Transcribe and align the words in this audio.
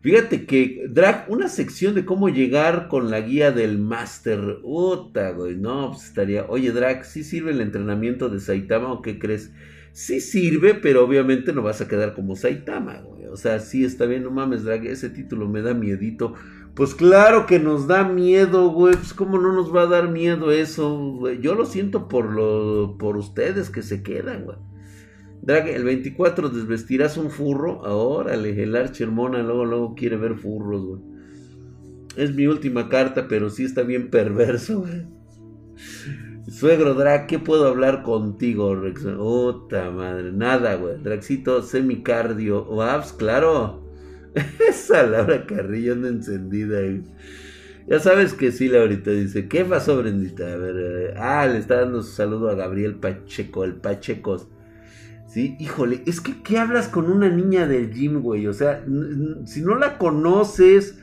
Fíjate 0.00 0.46
que, 0.46 0.86
Drag, 0.88 1.26
una 1.28 1.48
sección 1.48 1.96
de 1.96 2.04
cómo 2.04 2.28
llegar 2.28 2.86
con 2.86 3.10
la 3.10 3.20
guía 3.20 3.50
del 3.50 3.78
máster. 3.78 4.58
Puta, 4.62 5.32
güey. 5.32 5.56
No, 5.56 5.90
pues 5.90 6.04
estaría. 6.04 6.46
Oye, 6.48 6.70
Drag, 6.70 7.04
¿sí 7.04 7.24
sirve 7.24 7.50
el 7.50 7.60
entrenamiento 7.60 8.28
de 8.28 8.38
Saitama 8.38 8.92
o 8.92 9.02
qué 9.02 9.18
crees? 9.18 9.52
Sí 9.92 10.20
sirve, 10.20 10.74
pero 10.74 11.04
obviamente 11.04 11.52
no 11.52 11.62
vas 11.62 11.80
a 11.80 11.88
quedar 11.88 12.14
como 12.14 12.36
Saitama, 12.36 13.00
güey. 13.00 13.26
O 13.26 13.36
sea, 13.36 13.58
sí 13.58 13.84
está 13.84 14.06
bien, 14.06 14.22
no 14.22 14.30
mames, 14.30 14.62
Drag, 14.62 14.86
ese 14.86 15.10
título 15.10 15.48
me 15.48 15.62
da 15.62 15.74
miedito. 15.74 16.34
Pues 16.74 16.94
claro 16.94 17.46
que 17.46 17.58
nos 17.58 17.88
da 17.88 18.04
miedo, 18.04 18.68
güey. 18.70 18.94
Pues 18.94 19.12
cómo 19.12 19.38
no 19.38 19.52
nos 19.52 19.74
va 19.74 19.82
a 19.82 19.86
dar 19.86 20.10
miedo 20.10 20.52
eso, 20.52 20.96
güey. 21.18 21.40
Yo 21.40 21.56
lo 21.56 21.66
siento 21.66 22.06
por, 22.06 22.30
lo, 22.30 22.96
por 22.98 23.16
ustedes 23.16 23.68
que 23.68 23.82
se 23.82 24.04
quedan, 24.04 24.44
güey. 24.44 24.58
Drag, 25.42 25.68
el 25.68 25.84
24 25.84 26.48
desvestirás 26.50 27.16
un 27.16 27.30
furro. 27.30 27.80
Órale, 27.80 28.62
el 28.62 28.76
Archermona 28.76 29.42
luego, 29.42 29.64
luego 29.64 29.94
quiere 29.94 30.16
ver 30.16 30.34
furros, 30.34 30.84
güey. 30.84 31.00
Es 32.16 32.34
mi 32.34 32.46
última 32.46 32.88
carta, 32.88 33.28
pero 33.28 33.48
sí 33.48 33.64
está 33.64 33.82
bien 33.82 34.10
perverso, 34.10 34.80
güey. 34.80 35.06
Suegro 36.48 36.94
Drag, 36.94 37.26
¿qué 37.26 37.38
puedo 37.38 37.68
hablar 37.68 38.02
contigo, 38.02 38.74
Rex? 38.74 39.02
Puta 39.02 39.90
madre, 39.90 40.32
nada, 40.32 40.74
güey. 40.76 40.98
Draxito 41.02 41.62
semicardio. 41.62 42.64
Waps, 42.64 43.12
claro. 43.12 43.84
Esa 44.68 45.06
Laura 45.06 45.46
Carrillo 45.46 45.92
encendida 45.92 46.78
ahí. 46.78 47.04
Ya 47.86 48.00
sabes 48.00 48.34
que 48.34 48.52
sí, 48.52 48.68
Laurita 48.68 49.10
dice, 49.10 49.48
¿qué 49.48 49.64
pasó, 49.64 49.96
Brendita? 49.96 50.52
A 50.52 50.56
ver, 50.56 50.74
eh, 50.76 51.14
ah, 51.16 51.46
le 51.46 51.58
está 51.58 51.80
dando 51.80 52.02
su 52.02 52.12
saludo 52.12 52.50
a 52.50 52.54
Gabriel 52.54 52.96
Pacheco, 52.96 53.64
el 53.64 53.76
Pachecos. 53.76 54.48
Sí, 55.28 55.56
híjole, 55.60 56.02
es 56.06 56.22
que 56.22 56.42
¿qué 56.42 56.58
hablas 56.58 56.88
con 56.88 57.10
una 57.12 57.28
niña 57.28 57.66
del 57.66 57.92
gym, 57.92 58.22
güey? 58.22 58.46
O 58.46 58.54
sea, 58.54 58.82
si 59.44 59.60
no 59.60 59.74
la 59.74 59.98
conoces, 59.98 60.98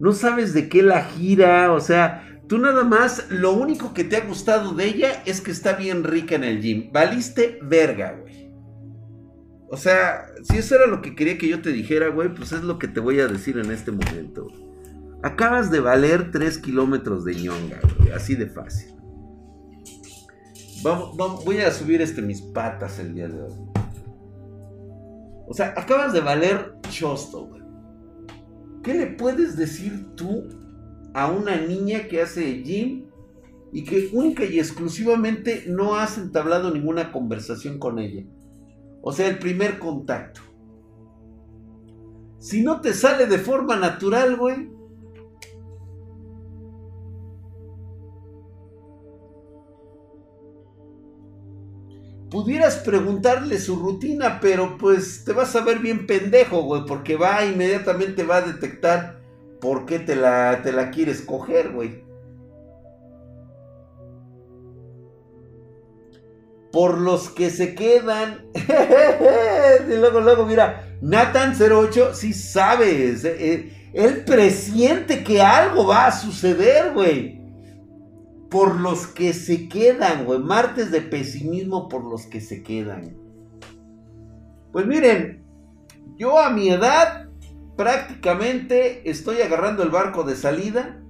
no 0.00 0.12
sabes 0.12 0.52
de 0.52 0.68
qué 0.68 0.82
la 0.82 1.04
gira, 1.04 1.72
o 1.72 1.80
sea, 1.80 2.40
tú 2.48 2.58
nada 2.58 2.82
más, 2.82 3.30
lo 3.30 3.52
único 3.52 3.94
que 3.94 4.02
te 4.02 4.16
ha 4.16 4.26
gustado 4.26 4.74
de 4.74 4.86
ella 4.86 5.22
es 5.26 5.40
que 5.40 5.52
está 5.52 5.74
bien 5.74 6.02
rica 6.02 6.34
en 6.34 6.42
el 6.42 6.60
gym. 6.60 6.90
Valiste 6.92 7.60
verga, 7.62 8.18
güey. 8.20 8.50
O 9.70 9.76
sea, 9.76 10.26
si 10.42 10.56
eso 10.56 10.74
era 10.74 10.86
lo 10.86 11.00
que 11.00 11.14
quería 11.14 11.38
que 11.38 11.48
yo 11.48 11.62
te 11.62 11.70
dijera, 11.70 12.08
güey, 12.08 12.34
pues 12.34 12.50
es 12.50 12.64
lo 12.64 12.80
que 12.80 12.88
te 12.88 12.98
voy 12.98 13.20
a 13.20 13.28
decir 13.28 13.58
en 13.58 13.70
este 13.70 13.92
momento. 13.92 14.48
Acabas 15.22 15.70
de 15.70 15.78
valer 15.78 16.32
3 16.32 16.58
kilómetros 16.58 17.24
de 17.24 17.36
ñonga, 17.36 17.78
güey, 17.98 18.10
así 18.10 18.34
de 18.34 18.46
fácil. 18.46 18.98
Vamos, 20.82 21.44
voy 21.44 21.58
a 21.58 21.70
subir 21.72 22.00
este, 22.00 22.22
mis 22.22 22.40
patas 22.40 22.98
el 22.98 23.14
día 23.14 23.28
de 23.28 23.42
hoy. 23.42 23.67
O 25.48 25.54
sea, 25.54 25.72
acabas 25.76 26.12
de 26.12 26.20
valer 26.20 26.74
chosto, 26.90 27.46
güey. 27.46 27.62
¿Qué 28.82 28.94
le 28.94 29.06
puedes 29.06 29.56
decir 29.56 30.14
tú 30.14 30.44
a 31.14 31.30
una 31.30 31.56
niña 31.56 32.06
que 32.06 32.20
hace 32.20 32.62
gym 32.62 33.06
y 33.72 33.84
que 33.84 34.10
única 34.12 34.44
y 34.44 34.58
exclusivamente 34.58 35.64
no 35.66 35.96
has 35.96 36.18
entablado 36.18 36.70
ninguna 36.70 37.12
conversación 37.12 37.78
con 37.78 37.98
ella? 37.98 38.24
O 39.02 39.12
sea, 39.12 39.28
el 39.28 39.38
primer 39.38 39.78
contacto. 39.78 40.42
Si 42.38 42.62
no 42.62 42.80
te 42.80 42.92
sale 42.92 43.26
de 43.26 43.38
forma 43.38 43.76
natural, 43.76 44.36
güey, 44.36 44.70
pudieras 52.30 52.76
preguntarle 52.76 53.58
su 53.58 53.76
rutina, 53.76 54.38
pero 54.40 54.76
pues 54.78 55.24
te 55.24 55.32
vas 55.32 55.54
a 55.56 55.64
ver 55.64 55.78
bien 55.78 56.06
pendejo, 56.06 56.62
güey, 56.62 56.82
porque 56.86 57.16
va 57.16 57.44
inmediatamente 57.44 58.22
va 58.22 58.36
a 58.36 58.42
detectar 58.42 59.20
por 59.60 59.86
qué 59.86 59.98
te 59.98 60.14
la, 60.14 60.60
te 60.62 60.72
la 60.72 60.90
quieres 60.90 61.22
coger, 61.22 61.70
güey. 61.70 62.06
Por 66.70 66.98
los 66.98 67.30
que 67.30 67.48
se 67.48 67.74
quedan. 67.74 68.44
y 68.54 69.96
luego, 69.96 70.20
luego, 70.20 70.44
mira, 70.44 70.98
Nathan08 71.02 72.12
sí 72.12 72.34
sabes. 72.34 73.24
Eh, 73.24 73.36
eh, 73.38 73.90
él 73.94 74.22
presiente 74.24 75.24
que 75.24 75.40
algo 75.40 75.86
va 75.86 76.08
a 76.08 76.12
suceder, 76.12 76.92
güey 76.92 77.37
por 78.50 78.80
los 78.80 79.06
que 79.06 79.32
se 79.32 79.68
quedan, 79.68 80.24
güey. 80.24 80.40
Martes 80.40 80.90
de 80.90 81.02
pesimismo 81.02 81.88
por 81.88 82.04
los 82.04 82.26
que 82.26 82.40
se 82.40 82.62
quedan. 82.62 83.16
Pues 84.72 84.86
miren, 84.86 85.44
yo 86.16 86.38
a 86.38 86.50
mi 86.50 86.70
edad 86.70 87.28
prácticamente 87.76 89.08
estoy 89.08 89.42
agarrando 89.42 89.82
el 89.82 89.90
barco 89.90 90.24
de 90.24 90.34
salida. 90.36 91.02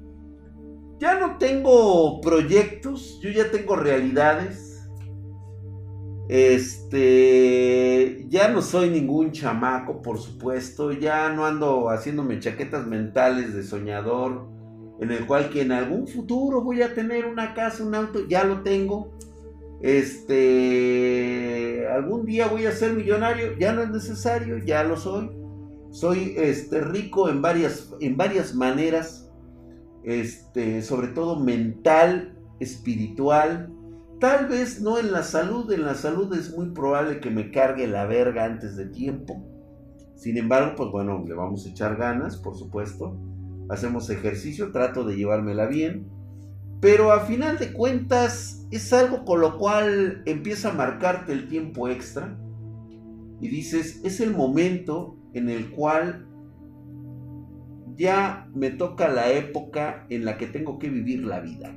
Ya 0.98 1.18
no 1.18 1.38
tengo 1.38 2.20
proyectos, 2.20 3.20
yo 3.22 3.30
ya 3.30 3.50
tengo 3.50 3.76
realidades. 3.76 4.88
Este, 6.28 8.26
ya 8.28 8.48
no 8.48 8.60
soy 8.62 8.90
ningún 8.90 9.30
chamaco, 9.30 10.02
por 10.02 10.18
supuesto. 10.18 10.90
Ya 10.92 11.28
no 11.30 11.46
ando 11.46 11.88
haciéndome 11.88 12.40
chaquetas 12.40 12.86
mentales 12.86 13.54
de 13.54 13.62
soñador 13.62 14.57
en 15.00 15.12
el 15.12 15.26
cual 15.26 15.50
que 15.50 15.62
en 15.62 15.72
algún 15.72 16.08
futuro 16.08 16.62
voy 16.62 16.82
a 16.82 16.94
tener 16.94 17.26
una 17.26 17.54
casa, 17.54 17.84
un 17.84 17.94
auto, 17.94 18.26
ya 18.28 18.44
lo 18.44 18.62
tengo. 18.62 19.16
Este, 19.80 21.86
algún 21.88 22.26
día 22.26 22.48
voy 22.48 22.66
a 22.66 22.72
ser 22.72 22.94
millonario, 22.94 23.56
ya 23.58 23.72
no 23.72 23.82
es 23.82 23.90
necesario, 23.90 24.58
ya 24.58 24.82
lo 24.82 24.96
soy. 24.96 25.30
Soy 25.90 26.34
este 26.36 26.80
rico 26.80 27.30
en 27.30 27.40
varias 27.40 27.94
en 28.00 28.16
varias 28.16 28.54
maneras, 28.54 29.30
este, 30.02 30.82
sobre 30.82 31.08
todo 31.08 31.38
mental, 31.38 32.36
espiritual. 32.58 33.72
Tal 34.18 34.48
vez 34.48 34.82
no 34.82 34.98
en 34.98 35.12
la 35.12 35.22
salud, 35.22 35.70
en 35.72 35.84
la 35.84 35.94
salud 35.94 36.34
es 36.34 36.56
muy 36.56 36.70
probable 36.70 37.20
que 37.20 37.30
me 37.30 37.52
cargue 37.52 37.86
la 37.86 38.04
verga 38.06 38.44
antes 38.44 38.76
de 38.76 38.86
tiempo. 38.86 39.44
Sin 40.16 40.36
embargo, 40.36 40.74
pues 40.76 40.90
bueno, 40.90 41.24
le 41.24 41.34
vamos 41.34 41.64
a 41.64 41.68
echar 41.68 41.96
ganas, 41.96 42.36
por 42.36 42.56
supuesto 42.56 43.16
hacemos 43.68 44.10
ejercicio, 44.10 44.72
trato 44.72 45.04
de 45.04 45.16
llevármela 45.16 45.66
bien, 45.66 46.08
pero 46.80 47.12
a 47.12 47.20
final 47.20 47.58
de 47.58 47.72
cuentas 47.72 48.66
es 48.70 48.92
algo 48.92 49.24
con 49.24 49.40
lo 49.40 49.58
cual 49.58 50.22
empieza 50.26 50.70
a 50.70 50.74
marcarte 50.74 51.32
el 51.32 51.48
tiempo 51.48 51.88
extra 51.88 52.38
y 53.40 53.48
dices, 53.48 54.00
es 54.04 54.20
el 54.20 54.32
momento 54.32 55.16
en 55.34 55.48
el 55.48 55.70
cual 55.70 56.26
ya 57.96 58.48
me 58.54 58.70
toca 58.70 59.08
la 59.08 59.32
época 59.32 60.06
en 60.08 60.24
la 60.24 60.38
que 60.38 60.46
tengo 60.46 60.78
que 60.78 60.88
vivir 60.88 61.24
la 61.24 61.40
vida. 61.40 61.74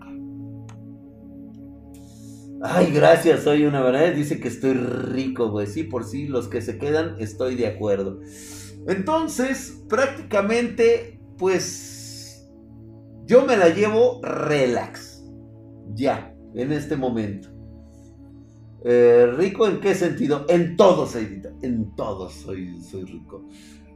Ay, 2.63 2.91
gracias, 2.93 3.41
soy 3.43 3.65
una 3.65 3.81
verdad. 3.81 4.13
Dice 4.13 4.39
que 4.39 4.47
estoy 4.47 4.73
rico, 4.73 5.49
güey. 5.49 5.65
Sí, 5.65 5.83
por 5.83 6.03
sí, 6.03 6.27
los 6.27 6.47
que 6.47 6.61
se 6.61 6.77
quedan, 6.77 7.15
estoy 7.19 7.55
de 7.55 7.65
acuerdo. 7.65 8.19
Entonces, 8.87 9.83
prácticamente 9.89 11.20
pues 11.41 12.47
yo 13.25 13.47
me 13.47 13.57
la 13.57 13.69
llevo 13.69 14.21
relax. 14.21 15.23
Ya, 15.95 16.35
en 16.53 16.71
este 16.71 16.95
momento. 16.95 17.49
Eh, 18.85 19.25
¿Rico 19.35 19.67
en 19.67 19.79
qué 19.79 19.95
sentido? 19.95 20.45
En 20.49 20.77
todo, 20.77 21.07
Seidita. 21.07 21.51
En 21.63 21.95
todo 21.95 22.29
soy, 22.29 22.79
soy 22.83 23.05
rico. 23.05 23.47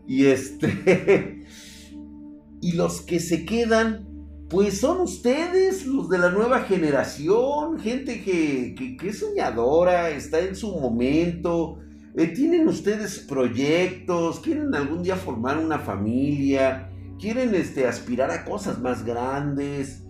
Y 0.07 0.25
este. 0.25 1.45
y 2.61 2.71
los 2.71 3.01
que 3.01 3.19
se 3.19 3.45
quedan, 3.45 4.07
pues 4.49 4.79
son 4.79 5.01
ustedes, 5.01 5.85
los 5.85 6.09
de 6.09 6.17
la 6.17 6.31
nueva 6.31 6.61
generación. 6.61 7.77
Gente 7.79 8.23
que, 8.23 8.97
que, 8.99 9.07
es 9.07 9.19
soñadora, 9.19 10.09
está 10.09 10.39
en 10.39 10.55
su 10.55 10.71
momento. 10.79 11.77
Eh, 12.17 12.25
tienen 12.25 12.67
ustedes 12.67 13.19
proyectos, 13.19 14.39
quieren 14.39 14.73
algún 14.73 15.03
día 15.03 15.15
formar 15.15 15.59
una 15.59 15.77
familia 15.77 16.89
quieren 17.19 17.53
este, 17.55 17.87
aspirar 17.87 18.31
a 18.31 18.45
cosas 18.45 18.79
más 18.79 19.05
grandes. 19.05 20.03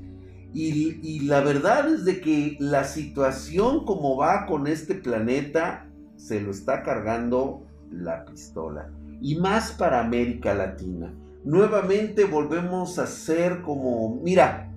Y, 0.54 1.20
la 1.26 1.42
verdad 1.42 1.90
es 1.90 2.06
de 2.06 2.22
que 2.22 2.56
la 2.60 2.86
situación 2.86 3.84
como 3.84 4.16
va 4.16 4.46
con 4.46 4.68
este 4.68 4.96
planeta 4.96 5.90
se 6.16 6.40
lo 6.40 6.52
está 6.52 6.82
cargando 6.82 7.64
la 7.92 8.24
pistola. 8.24 8.90
Y 9.22 9.36
más 9.36 9.74
para 9.74 10.00
América 10.00 10.54
Latina. 10.54 11.14
Nuevamente 11.44 12.24
volvemos 12.24 12.98
a 13.00 13.06
ser 13.06 13.62
como, 13.62 14.22
mira, 14.24 14.74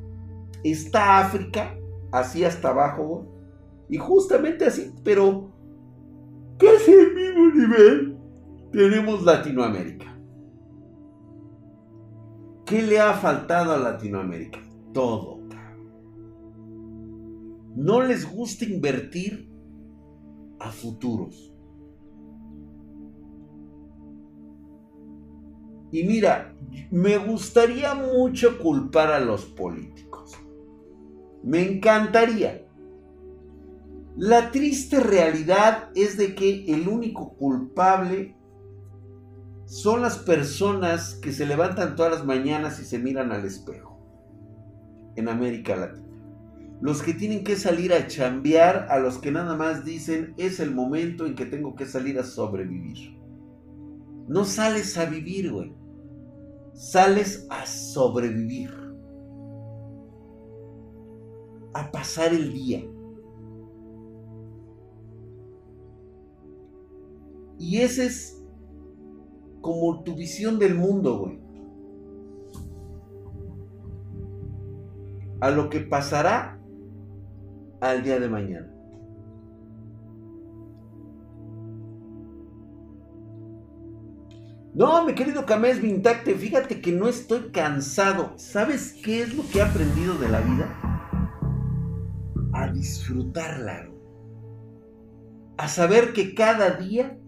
está 0.64 1.20
África, 1.20 1.74
así 2.10 2.44
hasta 2.44 2.70
abajo, 2.70 3.26
y 3.88 3.96
justamente 3.96 4.66
así, 4.66 4.92
pero 5.02 5.50
casi 6.58 6.92
el 6.92 7.14
mismo 7.14 7.54
nivel 7.54 8.18
tenemos 8.72 9.22
Latinoamérica. 9.22 10.17
¿Qué 12.68 12.82
le 12.82 13.00
ha 13.00 13.14
faltado 13.14 13.72
a 13.72 13.78
Latinoamérica? 13.78 14.58
Todo. 14.92 15.40
No 17.74 18.02
les 18.02 18.30
gusta 18.30 18.66
invertir 18.66 19.50
a 20.60 20.70
futuros. 20.70 21.54
Y 25.90 26.02
mira, 26.02 26.54
me 26.90 27.16
gustaría 27.16 27.94
mucho 27.94 28.58
culpar 28.58 29.12
a 29.12 29.20
los 29.20 29.46
políticos. 29.46 30.32
Me 31.42 31.62
encantaría. 31.62 32.66
La 34.14 34.50
triste 34.50 35.00
realidad 35.00 35.88
es 35.94 36.18
de 36.18 36.34
que 36.34 36.66
el 36.66 36.86
único 36.86 37.34
culpable 37.36 38.37
son 39.68 40.00
las 40.00 40.16
personas 40.16 41.14
que 41.16 41.30
se 41.30 41.44
levantan 41.44 41.94
todas 41.94 42.10
las 42.10 42.24
mañanas 42.24 42.80
y 42.80 42.86
se 42.86 42.98
miran 42.98 43.32
al 43.32 43.44
espejo 43.44 44.00
en 45.14 45.28
América 45.28 45.76
Latina. 45.76 46.08
Los 46.80 47.02
que 47.02 47.12
tienen 47.12 47.44
que 47.44 47.54
salir 47.54 47.92
a 47.92 48.06
chambear, 48.06 48.86
a 48.88 48.98
los 48.98 49.18
que 49.18 49.30
nada 49.30 49.56
más 49.56 49.84
dicen 49.84 50.32
es 50.38 50.58
el 50.58 50.74
momento 50.74 51.26
en 51.26 51.34
que 51.34 51.44
tengo 51.44 51.76
que 51.76 51.84
salir 51.84 52.18
a 52.18 52.22
sobrevivir. 52.22 53.18
No 54.26 54.46
sales 54.46 54.96
a 54.96 55.04
vivir, 55.04 55.52
güey. 55.52 55.74
Sales 56.72 57.46
a 57.50 57.66
sobrevivir. 57.66 58.70
A 61.74 61.90
pasar 61.90 62.32
el 62.32 62.54
día. 62.54 62.88
Y 67.58 67.78
ese 67.78 68.06
es 68.06 68.37
como 69.60 70.02
tu 70.02 70.14
visión 70.14 70.58
del 70.58 70.74
mundo, 70.74 71.18
güey. 71.18 71.40
A 75.40 75.50
lo 75.50 75.68
que 75.68 75.80
pasará 75.80 76.58
al 77.80 78.02
día 78.02 78.18
de 78.18 78.28
mañana. 78.28 78.78
No, 84.74 85.04
mi 85.04 85.12
querido 85.14 85.44
Camés 85.44 85.82
Vintacte, 85.82 86.36
fíjate 86.36 86.80
que 86.80 86.92
no 86.92 87.08
estoy 87.08 87.50
cansado. 87.50 88.34
¿Sabes 88.36 88.92
qué 89.02 89.22
es 89.22 89.34
lo 89.34 89.42
que 89.50 89.58
he 89.58 89.62
aprendido 89.62 90.16
de 90.18 90.28
la 90.28 90.40
vida? 90.40 90.68
A 92.52 92.70
disfrutarla. 92.70 93.88
A 95.56 95.66
saber 95.66 96.12
que 96.12 96.32
cada 96.32 96.70
día 96.76 97.18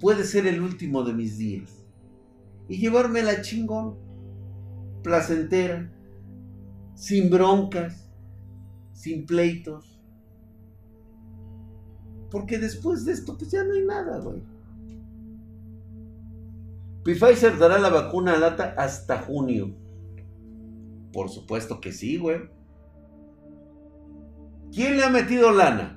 puede 0.00 0.24
ser 0.24 0.46
el 0.46 0.60
último 0.60 1.02
de 1.02 1.12
mis 1.12 1.38
días. 1.38 1.84
Y 2.68 2.78
llevármela 2.78 3.42
chingón, 3.42 3.96
placentera, 5.02 5.90
sin 6.94 7.30
broncas, 7.30 8.10
sin 8.92 9.26
pleitos. 9.26 10.00
Porque 12.30 12.58
después 12.58 13.04
de 13.04 13.12
esto, 13.12 13.36
pues 13.38 13.50
ya 13.50 13.62
no 13.62 13.74
hay 13.74 13.84
nada, 13.84 14.18
güey. 14.18 14.42
Pfizer 17.04 17.56
dará 17.56 17.78
la 17.78 17.88
vacuna 17.88 18.36
lata 18.36 18.74
hasta 18.76 19.18
junio. 19.18 19.76
Por 21.12 21.30
supuesto 21.30 21.80
que 21.80 21.92
sí, 21.92 22.18
güey. 22.18 22.50
¿Quién 24.72 24.96
le 24.96 25.04
ha 25.04 25.10
metido 25.10 25.52
lana? 25.52 25.95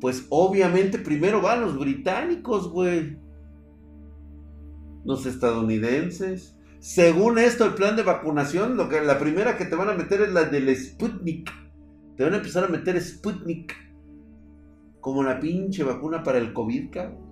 Pues 0.00 0.26
obviamente 0.30 0.98
primero 0.98 1.40
van 1.40 1.60
los 1.60 1.78
británicos, 1.78 2.70
güey. 2.70 3.18
Los 5.04 5.26
estadounidenses. 5.26 6.56
Según 6.80 7.38
esto, 7.38 7.64
el 7.64 7.74
plan 7.74 7.96
de 7.96 8.04
vacunación, 8.04 8.76
lo 8.76 8.88
que, 8.88 9.00
la 9.00 9.18
primera 9.18 9.56
que 9.56 9.64
te 9.64 9.74
van 9.74 9.88
a 9.88 9.94
meter 9.94 10.20
es 10.22 10.32
la 10.32 10.44
del 10.44 10.74
Sputnik. 10.76 11.50
Te 12.16 12.24
van 12.24 12.34
a 12.34 12.36
empezar 12.36 12.64
a 12.64 12.68
meter 12.68 13.00
Sputnik. 13.00 13.74
Como 15.00 15.22
la 15.22 15.40
pinche 15.40 15.82
vacuna 15.82 16.22
para 16.22 16.38
el 16.38 16.52
COVID, 16.52 16.90
cabrón. 16.90 17.27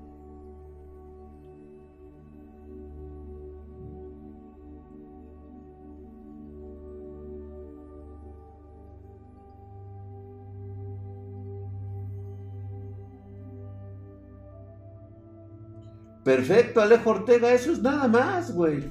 Perfecto, 16.26 16.80
Alejo 16.80 17.10
Ortega, 17.10 17.52
eso 17.52 17.70
es 17.70 17.80
nada 17.80 18.08
más, 18.08 18.52
güey. 18.52 18.90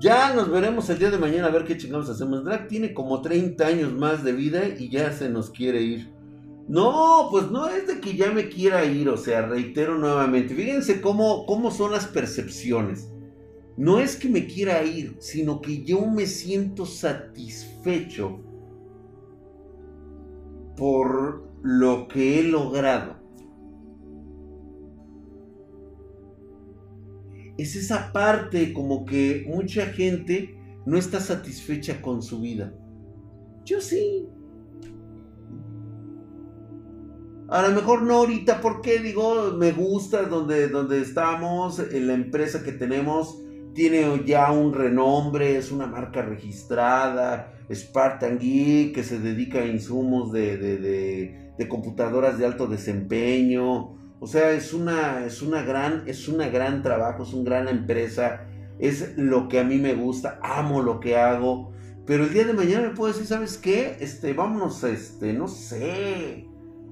Ya 0.00 0.34
nos 0.34 0.50
veremos 0.50 0.90
el 0.90 0.98
día 0.98 1.10
de 1.10 1.16
mañana 1.16 1.46
a 1.46 1.50
ver 1.50 1.64
qué 1.64 1.78
chingados 1.78 2.10
hacemos. 2.10 2.44
Drag 2.44 2.68
tiene 2.68 2.92
como 2.92 3.22
30 3.22 3.66
años 3.66 3.94
más 3.94 4.22
de 4.22 4.32
vida 4.32 4.68
y 4.68 4.90
ya 4.90 5.12
se 5.12 5.30
nos 5.30 5.48
quiere 5.48 5.80
ir. 5.80 6.12
No, 6.68 7.28
pues 7.30 7.50
no 7.50 7.70
es 7.70 7.86
de 7.86 8.00
que 8.02 8.16
ya 8.16 8.30
me 8.32 8.50
quiera 8.50 8.84
ir, 8.84 9.08
o 9.08 9.16
sea, 9.16 9.46
reitero 9.46 9.96
nuevamente. 9.96 10.54
Fíjense 10.54 11.00
cómo, 11.00 11.46
cómo 11.46 11.70
son 11.70 11.90
las 11.90 12.06
percepciones. 12.06 13.10
No 13.78 13.98
es 13.98 14.14
que 14.14 14.28
me 14.28 14.46
quiera 14.46 14.82
ir, 14.82 15.16
sino 15.20 15.62
que 15.62 15.84
yo 15.84 16.04
me 16.04 16.26
siento 16.26 16.84
satisfecho 16.84 18.40
por 20.76 21.48
lo 21.62 22.08
que 22.08 22.40
he 22.40 22.42
logrado. 22.42 23.19
Es 27.60 27.76
esa 27.76 28.12
parte 28.12 28.72
como 28.72 29.04
que 29.04 29.44
mucha 29.48 29.86
gente 29.86 30.56
no 30.86 30.96
está 30.96 31.20
satisfecha 31.20 32.00
con 32.00 32.22
su 32.22 32.40
vida. 32.40 32.72
Yo 33.64 33.80
sí. 33.80 34.26
A 37.48 37.62
lo 37.62 37.74
mejor 37.74 38.02
no 38.02 38.14
ahorita, 38.14 38.60
porque 38.60 39.00
digo, 39.00 39.52
me 39.58 39.72
gusta 39.72 40.22
donde, 40.22 40.68
donde 40.68 41.00
estamos, 41.00 41.80
en 41.80 42.06
la 42.06 42.14
empresa 42.14 42.62
que 42.62 42.72
tenemos 42.72 43.42
tiene 43.74 44.24
ya 44.24 44.50
un 44.50 44.72
renombre, 44.72 45.56
es 45.56 45.70
una 45.70 45.86
marca 45.86 46.22
registrada, 46.22 47.52
Spartan 47.72 48.38
Geek, 48.38 48.94
que 48.94 49.04
se 49.04 49.20
dedica 49.20 49.60
a 49.60 49.66
insumos 49.66 50.32
de, 50.32 50.56
de 50.56 51.68
computadoras 51.68 52.38
de 52.38 52.46
alto 52.46 52.66
desempeño, 52.66 53.99
o 54.20 54.26
sea, 54.26 54.52
es 54.52 54.74
una, 54.74 55.24
es 55.24 55.40
una 55.40 55.62
gran, 55.62 56.04
es 56.06 56.28
una 56.28 56.48
gran 56.48 56.82
trabajo, 56.82 57.22
es 57.22 57.32
una 57.32 57.48
gran 57.50 57.68
empresa, 57.68 58.42
es 58.78 59.16
lo 59.16 59.48
que 59.48 59.58
a 59.58 59.64
mí 59.64 59.78
me 59.78 59.94
gusta, 59.94 60.38
amo 60.42 60.82
lo 60.82 61.00
que 61.00 61.16
hago. 61.16 61.72
Pero 62.06 62.24
el 62.24 62.32
día 62.32 62.44
de 62.44 62.52
mañana 62.52 62.88
me 62.88 62.94
puedo 62.94 63.12
decir, 63.12 63.26
¿sabes 63.26 63.56
qué? 63.56 63.96
Este, 63.98 64.34
vámonos, 64.34 64.84
este, 64.84 65.32
no 65.32 65.48
sé, 65.48 66.46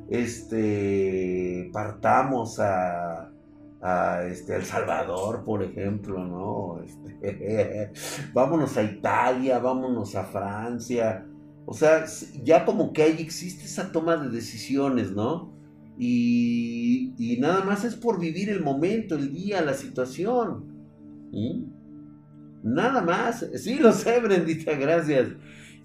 este, 0.09 1.69
partamos 1.71 2.61
a, 2.61 3.31
a 3.83 4.23
este, 4.25 4.57
El 4.57 4.65
Salvador, 4.65 5.45
por 5.45 5.63
ejemplo, 5.63 6.25
¿no? 6.25 6.83
Este, 6.83 7.93
vámonos 8.33 8.75
a 8.79 8.83
Italia, 8.83 9.59
vámonos 9.59 10.15
a 10.15 10.25
Francia. 10.25 11.27
O 11.67 11.75
sea, 11.75 12.07
ya 12.43 12.65
como 12.65 12.95
que 12.95 13.03
ahí 13.03 13.17
existe 13.19 13.65
esa 13.65 13.93
toma 13.93 14.17
de 14.17 14.31
decisiones, 14.31 15.13
¿no? 15.13 15.58
Y, 15.99 17.37
nada 17.41 17.65
más 17.65 17.85
es 17.85 17.97
por 17.97 18.21
vivir 18.21 18.51
el 18.51 18.63
momento, 18.63 19.17
el 19.17 19.33
día, 19.33 19.63
la 19.63 19.75
situación. 19.75 20.65
Nada 22.63 23.03
más. 23.03 23.45
Sí, 23.57 23.79
lo 23.79 23.93
sé, 23.93 24.21
Brendita, 24.21 24.75
gracias. 24.75 25.29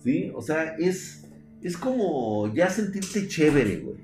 ¿Sí? 0.04 0.32
O 0.36 0.42
sea, 0.42 0.76
es, 0.78 1.26
es 1.62 1.78
como 1.78 2.54
ya 2.54 2.70
sentirte 2.70 3.28
chévere, 3.28 3.78
güey. 3.78 4.04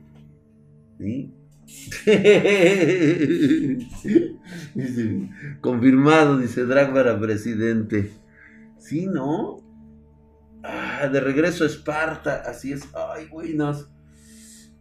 ¿Sí? 0.98 1.34
confirmado, 5.62 6.39
dice 6.39 6.66
Drag 6.66 7.20
presidente. 7.20 8.12
Sí, 8.80 9.06
¿no? 9.06 9.60
Ah, 10.63 11.08
de 11.12 11.20
regreso 11.20 11.63
a 11.63 11.68
Esparta, 11.68 12.42
así 12.46 12.74
es. 12.74 12.88
Ay, 12.94 13.28
güey, 13.28 13.54
no. 13.54 13.74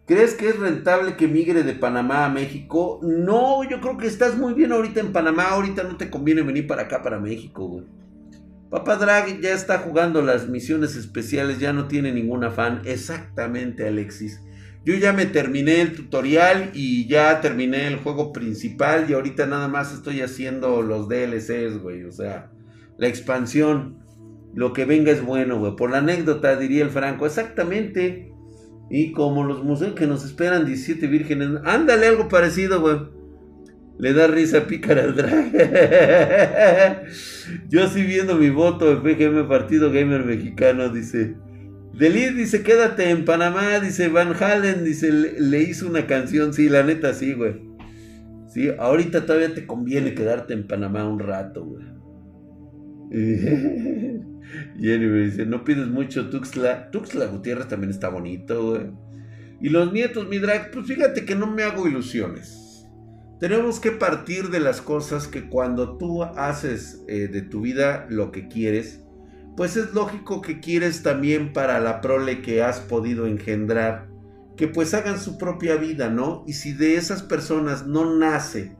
¿Crees 0.08 0.32
que 0.32 0.48
es 0.48 0.58
rentable 0.58 1.16
que 1.16 1.28
migre 1.28 1.62
de 1.64 1.74
Panamá 1.74 2.24
a 2.24 2.30
México? 2.30 2.98
No, 3.02 3.62
yo 3.68 3.78
creo 3.82 3.98
que 3.98 4.06
estás 4.06 4.38
muy 4.38 4.54
bien 4.54 4.72
ahorita 4.72 5.00
en 5.00 5.12
Panamá. 5.12 5.50
Ahorita 5.50 5.82
no 5.82 5.98
te 5.98 6.08
conviene 6.08 6.40
venir 6.40 6.66
para 6.66 6.84
acá, 6.84 7.02
para 7.02 7.20
México, 7.20 7.68
güey. 7.68 7.84
Papá 8.70 8.96
Drag 8.96 9.40
ya 9.42 9.52
está 9.52 9.80
jugando 9.80 10.22
las 10.22 10.48
misiones 10.48 10.96
especiales, 10.96 11.58
ya 11.58 11.74
no 11.74 11.88
tiene 11.88 12.10
ningún 12.10 12.42
afán. 12.42 12.80
Exactamente, 12.86 13.86
Alexis. 13.86 14.40
Yo 14.82 14.94
ya 14.94 15.12
me 15.12 15.26
terminé 15.26 15.82
el 15.82 15.94
tutorial 15.94 16.70
y 16.72 17.06
ya 17.06 17.42
terminé 17.42 17.86
el 17.86 17.96
juego 17.96 18.32
principal 18.32 19.10
y 19.10 19.12
ahorita 19.12 19.44
nada 19.44 19.68
más 19.68 19.92
estoy 19.92 20.22
haciendo 20.22 20.80
los 20.80 21.10
DLCs, 21.10 21.82
güey. 21.82 22.04
O 22.04 22.12
sea, 22.12 22.50
la 22.96 23.08
expansión. 23.08 23.98
Lo 24.54 24.72
que 24.72 24.86
venga 24.86 25.12
es 25.12 25.22
bueno, 25.22 25.58
güey. 25.58 25.76
Por 25.76 25.90
la 25.90 25.98
anécdota, 25.98 26.56
diría 26.56 26.82
el 26.82 26.88
Franco. 26.90 27.26
Exactamente. 27.26 28.27
Y 28.90 29.12
como 29.12 29.45
los 29.45 29.62
museos 29.64 29.95
que 29.95 30.07
nos 30.07 30.25
esperan 30.25 30.64
17 30.64 31.07
vírgenes. 31.07 31.49
Ándale, 31.64 32.07
algo 32.07 32.28
parecido, 32.28 32.80
güey. 32.80 32.97
Le 33.99 34.12
da 34.12 34.28
risa 34.28 34.66
pícara 34.66 35.02
al 35.02 35.16
drag. 35.16 35.52
Yo 37.68 37.85
así 37.85 38.02
viendo 38.02 38.37
mi 38.37 38.49
voto 38.49 38.95
de 38.95 38.97
PGM 38.97 39.49
Partido 39.49 39.90
Gamer 39.90 40.25
Mexicano, 40.25 40.88
dice. 40.88 41.35
Delit 41.95 42.35
dice, 42.35 42.62
quédate 42.62 43.11
en 43.11 43.25
Panamá, 43.25 43.80
dice 43.80 44.09
Van 44.09 44.33
Halen, 44.40 44.85
dice, 44.85 45.11
le, 45.11 45.62
hizo 45.62 45.88
una 45.88 46.07
canción, 46.07 46.54
sí, 46.54 46.68
la 46.68 46.85
neta 46.85 47.12
sí, 47.12 47.33
güey. 47.33 47.61
Sí, 48.49 48.71
ahorita 48.78 49.26
todavía 49.26 49.52
te 49.52 49.66
conviene 49.66 50.14
quedarte 50.14 50.54
en 50.54 50.68
Panamá 50.68 51.09
un 51.09 51.18
rato, 51.18 51.64
güey. 51.64 51.85
Jenny 53.10 54.26
me 55.06 55.20
dice, 55.20 55.46
no 55.46 55.64
pides 55.64 55.88
mucho 55.88 56.28
Tuxtla. 56.30 56.90
Tuxtla 56.90 57.26
Gutiérrez 57.26 57.68
también 57.68 57.90
está 57.90 58.08
bonito. 58.08 58.80
Y 59.60 59.68
los 59.70 59.92
nietos, 59.92 60.28
mi 60.28 60.38
drag, 60.38 60.70
pues 60.70 60.86
fíjate 60.86 61.24
que 61.24 61.34
no 61.34 61.46
me 61.46 61.62
hago 61.62 61.88
ilusiones. 61.88 62.86
Tenemos 63.40 63.80
que 63.80 63.92
partir 63.92 64.50
de 64.50 64.60
las 64.60 64.80
cosas 64.80 65.28
que 65.28 65.48
cuando 65.48 65.96
tú 65.96 66.24
haces 66.24 67.04
eh, 67.08 67.28
de 67.28 67.42
tu 67.42 67.60
vida 67.60 68.06
lo 68.08 68.32
que 68.32 68.48
quieres, 68.48 69.04
pues 69.56 69.76
es 69.76 69.92
lógico 69.94 70.40
que 70.40 70.60
quieres 70.60 71.02
también 71.02 71.52
para 71.52 71.80
la 71.80 72.00
prole 72.00 72.42
que 72.42 72.62
has 72.62 72.80
podido 72.80 73.26
engendrar, 73.26 74.08
que 74.56 74.68
pues 74.68 74.92
hagan 74.94 75.20
su 75.20 75.38
propia 75.38 75.76
vida, 75.76 76.10
¿no? 76.10 76.44
Y 76.46 76.54
si 76.54 76.72
de 76.72 76.96
esas 76.96 77.22
personas 77.22 77.86
no 77.86 78.16
nace 78.16 78.77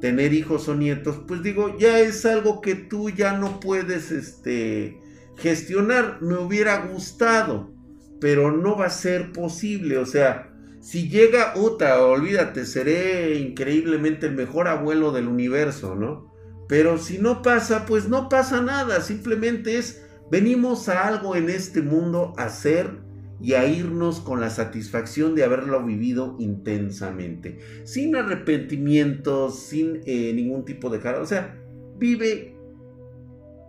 tener 0.00 0.32
hijos 0.32 0.68
o 0.68 0.74
nietos, 0.74 1.20
pues 1.26 1.42
digo, 1.42 1.76
ya 1.78 1.98
es 2.00 2.24
algo 2.24 2.60
que 2.60 2.74
tú 2.74 3.10
ya 3.10 3.36
no 3.36 3.60
puedes 3.60 4.10
este, 4.10 5.00
gestionar. 5.36 6.18
Me 6.20 6.36
hubiera 6.36 6.86
gustado, 6.86 7.72
pero 8.20 8.52
no 8.52 8.76
va 8.76 8.86
a 8.86 8.90
ser 8.90 9.32
posible. 9.32 9.98
O 9.98 10.06
sea, 10.06 10.52
si 10.80 11.08
llega 11.08 11.54
Uta, 11.56 12.02
olvídate, 12.04 12.64
seré 12.64 13.36
increíblemente 13.36 14.26
el 14.26 14.34
mejor 14.34 14.68
abuelo 14.68 15.12
del 15.12 15.28
universo, 15.28 15.94
¿no? 15.94 16.32
Pero 16.68 16.98
si 16.98 17.18
no 17.18 17.42
pasa, 17.42 17.86
pues 17.86 18.08
no 18.08 18.28
pasa 18.28 18.60
nada. 18.60 19.00
Simplemente 19.00 19.78
es, 19.78 20.02
venimos 20.30 20.88
a 20.88 21.08
algo 21.08 21.34
en 21.34 21.48
este 21.48 21.82
mundo 21.82 22.34
a 22.36 22.44
hacer 22.44 23.07
y 23.40 23.54
a 23.54 23.66
irnos 23.66 24.20
con 24.20 24.40
la 24.40 24.50
satisfacción 24.50 25.34
de 25.34 25.44
haberlo 25.44 25.84
vivido 25.84 26.36
intensamente, 26.38 27.58
sin 27.84 28.16
arrepentimientos, 28.16 29.60
sin 29.60 30.00
eh, 30.06 30.32
ningún 30.34 30.64
tipo 30.64 30.90
de 30.90 30.98
cara. 30.98 31.20
O 31.20 31.26
sea, 31.26 31.56
vive 31.98 32.56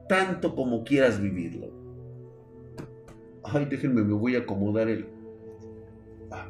tanto 0.08 0.56
como 0.56 0.84
quieras 0.84 1.22
vivirlo. 1.22 1.72
Ay, 3.44 3.68
déjenme, 3.70 4.04
me 4.04 4.14
voy 4.14 4.36
a 4.36 4.40
acomodar 4.40 4.90
el... 4.90 5.06
Ah. 6.32 6.50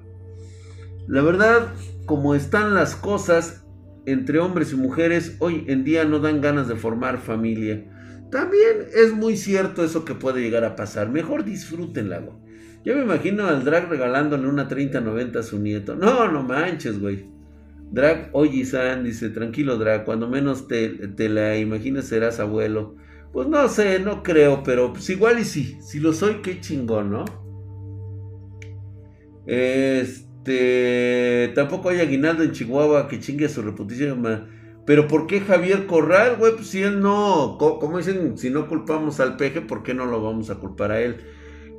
La 1.08 1.22
verdad, 1.22 1.74
como 2.06 2.36
están 2.36 2.74
las 2.74 2.96
cosas 2.96 3.66
entre 4.06 4.40
hombres 4.40 4.72
y 4.72 4.76
mujeres, 4.76 5.36
hoy 5.40 5.66
en 5.68 5.84
día 5.84 6.06
no 6.06 6.20
dan 6.20 6.42
ganas 6.42 6.68
de 6.68 6.76
formar 6.76 7.20
familia. 7.20 7.86
También 8.32 8.88
es 8.96 9.14
muy 9.14 9.38
cierto 9.38 9.84
eso 9.84 10.06
que 10.06 10.16
puede 10.16 10.42
llegar 10.42 10.64
a 10.64 10.76
pasar. 10.76 11.10
Mejor 11.10 11.44
disfrútenla. 11.44 12.22
Yo 12.86 12.96
me 12.96 13.04
imagino 13.04 13.48
al 13.48 13.66
drag 13.66 13.90
regalándole 13.90 14.48
una 14.48 14.68
3090 14.68 15.40
a 15.40 15.44
su 15.44 15.60
nieto. 15.60 15.96
No, 15.96 16.32
no 16.32 16.44
manches, 16.44 17.00
güey. 17.00 17.26
Drag, 17.92 18.30
oye, 18.34 18.66
San, 18.66 19.04
dice, 19.04 19.30
tranquilo, 19.30 19.78
Drag, 19.78 20.06
cuando 20.06 20.30
menos 20.30 20.68
te, 20.68 20.90
te, 20.90 21.28
la 21.28 21.58
imagines 21.58 22.06
serás 22.06 22.40
abuelo. 22.40 22.96
Pues 23.34 23.48
no 23.48 23.68
sé, 23.68 24.00
no 24.00 24.24
creo, 24.24 24.64
pero 24.64 24.94
pues 24.94 25.10
igual 25.10 25.40
y 25.40 25.44
sí. 25.44 25.78
Si 25.82 26.00
lo 26.00 26.14
soy, 26.14 26.36
qué 26.42 26.62
chingón, 26.62 27.12
¿no? 27.12 27.26
Este. 29.46 31.52
Tampoco 31.56 31.90
hay 31.90 32.00
aguinaldo 32.00 32.44
en 32.44 32.52
Chihuahua 32.52 33.08
que 33.08 33.20
chingue 33.20 33.50
su 33.50 33.62
reputación. 33.62 34.24
Pero 34.86 35.08
¿por 35.08 35.28
qué 35.28 35.42
Javier 35.42 35.86
Corral, 35.86 36.38
güey? 36.38 36.56
Pues 36.56 36.68
si 36.68 36.82
él 36.82 37.02
no. 37.02 37.58
Como 37.60 37.98
dicen, 37.98 38.38
si 38.38 38.50
no 38.50 38.68
culpamos 38.68 39.20
al 39.20 39.38
peje, 39.38 39.62
¿por 39.62 39.84
qué 39.84 39.94
no 39.94 40.06
lo 40.06 40.24
vamos 40.24 40.50
a 40.50 40.56
culpar 40.56 40.92
a 40.92 41.02
él? 41.02 41.18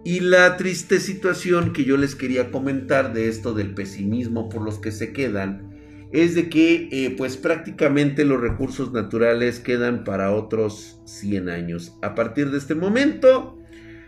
Y 0.05 0.21
la 0.21 0.57
triste 0.57 0.99
situación 0.99 1.73
que 1.73 1.85
yo 1.85 1.97
les 1.97 2.15
quería 2.15 2.51
comentar 2.51 3.13
de 3.13 3.29
esto 3.29 3.53
del 3.53 3.75
pesimismo 3.75 4.49
por 4.49 4.63
los 4.63 4.79
que 4.79 4.93
se 4.93 5.13
quedan 5.13 5.71
es 6.13 6.35
de 6.35 6.49
que 6.49 6.89
eh, 6.91 7.15
pues 7.17 7.37
prácticamente 7.37 8.25
los 8.25 8.41
recursos 8.41 8.93
naturales 8.93 9.61
quedan 9.61 10.05
para 10.05 10.33
otros 10.33 11.01
100 11.05 11.49
años. 11.49 11.97
A 12.03 12.15
partir 12.15 12.51
de 12.51 12.59
este 12.59 12.75
momento 12.75 13.59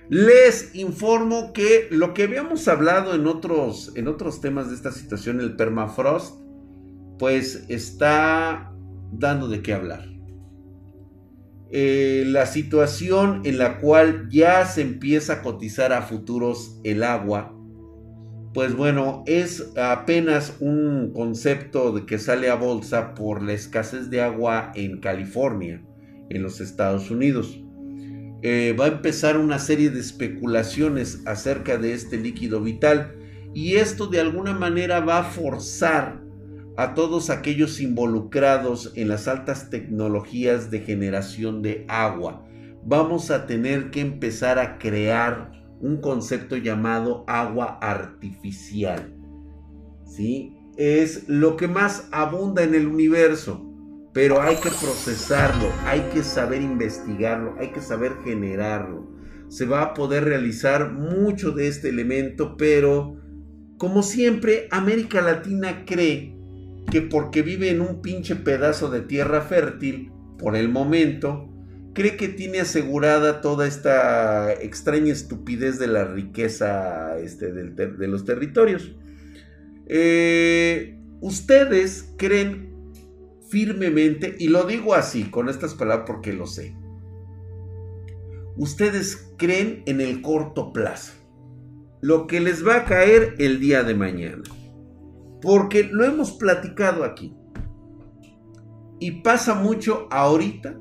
les 0.08 0.74
informo 0.74 1.52
que 1.52 1.88
lo 1.90 2.12
que 2.12 2.24
habíamos 2.24 2.66
hablado 2.68 3.14
en 3.14 3.26
otros, 3.26 3.92
en 3.94 4.08
otros 4.08 4.40
temas 4.40 4.68
de 4.68 4.74
esta 4.74 4.92
situación, 4.92 5.40
el 5.40 5.56
permafrost, 5.56 6.40
pues 7.18 7.64
está 7.68 8.72
dando 9.12 9.48
de 9.48 9.62
qué 9.62 9.74
hablar. 9.74 10.11
Eh, 11.74 12.24
la 12.26 12.44
situación 12.44 13.40
en 13.44 13.56
la 13.56 13.78
cual 13.78 14.28
ya 14.30 14.66
se 14.66 14.82
empieza 14.82 15.32
a 15.32 15.42
cotizar 15.42 15.94
a 15.94 16.02
futuros 16.02 16.78
el 16.84 17.02
agua, 17.02 17.56
pues 18.52 18.76
bueno, 18.76 19.24
es 19.26 19.72
apenas 19.78 20.56
un 20.60 21.12
concepto 21.14 21.92
de 21.92 22.04
que 22.04 22.18
sale 22.18 22.50
a 22.50 22.56
bolsa 22.56 23.14
por 23.14 23.42
la 23.42 23.54
escasez 23.54 24.10
de 24.10 24.20
agua 24.20 24.72
en 24.74 25.00
California, 25.00 25.82
en 26.28 26.42
los 26.42 26.60
Estados 26.60 27.10
Unidos. 27.10 27.58
Eh, 28.42 28.76
va 28.78 28.86
a 28.86 28.88
empezar 28.88 29.38
una 29.38 29.58
serie 29.58 29.88
de 29.88 30.00
especulaciones 30.00 31.22
acerca 31.24 31.78
de 31.78 31.94
este 31.94 32.18
líquido 32.18 32.60
vital 32.60 33.14
y 33.54 33.76
esto 33.76 34.08
de 34.08 34.20
alguna 34.20 34.52
manera 34.52 35.00
va 35.00 35.20
a 35.20 35.24
forzar 35.24 36.21
a 36.76 36.94
todos 36.94 37.30
aquellos 37.30 37.80
involucrados 37.80 38.92
en 38.96 39.08
las 39.08 39.28
altas 39.28 39.70
tecnologías 39.70 40.70
de 40.70 40.80
generación 40.80 41.62
de 41.62 41.84
agua. 41.88 42.46
Vamos 42.84 43.30
a 43.30 43.46
tener 43.46 43.90
que 43.90 44.00
empezar 44.00 44.58
a 44.58 44.78
crear 44.78 45.52
un 45.80 46.00
concepto 46.00 46.56
llamado 46.56 47.24
agua 47.26 47.78
artificial. 47.80 49.14
¿Sí? 50.06 50.56
Es 50.76 51.28
lo 51.28 51.56
que 51.56 51.68
más 51.68 52.08
abunda 52.12 52.62
en 52.62 52.74
el 52.74 52.86
universo, 52.86 53.68
pero 54.12 54.40
hay 54.40 54.56
que 54.56 54.70
procesarlo, 54.70 55.68
hay 55.84 56.00
que 56.12 56.22
saber 56.22 56.62
investigarlo, 56.62 57.54
hay 57.58 57.72
que 57.72 57.80
saber 57.80 58.12
generarlo. 58.24 59.10
Se 59.48 59.66
va 59.66 59.82
a 59.82 59.94
poder 59.94 60.24
realizar 60.24 60.92
mucho 60.92 61.50
de 61.50 61.68
este 61.68 61.90
elemento, 61.90 62.56
pero 62.56 63.16
como 63.76 64.02
siempre, 64.02 64.68
América 64.70 65.20
Latina 65.20 65.84
cree 65.84 66.41
que 66.90 67.02
porque 67.02 67.42
vive 67.42 67.70
en 67.70 67.80
un 67.80 68.02
pinche 68.02 68.36
pedazo 68.36 68.90
de 68.90 69.00
tierra 69.00 69.42
fértil, 69.42 70.12
por 70.38 70.56
el 70.56 70.68
momento, 70.68 71.48
cree 71.94 72.16
que 72.16 72.28
tiene 72.28 72.60
asegurada 72.60 73.40
toda 73.40 73.66
esta 73.66 74.52
extraña 74.52 75.12
estupidez 75.12 75.78
de 75.78 75.86
la 75.86 76.04
riqueza 76.04 77.18
este, 77.18 77.52
de 77.52 78.08
los 78.08 78.24
territorios. 78.24 78.94
Eh, 79.86 80.98
ustedes 81.20 82.12
creen 82.16 82.72
firmemente, 83.48 84.34
y 84.38 84.48
lo 84.48 84.64
digo 84.64 84.94
así, 84.94 85.24
con 85.24 85.48
estas 85.48 85.74
palabras 85.74 86.06
porque 86.06 86.32
lo 86.32 86.46
sé, 86.46 86.74
ustedes 88.56 89.30
creen 89.36 89.82
en 89.86 90.00
el 90.00 90.22
corto 90.22 90.72
plazo, 90.72 91.12
lo 92.00 92.26
que 92.26 92.40
les 92.40 92.66
va 92.66 92.76
a 92.76 92.84
caer 92.84 93.34
el 93.38 93.60
día 93.60 93.82
de 93.82 93.94
mañana. 93.94 94.42
Porque 95.42 95.82
lo 95.82 96.04
hemos 96.04 96.32
platicado 96.32 97.04
aquí. 97.04 97.36
Y 99.00 99.22
pasa 99.22 99.54
mucho 99.54 100.06
ahorita 100.10 100.78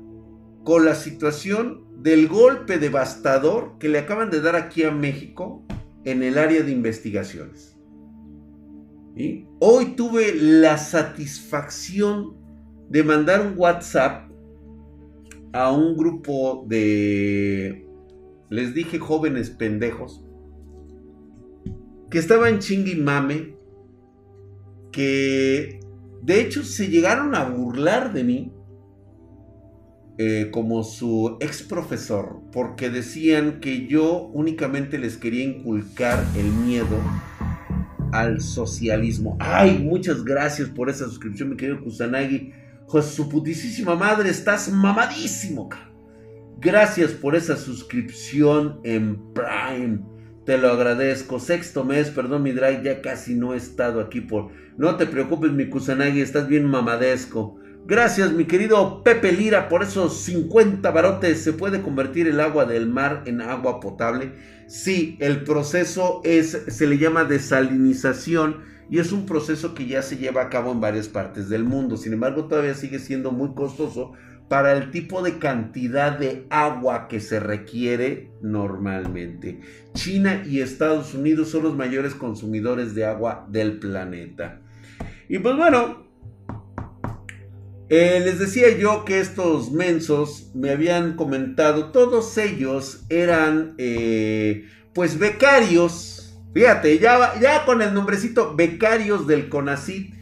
con 0.64 0.84
la 0.84 0.94
situación 0.94 1.84
del 2.02 2.28
golpe 2.28 2.78
devastador 2.78 3.76
que 3.78 3.88
le 3.88 3.98
acaban 3.98 4.30
de 4.30 4.40
dar 4.40 4.56
aquí 4.56 4.84
a 4.84 4.92
México 4.92 5.64
en 6.04 6.22
el 6.22 6.38
área 6.38 6.62
de 6.62 6.72
investigaciones. 6.72 7.76
Hoy 9.60 9.94
tuve 9.96 10.34
la 10.34 10.78
satisfacción 10.78 12.34
de 12.88 13.04
mandar 13.04 13.46
un 13.46 13.54
WhatsApp 13.58 14.30
a 15.52 15.70
un 15.70 15.96
grupo 15.96 16.64
de, 16.66 17.86
les 18.48 18.74
dije, 18.74 18.98
jóvenes 18.98 19.50
pendejos, 19.50 20.24
que 22.10 22.18
estaban 22.18 22.58
chingui 22.58 22.94
mame 22.96 23.56
que 24.92 25.80
de 26.22 26.40
hecho 26.40 26.62
se 26.62 26.88
llegaron 26.88 27.34
a 27.34 27.44
burlar 27.44 28.12
de 28.12 28.24
mí 28.24 28.52
eh, 30.18 30.50
como 30.52 30.84
su 30.84 31.38
ex 31.40 31.62
profesor, 31.62 32.42
porque 32.52 32.90
decían 32.90 33.60
que 33.60 33.86
yo 33.86 34.28
únicamente 34.34 34.98
les 34.98 35.16
quería 35.16 35.42
inculcar 35.42 36.24
el 36.36 36.46
miedo 36.46 36.98
al 38.12 38.42
socialismo. 38.42 39.36
Ay, 39.40 39.78
muchas 39.78 40.22
gracias 40.22 40.68
por 40.68 40.90
esa 40.90 41.06
suscripción, 41.06 41.50
mi 41.50 41.56
querido 41.56 41.82
Kusanagi. 41.82 42.52
Pues 42.88 43.06
su 43.06 43.28
putísima 43.28 43.94
madre, 43.94 44.28
estás 44.28 44.70
mamadísimo. 44.70 45.70
Gracias 46.60 47.12
por 47.12 47.34
esa 47.34 47.56
suscripción 47.56 48.80
en 48.84 49.32
Prime. 49.32 50.00
Te 50.44 50.58
lo 50.58 50.70
agradezco. 50.70 51.40
Sexto 51.40 51.84
mes, 51.84 52.10
perdón 52.10 52.42
mi 52.42 52.52
drag, 52.52 52.82
ya 52.82 53.00
casi 53.00 53.34
no 53.34 53.54
he 53.54 53.56
estado 53.56 54.00
aquí 54.00 54.20
por... 54.20 54.50
No 54.78 54.96
te 54.96 55.04
preocupes 55.04 55.52
mi 55.52 55.68
Kusanagi, 55.68 56.22
estás 56.22 56.48
bien 56.48 56.64
mamadesco. 56.64 57.58
Gracias 57.84 58.32
mi 58.32 58.46
querido 58.46 59.02
Pepe 59.02 59.30
Lira 59.32 59.68
por 59.68 59.82
esos 59.82 60.22
50 60.22 60.90
barotes. 60.90 61.42
¿Se 61.42 61.52
puede 61.52 61.82
convertir 61.82 62.26
el 62.26 62.40
agua 62.40 62.64
del 62.64 62.88
mar 62.88 63.22
en 63.26 63.42
agua 63.42 63.80
potable? 63.80 64.32
Sí, 64.68 65.18
el 65.20 65.44
proceso 65.44 66.22
es, 66.24 66.58
se 66.68 66.86
le 66.86 66.96
llama 66.96 67.24
desalinización 67.24 68.62
y 68.88 68.98
es 68.98 69.12
un 69.12 69.26
proceso 69.26 69.74
que 69.74 69.86
ya 69.86 70.00
se 70.00 70.16
lleva 70.16 70.40
a 70.40 70.48
cabo 70.48 70.72
en 70.72 70.80
varias 70.80 71.08
partes 71.08 71.50
del 71.50 71.64
mundo. 71.64 71.98
Sin 71.98 72.14
embargo, 72.14 72.46
todavía 72.46 72.74
sigue 72.74 72.98
siendo 72.98 73.30
muy 73.30 73.52
costoso 73.54 74.12
para 74.52 74.74
el 74.74 74.90
tipo 74.90 75.22
de 75.22 75.38
cantidad 75.38 76.18
de 76.18 76.44
agua 76.50 77.08
que 77.08 77.20
se 77.20 77.40
requiere 77.40 78.32
normalmente. 78.42 79.62
China 79.94 80.42
y 80.46 80.60
Estados 80.60 81.14
Unidos 81.14 81.48
son 81.48 81.62
los 81.62 81.74
mayores 81.74 82.14
consumidores 82.14 82.94
de 82.94 83.06
agua 83.06 83.46
del 83.48 83.78
planeta. 83.78 84.60
Y 85.26 85.38
pues 85.38 85.56
bueno, 85.56 86.06
eh, 87.88 88.20
les 88.22 88.38
decía 88.38 88.76
yo 88.76 89.06
que 89.06 89.20
estos 89.20 89.72
mensos 89.72 90.50
me 90.54 90.68
habían 90.68 91.16
comentado, 91.16 91.90
todos 91.90 92.36
ellos 92.36 93.06
eran 93.08 93.74
eh, 93.78 94.66
pues 94.92 95.18
becarios, 95.18 96.38
fíjate, 96.52 96.98
ya, 96.98 97.40
ya 97.40 97.64
con 97.64 97.80
el 97.80 97.94
nombrecito 97.94 98.54
becarios 98.54 99.26
del 99.26 99.48
CONACIT, 99.48 100.12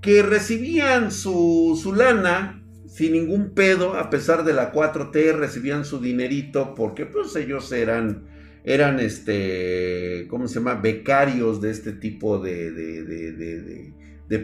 que 0.00 0.24
recibían 0.24 1.12
su, 1.12 1.78
su 1.80 1.92
lana 1.92 2.64
sin 2.88 3.12
ningún 3.12 3.50
pedo, 3.50 3.94
a 3.94 4.10
pesar 4.10 4.44
de 4.44 4.52
la 4.52 4.72
4T, 4.72 5.34
recibían 5.36 5.84
su 5.84 6.00
dinerito 6.00 6.74
porque 6.74 7.06
pues 7.06 7.34
ellos 7.36 7.72
eran, 7.72 8.24
eran 8.64 9.00
este, 9.00 10.26
¿cómo 10.28 10.48
se 10.48 10.56
llama? 10.56 10.74
Becarios 10.74 11.60
de 11.60 11.70
este 11.70 11.92
tipo 11.92 12.38
de, 12.38 13.92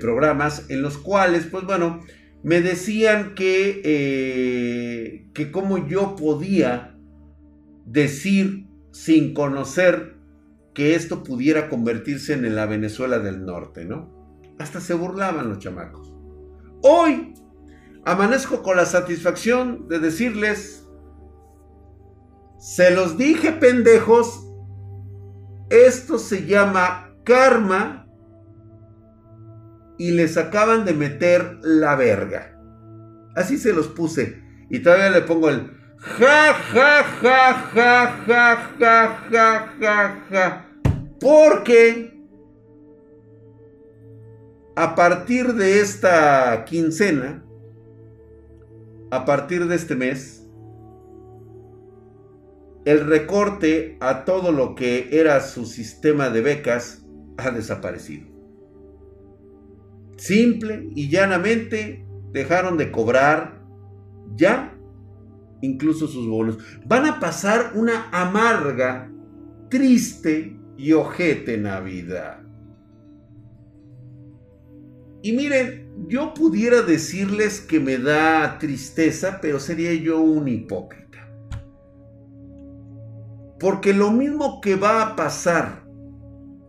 programas 0.01 0.67
en 0.71 0.83
los 0.83 0.99
cuales, 0.99 1.47
pues 1.47 1.65
bueno, 1.65 2.01
me 2.43 2.61
decían 2.61 3.35
que, 3.35 3.81
eh, 3.85 5.27
que 5.33 5.51
como 5.53 5.87
yo 5.87 6.17
podía 6.17 6.97
decir 7.87 8.67
sin 8.91 9.35
conocer 9.35 10.17
que 10.75 10.95
esto 10.95 11.23
pudiera 11.23 11.69
convertirse 11.69 12.33
en 12.33 12.55
la 12.55 12.67
Venezuela 12.67 13.19
del 13.19 13.45
Norte, 13.45 13.85
¿no? 13.85 14.41
Hasta 14.59 14.81
se 14.81 14.95
burlaban 14.95 15.49
los 15.49 15.59
chamacos. 15.59 16.13
Hoy 16.83 17.35
amanezco 18.05 18.63
con 18.63 18.77
la 18.77 18.87
satisfacción 18.87 19.89
de 19.89 19.99
decirles, 19.99 20.89
se 22.59 22.91
los 22.91 23.19
dije 23.19 23.53
pendejos, 23.53 24.47
esto 25.71 26.19
se 26.19 26.47
llama 26.47 27.15
karma 27.25 28.07
y 29.99 30.13
les 30.13 30.37
acaban 30.37 30.85
de 30.85 30.95
meter 30.95 31.59
la 31.63 31.97
verga. 31.97 32.59
Así 33.35 33.59
se 33.59 33.73
los 33.73 33.89
puse. 33.89 34.43
Y 34.69 34.81
todavía 34.81 35.11
le 35.11 35.23
pongo 35.23 35.49
el 35.49 35.71
ja, 35.99 36.55
ja, 36.55 37.05
ja, 37.23 37.55
ja, 37.75 38.25
ja, 38.27 39.27
ja, 39.31 39.75
ja, 39.81 40.25
ja. 40.31 40.69
Porque 41.21 42.13
a 44.75 44.95
partir 44.95 45.55
de 45.55 45.81
esta 45.81 46.65
quincena, 46.65 47.42
a 49.13 49.27
partir 49.27 49.69
de 49.69 49.77
este 49.77 49.95
mes, 49.95 50.49
el 52.87 53.07
recorte 53.07 53.99
a 54.01 54.25
todo 54.25 54.53
lo 54.53 54.75
que 54.75 55.11
era 55.13 55.39
su 55.41 55.67
sistema 55.67 56.31
de 56.31 56.41
becas 56.41 57.05
ha 57.37 57.51
desaparecido. 57.51 58.27
Simple 60.17 60.89
y 60.95 61.11
llanamente 61.11 62.07
dejaron 62.33 62.79
de 62.79 62.91
cobrar 62.91 63.63
ya 64.35 64.79
incluso 65.61 66.09
sus 66.09 66.27
bonos. 66.27 66.57
Van 66.87 67.05
a 67.05 67.21
pasar 67.21 67.73
una 67.75 68.09
amarga, 68.13 69.13
triste 69.69 70.59
y 70.79 70.93
ojete 70.93 71.59
Navidad. 71.59 72.42
Y 75.23 75.33
miren, 75.33 76.09
yo 76.09 76.35
pudiera 76.35 76.83
decirles 76.83 77.61
que 77.61 77.79
me 77.79 77.97
da 77.97 78.59
tristeza, 78.59 79.39
pero 79.41 79.61
sería 79.61 79.95
yo 79.95 80.21
un 80.21 80.49
hipócrita. 80.49 81.29
Porque 83.61 83.95
lo 83.95 84.11
mismo 84.11 84.61
que 84.61 84.75
va 84.75 85.03
a 85.03 85.17
pasar 85.17 85.85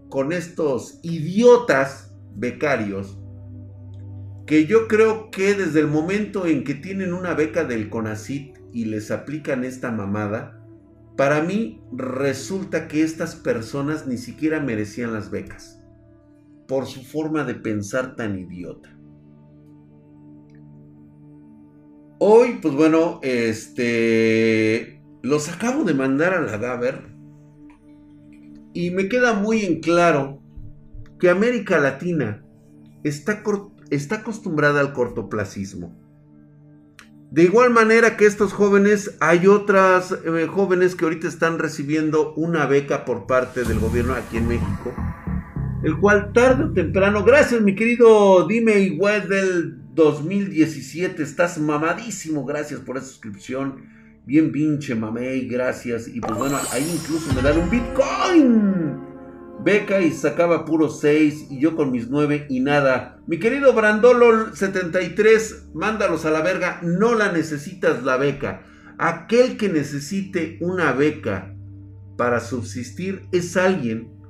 con 0.09 0.31
estos 0.31 0.99
idiotas 1.01 2.15
becarios, 2.35 3.17
que 4.45 4.67
yo 4.67 4.87
creo 4.87 5.31
que 5.31 5.55
desde 5.55 5.79
el 5.79 5.87
momento 5.87 6.45
en 6.45 6.63
que 6.63 6.75
tienen 6.75 7.13
una 7.13 7.33
beca 7.33 7.63
del 7.63 7.89
CONACIT 7.89 8.59
y 8.71 8.85
les 8.85 9.09
aplican 9.09 9.63
esta 9.63 9.89
mamada, 9.89 10.63
para 11.17 11.41
mí 11.41 11.81
resulta 11.91 12.87
que 12.87 13.01
estas 13.01 13.35
personas 13.35 14.05
ni 14.05 14.17
siquiera 14.17 14.59
merecían 14.59 15.13
las 15.13 15.31
becas 15.31 15.82
por 16.73 16.87
su 16.87 17.03
forma 17.03 17.43
de 17.43 17.53
pensar 17.53 18.15
tan 18.15 18.35
idiota. 18.35 18.97
Hoy, 22.17 22.57
pues 22.63 22.73
bueno, 22.73 23.19
este 23.21 25.03
los 25.21 25.49
acabo 25.49 25.83
de 25.83 25.93
mandar 25.93 26.33
a 26.33 26.41
la 26.41 26.57
Gaber 26.57 27.13
y 28.73 28.89
me 28.89 29.07
queda 29.07 29.33
muy 29.33 29.63
en 29.63 29.81
claro 29.81 30.41
que 31.19 31.29
América 31.29 31.77
Latina 31.77 32.43
está, 33.03 33.43
está 33.91 34.15
acostumbrada 34.15 34.79
al 34.79 34.93
cortoplacismo. 34.93 35.95
De 37.29 37.43
igual 37.43 37.69
manera 37.69 38.17
que 38.17 38.25
estos 38.25 38.51
jóvenes, 38.51 39.15
hay 39.19 39.45
otras 39.45 40.11
eh, 40.11 40.47
jóvenes 40.47 40.95
que 40.95 41.05
ahorita 41.05 41.27
están 41.27 41.59
recibiendo 41.59 42.33
una 42.33 42.65
beca 42.65 43.05
por 43.05 43.27
parte 43.27 43.63
del 43.63 43.77
gobierno 43.77 44.15
aquí 44.15 44.37
en 44.37 44.47
México 44.47 44.91
el 45.83 45.97
cual 45.97 46.31
tarde 46.31 46.63
o 46.63 46.71
temprano, 46.71 47.23
gracias 47.23 47.61
mi 47.61 47.75
querido 47.75 48.47
Dime 48.47 48.79
igual 48.79 49.27
del 49.27 49.77
2017, 49.93 51.21
estás 51.21 51.59
mamadísimo, 51.59 52.45
gracias 52.45 52.79
por 52.79 52.97
esa 52.97 53.07
suscripción, 53.07 53.83
bien 54.25 54.51
pinche 54.51 54.95
mamey, 54.95 55.47
gracias, 55.47 56.07
y 56.07 56.21
pues 56.21 56.37
bueno, 56.37 56.57
ahí 56.71 56.89
incluso 56.91 57.33
me 57.33 57.41
dan 57.41 57.59
un 57.59 57.69
Bitcoin. 57.69 59.13
Beca 59.63 60.01
y 60.01 60.11
sacaba 60.11 60.65
puro 60.65 60.89
6 60.89 61.47
y 61.51 61.61
yo 61.61 61.75
con 61.75 61.91
mis 61.91 62.09
9 62.09 62.47
y 62.49 62.59
nada. 62.59 63.21
Mi 63.27 63.39
querido 63.39 63.73
Brandolo 63.73 64.53
73, 64.53 65.69
mándalos 65.73 66.25
a 66.25 66.31
la 66.31 66.41
verga, 66.41 66.79
no 66.81 67.15
la 67.15 67.31
necesitas 67.31 68.03
la 68.03 68.17
beca. 68.17 68.63
Aquel 68.97 69.55
que 69.55 69.69
necesite 69.69 70.57
una 70.59 70.91
beca 70.91 71.55
para 72.17 72.41
subsistir 72.41 73.21
es 73.31 73.55
alguien 73.55 74.22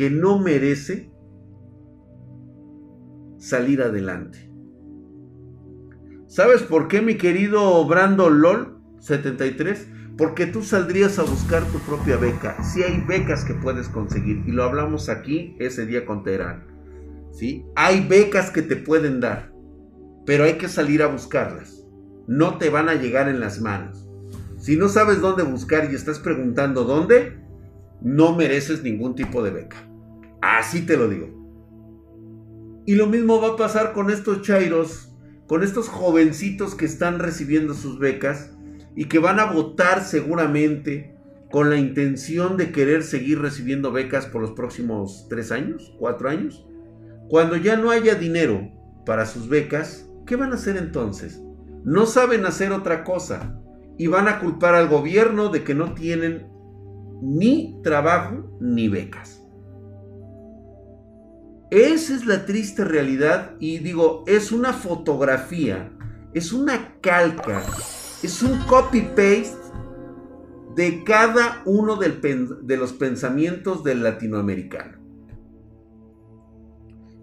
que 0.00 0.08
no 0.08 0.38
merece 0.38 1.12
salir 3.36 3.82
adelante. 3.82 4.50
¿Sabes 6.26 6.62
por 6.62 6.88
qué, 6.88 7.02
mi 7.02 7.18
querido 7.18 7.86
Brando 7.86 8.30
LOL 8.30 8.80
73? 9.00 9.88
Porque 10.16 10.46
tú 10.46 10.62
saldrías 10.62 11.18
a 11.18 11.24
buscar 11.24 11.62
tu 11.64 11.78
propia 11.80 12.16
beca. 12.16 12.62
Si 12.62 12.82
hay 12.82 13.04
becas 13.06 13.44
que 13.44 13.52
puedes 13.52 13.90
conseguir, 13.90 14.42
y 14.46 14.52
lo 14.52 14.64
hablamos 14.64 15.10
aquí 15.10 15.54
ese 15.60 15.84
día 15.84 16.06
con 16.06 16.22
Terán. 16.22 16.64
¿sí? 17.30 17.66
Hay 17.76 18.08
becas 18.08 18.50
que 18.50 18.62
te 18.62 18.76
pueden 18.76 19.20
dar, 19.20 19.52
pero 20.24 20.44
hay 20.44 20.54
que 20.54 20.68
salir 20.68 21.02
a 21.02 21.08
buscarlas. 21.08 21.84
No 22.26 22.56
te 22.56 22.70
van 22.70 22.88
a 22.88 22.94
llegar 22.94 23.28
en 23.28 23.38
las 23.38 23.60
manos. 23.60 24.08
Si 24.56 24.76
no 24.76 24.88
sabes 24.88 25.20
dónde 25.20 25.42
buscar 25.42 25.92
y 25.92 25.94
estás 25.94 26.20
preguntando 26.20 26.84
dónde, 26.84 27.38
no 28.00 28.34
mereces 28.34 28.82
ningún 28.82 29.14
tipo 29.14 29.42
de 29.42 29.50
beca. 29.50 29.89
Así 30.40 30.86
te 30.86 30.96
lo 30.96 31.08
digo. 31.08 31.28
Y 32.86 32.94
lo 32.94 33.06
mismo 33.06 33.40
va 33.40 33.48
a 33.48 33.56
pasar 33.56 33.92
con 33.92 34.10
estos 34.10 34.42
chairos, 34.42 35.12
con 35.46 35.62
estos 35.62 35.88
jovencitos 35.88 36.74
que 36.74 36.86
están 36.86 37.18
recibiendo 37.18 37.74
sus 37.74 37.98
becas 37.98 38.52
y 38.96 39.04
que 39.06 39.18
van 39.18 39.38
a 39.38 39.52
votar 39.52 40.02
seguramente 40.02 41.16
con 41.50 41.68
la 41.70 41.76
intención 41.76 42.56
de 42.56 42.72
querer 42.72 43.02
seguir 43.02 43.40
recibiendo 43.40 43.92
becas 43.92 44.26
por 44.26 44.40
los 44.40 44.52
próximos 44.52 45.26
tres 45.28 45.52
años, 45.52 45.94
cuatro 45.98 46.28
años. 46.28 46.64
Cuando 47.28 47.56
ya 47.56 47.76
no 47.76 47.90
haya 47.90 48.14
dinero 48.14 48.70
para 49.04 49.26
sus 49.26 49.48
becas, 49.48 50.08
¿qué 50.26 50.36
van 50.36 50.52
a 50.52 50.56
hacer 50.56 50.76
entonces? 50.76 51.42
No 51.84 52.06
saben 52.06 52.46
hacer 52.46 52.72
otra 52.72 53.04
cosa 53.04 53.60
y 53.98 54.06
van 54.06 54.28
a 54.28 54.38
culpar 54.38 54.74
al 54.74 54.88
gobierno 54.88 55.48
de 55.48 55.64
que 55.64 55.74
no 55.74 55.94
tienen 55.94 56.46
ni 57.22 57.80
trabajo 57.82 58.56
ni 58.60 58.88
becas. 58.88 59.39
Esa 61.70 62.16
es 62.16 62.26
la 62.26 62.46
triste 62.46 62.84
realidad 62.84 63.54
y 63.60 63.78
digo, 63.78 64.24
es 64.26 64.50
una 64.50 64.72
fotografía, 64.72 65.96
es 66.34 66.52
una 66.52 67.00
calca, 67.00 67.64
es 68.22 68.42
un 68.42 68.58
copy-paste 68.66 69.56
de 70.74 71.04
cada 71.04 71.62
uno 71.66 71.96
de 71.96 72.76
los 72.76 72.92
pensamientos 72.92 73.84
del 73.84 74.02
latinoamericano. 74.02 74.98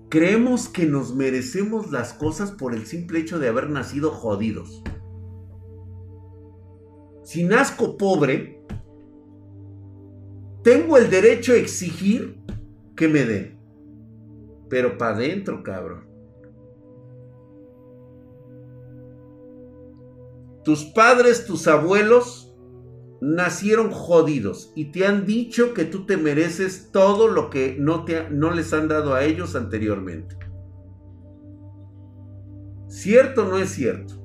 Creemos 0.10 0.70
que 0.70 0.86
nos 0.86 1.14
merecemos 1.14 1.92
las 1.92 2.14
cosas 2.14 2.52
por 2.52 2.74
el 2.74 2.86
simple 2.86 3.20
hecho 3.20 3.40
de 3.40 3.50
haber 3.50 3.70
nacido 3.70 4.12
jodidos. 4.12 4.82
Si 7.26 7.44
nazco 7.44 7.98
pobre, 7.98 8.64
tengo 10.64 10.98
el 10.98 11.10
derecho 11.10 11.52
a 11.52 11.58
exigir 11.58 12.40
que 12.96 13.10
me 13.10 13.26
den. 13.26 13.57
Pero 14.70 14.98
para 14.98 15.16
adentro, 15.16 15.64
cabrón. 15.64 16.08
Tus 20.64 20.84
padres, 20.86 21.46
tus 21.46 21.68
abuelos 21.68 22.54
nacieron 23.22 23.92
jodidos 23.92 24.72
y 24.76 24.92
te 24.92 25.06
han 25.06 25.26
dicho 25.26 25.74
que 25.74 25.86
tú 25.86 26.06
te 26.06 26.18
mereces 26.18 26.92
todo 26.92 27.28
lo 27.28 27.50
que 27.50 27.76
no, 27.80 28.06
te, 28.06 28.30
no 28.30 28.52
les 28.52 28.74
han 28.74 28.88
dado 28.88 29.14
a 29.14 29.24
ellos 29.24 29.56
anteriormente. 29.56 30.38
¿Cierto 32.88 33.46
o 33.46 33.50
no 33.50 33.58
es 33.58 33.70
cierto? 33.70 34.17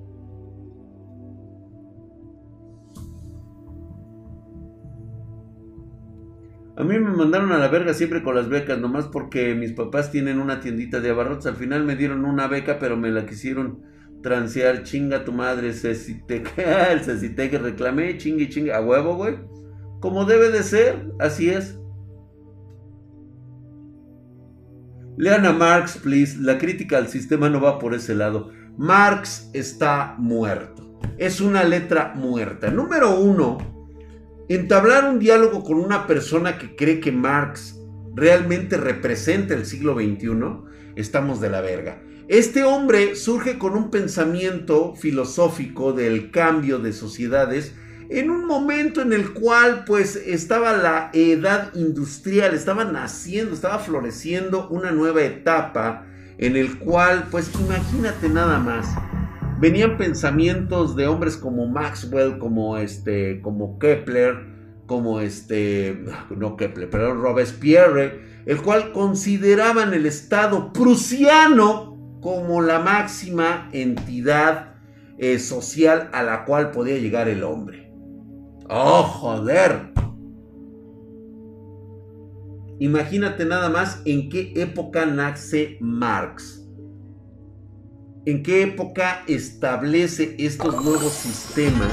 A 6.74 6.85
mí 6.85 6.98
me 6.98 7.11
mandaron 7.11 7.52
a 7.52 7.58
la 7.58 7.68
verga 7.68 7.92
siempre 7.92 8.22
con 8.22 8.35
las 8.35 8.48
becas, 8.48 8.78
nomás 8.78 9.06
porque 9.06 9.54
mis 9.54 9.72
papás 9.72 10.11
tienen 10.11 10.40
una 10.40 10.61
tiendita 10.61 11.00
de 11.00 11.11
abarrotes. 11.11 11.46
Al 11.46 11.56
final 11.56 11.85
me 11.85 11.96
dieron 11.96 12.24
una 12.24 12.46
beca, 12.46 12.78
pero 12.78 12.96
me 12.96 13.11
la 13.11 13.26
quisieron 13.26 13.82
transear. 14.22 14.82
Chinga 14.82 15.24
tu 15.24 15.32
madre, 15.32 15.68
el 15.82 17.35
que 17.35 17.58
reclamé, 17.58 18.16
chingue, 18.16 18.48
chingue. 18.48 18.72
A 18.72 18.80
huevo, 18.80 19.16
güey. 19.16 19.37
Como 20.00 20.24
debe 20.24 20.50
de 20.50 20.62
ser, 20.62 21.12
así 21.20 21.50
es. 21.50 21.78
Lean 25.18 25.44
a 25.44 25.52
Marx, 25.52 25.98
please. 25.98 26.38
La 26.40 26.56
crítica 26.56 26.96
al 26.96 27.08
sistema 27.08 27.50
no 27.50 27.61
va 27.61 27.78
por 27.78 27.94
ese 27.94 28.14
lado. 28.14 28.50
Marx 28.78 29.50
está 29.52 30.16
muerto. 30.18 30.98
Es 31.18 31.42
una 31.42 31.64
letra 31.64 32.14
muerta. 32.16 32.70
Número 32.70 33.20
uno, 33.20 33.58
Entablar 34.48 35.09
un 35.09 35.18
diálogo 35.18 35.62
con 35.62 35.78
una 35.78 36.07
persona 36.07 36.59
que 36.59 36.74
cree 36.74 37.00
que 37.00 37.12
Marx 37.12 37.78
realmente 38.14 38.76
representa 38.76 39.55
el 39.55 39.64
siglo 39.66 39.94
XXI, 39.94 40.33
estamos 40.96 41.40
de 41.40 41.48
la 41.48 41.61
verga. 41.61 42.02
Este 42.28 42.64
hombre 42.64 43.14
surge 43.14 43.59
con 43.59 43.76
un 43.76 43.90
pensamiento 43.90 44.94
filosófico 44.96 45.92
del 45.92 46.31
cambio 46.31 46.78
de 46.78 46.92
sociedades 46.92 47.74
en 48.09 48.31
un 48.31 48.46
momento 48.46 49.00
en 49.00 49.12
el 49.12 49.33
cual 49.33 49.85
pues 49.87 50.16
estaba 50.16 50.76
la 50.76 51.11
edad 51.12 51.72
industrial, 51.74 52.52
estaba 52.55 52.85
naciendo, 52.85 53.55
estaba 53.55 53.78
floreciendo 53.78 54.68
una 54.68 54.90
nueva 54.90 55.22
etapa 55.22 56.07
en 56.38 56.57
el 56.57 56.78
cual 56.78 57.28
pues 57.31 57.50
imagínate 57.59 58.28
nada 58.28 58.59
más 58.59 58.88
venían 59.62 59.96
pensamientos 59.96 60.96
de 60.96 61.07
hombres 61.07 61.37
como 61.37 61.68
Maxwell, 61.68 62.37
como 62.38 62.79
este, 62.79 63.40
como 63.42 63.79
Kepler, 63.79 64.35
como 64.87 65.20
este, 65.20 66.05
no 66.37 66.57
Kepler, 66.57 66.90
pero 66.90 67.14
Robespierre, 67.14 68.42
el 68.44 68.61
cual 68.61 68.90
consideraban 68.90 69.94
el 69.94 70.05
Estado 70.05 70.72
prusiano 70.72 71.96
como 72.20 72.61
la 72.61 72.81
máxima 72.81 73.68
entidad 73.70 74.75
eh, 75.16 75.38
social 75.38 76.11
a 76.12 76.25
la 76.25 76.44
cual 76.44 76.72
podía 76.72 76.98
llegar 76.98 77.29
el 77.29 77.44
hombre. 77.44 77.92
¡Oh, 78.68 79.05
joder! 79.05 79.92
Imagínate 82.81 83.44
nada 83.44 83.68
más 83.68 84.03
en 84.07 84.29
qué 84.29 84.55
época 84.57 85.07
nace 85.07 85.79
Marx 85.81 86.62
en 88.24 88.42
qué 88.42 88.62
época 88.62 89.24
establece 89.26 90.37
estos 90.38 90.85
nuevos 90.85 91.12
sistemas 91.12 91.92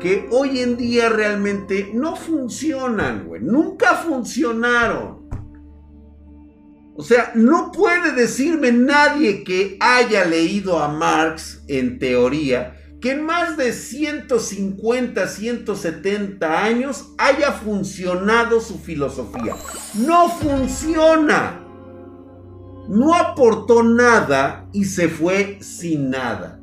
que 0.00 0.26
hoy 0.30 0.60
en 0.60 0.76
día 0.76 1.08
realmente 1.08 1.90
no 1.94 2.16
funcionan, 2.16 3.24
güey. 3.26 3.40
Nunca 3.40 3.94
funcionaron. 3.94 5.28
O 6.94 7.02
sea, 7.02 7.32
no 7.34 7.70
puede 7.72 8.12
decirme 8.12 8.72
nadie 8.72 9.44
que 9.44 9.76
haya 9.80 10.24
leído 10.24 10.78
a 10.78 10.88
Marx 10.88 11.62
en 11.68 11.98
teoría 11.98 12.76
que 13.02 13.10
en 13.10 13.26
más 13.26 13.56
de 13.56 13.72
150, 13.72 15.26
170 15.26 16.64
años 16.64 17.12
haya 17.18 17.50
funcionado 17.50 18.60
su 18.60 18.78
filosofía. 18.78 19.56
No 19.94 20.30
funciona 20.30 21.61
no 22.92 23.14
aportó 23.14 23.82
nada 23.82 24.68
y 24.70 24.84
se 24.84 25.08
fue 25.08 25.56
sin 25.62 26.10
nada. 26.10 26.60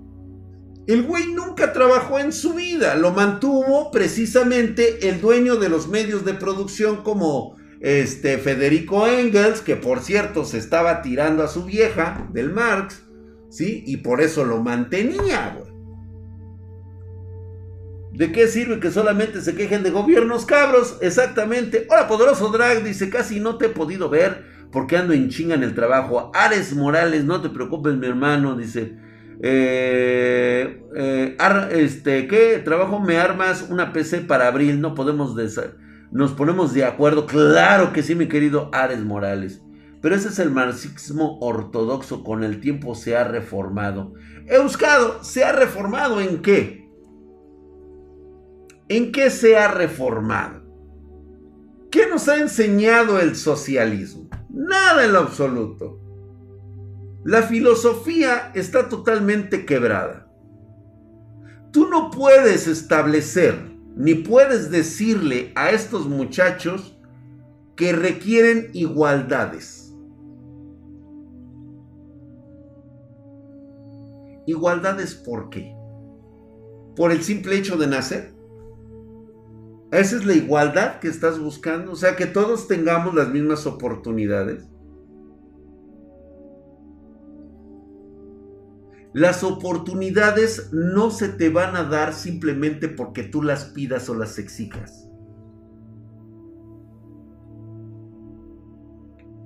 El 0.86 1.02
güey 1.04 1.34
nunca 1.34 1.74
trabajó 1.74 2.20
en 2.20 2.32
su 2.34 2.54
vida, 2.54 2.94
lo 2.94 3.12
mantuvo 3.12 3.90
precisamente 3.90 5.10
el 5.10 5.22
dueño 5.22 5.56
de 5.56 5.70
los 5.70 5.88
medios 5.88 6.26
de 6.26 6.36
producción 6.36 6.98
como 6.98 7.58
este 7.80 8.38
Federico 8.38 9.08
Engels, 9.08 9.62
que 9.62 9.76
por 9.76 10.02
cierto 10.02 10.46
se 10.46 10.60
estaba 10.60 11.02
tirando 11.02 11.42
a 11.42 11.48
su 11.48 11.66
vieja 11.66 12.30
del 12.32 12.54
Marx, 12.54 13.08
¿sí? 13.50 13.84
Y 13.88 13.98
por 13.98 14.22
eso 14.22 14.46
lo 14.46 14.62
mantenía. 14.62 15.58
¿De 18.12 18.32
qué 18.32 18.48
sirve 18.48 18.80
que 18.80 18.92
solamente 18.92 19.42
se 19.42 19.56
quejen 19.56 19.82
de 19.82 19.90
gobiernos 19.90 20.46
cabros? 20.46 20.98
Exactamente. 21.02 21.88
Hola, 21.90 22.08
poderoso 22.08 22.50
Drag, 22.50 22.84
dice, 22.84 23.10
casi 23.10 23.40
no 23.40 23.58
te 23.58 23.68
he 23.68 23.70
podido 23.70 24.10
ver 24.10 24.49
porque 24.72 24.98
ando 24.98 25.14
en 25.14 25.30
chinga 25.30 25.56
en 25.56 25.64
el 25.64 25.76
trabajo. 25.76 26.32
Ares 26.34 26.76
Morales, 26.76 27.26
no 27.26 27.42
te 27.42 27.50
preocupes, 27.50 27.96
mi 27.96 28.08
hermano, 28.08 28.56
dice. 28.56 28.98
Eh, 29.42 30.84
eh, 30.96 31.38
este, 31.72 32.28
¿qué 32.28 32.62
trabajo 32.64 33.00
me 33.00 33.18
armas 33.18 33.68
una 33.70 33.94
PC 33.94 34.22
para 34.22 34.48
abril? 34.48 34.82
No 34.82 34.96
podemos 34.96 35.36
nos 36.12 36.32
ponemos 36.32 36.74
de 36.74 36.86
acuerdo. 36.86 37.26
Claro 37.26 37.94
que 37.94 38.04
sí, 38.04 38.16
mi 38.16 38.28
querido 38.28 38.70
Ares 38.74 39.04
Morales. 39.04 39.62
Pero 40.02 40.16
ese 40.16 40.30
es 40.30 40.40
el 40.40 40.50
marxismo 40.50 41.38
ortodoxo, 41.40 42.24
con 42.24 42.44
el 42.44 42.62
tiempo 42.62 42.96
se 42.96 43.18
ha 43.18 43.26
reformado. 43.26 44.14
Euskado, 44.48 45.24
¿se 45.24 45.44
ha 45.44 45.52
reformado 45.52 46.22
en 46.22 46.42
qué? 46.42 46.90
¿En 48.88 49.12
qué 49.12 49.30
se 49.30 49.58
ha 49.58 49.68
reformado? 49.68 50.64
¿Qué 51.92 52.08
nos 52.08 52.30
ha 52.30 52.38
enseñado 52.38 53.20
el 53.20 53.36
socialismo? 53.36 54.30
Nada 54.50 55.06
en 55.06 55.14
lo 55.14 55.20
absoluto. 55.20 56.00
La 57.24 57.44
filosofía 57.44 58.52
está 58.56 58.90
totalmente 58.90 59.66
quebrada. 59.66 60.28
Tú 61.72 61.88
no 61.88 62.10
puedes 62.10 62.68
establecer 62.68 63.78
ni 63.96 64.16
puedes 64.16 64.72
decirle 64.72 65.52
a 65.56 65.72
estos 65.72 66.08
muchachos 66.08 66.98
que 67.76 67.92
requieren 67.92 68.70
igualdades. 68.74 69.94
¿Igualdades 74.48 75.14
por 75.14 75.50
qué? 75.50 75.76
¿Por 76.96 77.12
el 77.12 77.22
simple 77.22 77.58
hecho 77.58 77.78
de 77.78 77.88
nacer? 77.88 78.39
Esa 79.92 80.18
es 80.18 80.26
la 80.26 80.34
igualdad 80.34 81.00
que 81.00 81.08
estás 81.08 81.40
buscando, 81.40 81.94
o 81.94 81.96
sea, 81.96 82.16
que 82.16 82.28
todos 82.28 82.68
tengamos 82.68 83.16
las 83.16 83.30
mismas 83.30 83.66
oportunidades. 83.66 84.68
Las 89.14 89.44
oportunidades 89.44 90.70
no 90.72 91.10
se 91.10 91.30
te 91.30 91.50
van 91.50 91.76
a 91.76 91.84
dar 91.84 92.14
simplemente 92.14 92.88
porque 92.88 93.24
tú 93.24 93.42
las 93.42 93.66
pidas 93.66 94.08
o 94.10 94.14
las 94.14 94.38
exijas. 94.38 95.10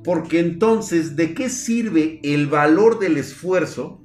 Porque 0.03 0.41
entonces, 0.41 1.15
¿de 1.15 1.33
qué 1.33 1.47
sirve 1.47 2.19
el 2.23 2.47
valor 2.47 2.99
del 2.99 3.15
esfuerzo 3.15 4.02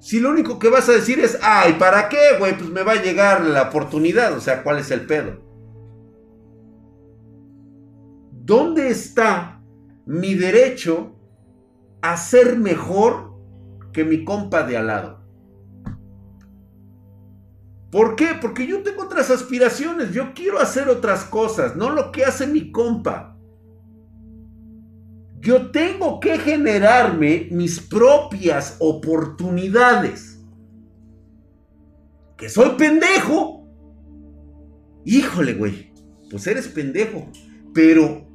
si 0.00 0.18
lo 0.18 0.30
único 0.30 0.58
que 0.58 0.70
vas 0.70 0.88
a 0.88 0.92
decir 0.92 1.20
es, 1.20 1.38
ay, 1.42 1.74
¿para 1.74 2.08
qué, 2.08 2.38
güey? 2.38 2.56
Pues 2.56 2.70
me 2.70 2.82
va 2.82 2.92
a 2.92 3.02
llegar 3.02 3.42
la 3.42 3.64
oportunidad. 3.64 4.32
O 4.32 4.40
sea, 4.40 4.62
¿cuál 4.62 4.78
es 4.78 4.90
el 4.90 5.06
pedo? 5.06 5.38
¿Dónde 8.32 8.88
está 8.88 9.62
mi 10.06 10.34
derecho 10.34 11.14
a 12.00 12.16
ser 12.16 12.58
mejor 12.58 13.34
que 13.92 14.04
mi 14.04 14.24
compa 14.24 14.62
de 14.62 14.78
al 14.78 14.86
lado? 14.86 15.20
¿Por 17.90 18.16
qué? 18.16 18.38
Porque 18.40 18.66
yo 18.66 18.82
tengo 18.82 19.02
otras 19.02 19.30
aspiraciones, 19.30 20.12
yo 20.12 20.32
quiero 20.32 20.60
hacer 20.60 20.88
otras 20.88 21.24
cosas, 21.24 21.76
no 21.76 21.90
lo 21.90 22.10
que 22.10 22.24
hace 22.24 22.46
mi 22.46 22.72
compa. 22.72 23.36
Yo 25.40 25.70
tengo 25.70 26.20
que 26.20 26.38
generarme 26.38 27.48
mis 27.50 27.80
propias 27.80 28.76
oportunidades. 28.78 30.38
Que 32.36 32.50
soy 32.50 32.76
pendejo. 32.76 33.66
Híjole, 35.04 35.54
güey. 35.54 35.92
Pues 36.30 36.46
eres 36.46 36.68
pendejo. 36.68 37.30
Pero 37.72 38.28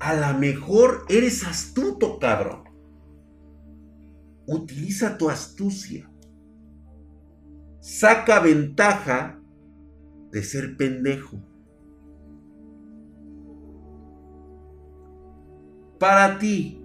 a 0.00 0.14
lo 0.14 0.38
mejor 0.38 1.06
eres 1.08 1.46
astuto, 1.46 2.18
cabrón. 2.18 2.64
Utiliza 4.46 5.16
tu 5.16 5.30
astucia. 5.30 6.10
Saca 7.80 8.40
ventaja 8.40 9.40
de 10.30 10.42
ser 10.42 10.76
pendejo. 10.76 11.49
Para 16.00 16.38
ti. 16.38 16.82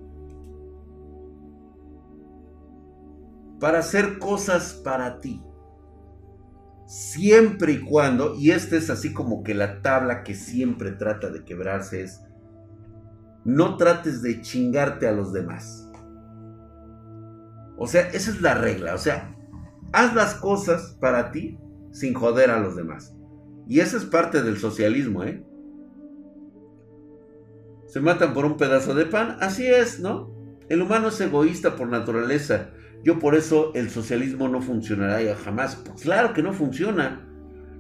Para 3.59 3.79
hacer 3.79 4.19
cosas 4.19 4.73
para 4.83 5.21
ti. 5.21 5.41
Siempre 6.85 7.71
y 7.71 7.79
cuando, 7.79 8.35
y 8.35 8.51
esta 8.51 8.75
es 8.75 8.91
así 8.91 9.13
como 9.13 9.41
que 9.41 9.55
la 9.55 9.81
tabla 9.81 10.21
que 10.21 10.35
siempre 10.35 10.91
trata 10.91 11.31
de 11.31 11.43
quebrarse 11.43 12.03
es, 12.03 12.21
no 13.43 13.77
trates 13.77 14.21
de 14.21 14.41
chingarte 14.41 15.07
a 15.07 15.13
los 15.13 15.31
demás. 15.31 15.89
O 17.77 17.87
sea, 17.87 18.01
esa 18.09 18.31
es 18.31 18.41
la 18.41 18.53
regla. 18.53 18.93
O 18.93 18.97
sea, 18.97 19.35
haz 19.93 20.13
las 20.13 20.35
cosas 20.35 20.97
para 20.99 21.31
ti 21.31 21.57
sin 21.91 22.13
joder 22.13 22.51
a 22.51 22.59
los 22.59 22.75
demás. 22.75 23.15
Y 23.67 23.79
esa 23.79 23.97
es 23.97 24.05
parte 24.05 24.43
del 24.43 24.57
socialismo, 24.57 25.23
¿eh? 25.23 25.43
Se 27.95 28.01
matan 28.01 28.33
por 28.33 28.43
un 28.43 28.57
pedazo 28.57 28.93
de 28.93 29.05
pan, 29.05 29.37
así 29.39 29.65
es, 29.65 30.01
¿no? 30.01 30.29
El 30.67 30.81
humano 30.81 31.07
es 31.07 31.21
egoísta 31.21 31.77
por 31.77 31.87
naturaleza. 31.87 32.71
Yo 33.05 33.19
por 33.19 33.35
eso 33.35 33.71
el 33.73 33.89
socialismo 33.89 34.49
no 34.49 34.61
funcionará 34.61 35.21
ya 35.21 35.33
jamás. 35.37 35.77
Pues 35.77 36.01
claro 36.01 36.33
que 36.33 36.43
no 36.43 36.51
funciona. 36.51 37.25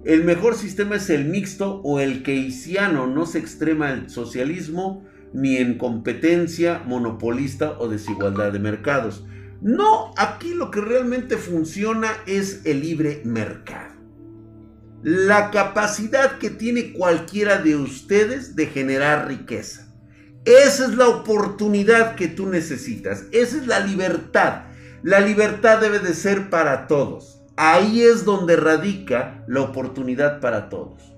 El 0.05 0.23
mejor 0.23 0.55
sistema 0.55 0.95
es 0.95 1.09
el 1.09 1.25
mixto 1.25 1.81
o 1.81 1.99
el 1.99 2.23
keynesiano. 2.23 3.07
No 3.07 3.25
se 3.25 3.39
extrema 3.39 3.91
el 3.91 4.09
socialismo 4.09 5.03
ni 5.33 5.57
en 5.57 5.77
competencia 5.77 6.81
monopolista 6.85 7.77
o 7.77 7.89
desigualdad 7.89 8.53
de 8.53 8.59
mercados. 8.59 9.25
No, 9.61 10.13
aquí 10.15 10.53
lo 10.53 10.71
que 10.71 10.79
realmente 10.79 11.35
funciona 11.35 12.07
es 12.25 12.61
el 12.65 12.79
libre 12.79 13.21
mercado. 13.25 13.95
La 15.03 15.51
capacidad 15.51 16.37
que 16.37 16.51
tiene 16.51 16.93
cualquiera 16.93 17.57
de 17.57 17.75
ustedes 17.75 18.55
de 18.55 18.67
generar 18.67 19.27
riqueza. 19.27 19.84
Esa 20.45 20.85
es 20.85 20.95
la 20.95 21.07
oportunidad 21.07 22.15
que 22.15 22.27
tú 22.27 22.45
necesitas. 22.45 23.25
Esa 23.31 23.57
es 23.57 23.67
la 23.67 23.79
libertad. 23.79 24.65
La 25.01 25.19
libertad 25.19 25.81
debe 25.81 25.99
de 25.99 26.13
ser 26.13 26.49
para 26.49 26.87
todos. 26.87 27.41
Ahí 27.57 28.01
es 28.01 28.25
donde 28.25 28.55
radica 28.55 29.43
la 29.47 29.61
oportunidad 29.61 30.39
para 30.41 30.69
todos. 30.69 31.15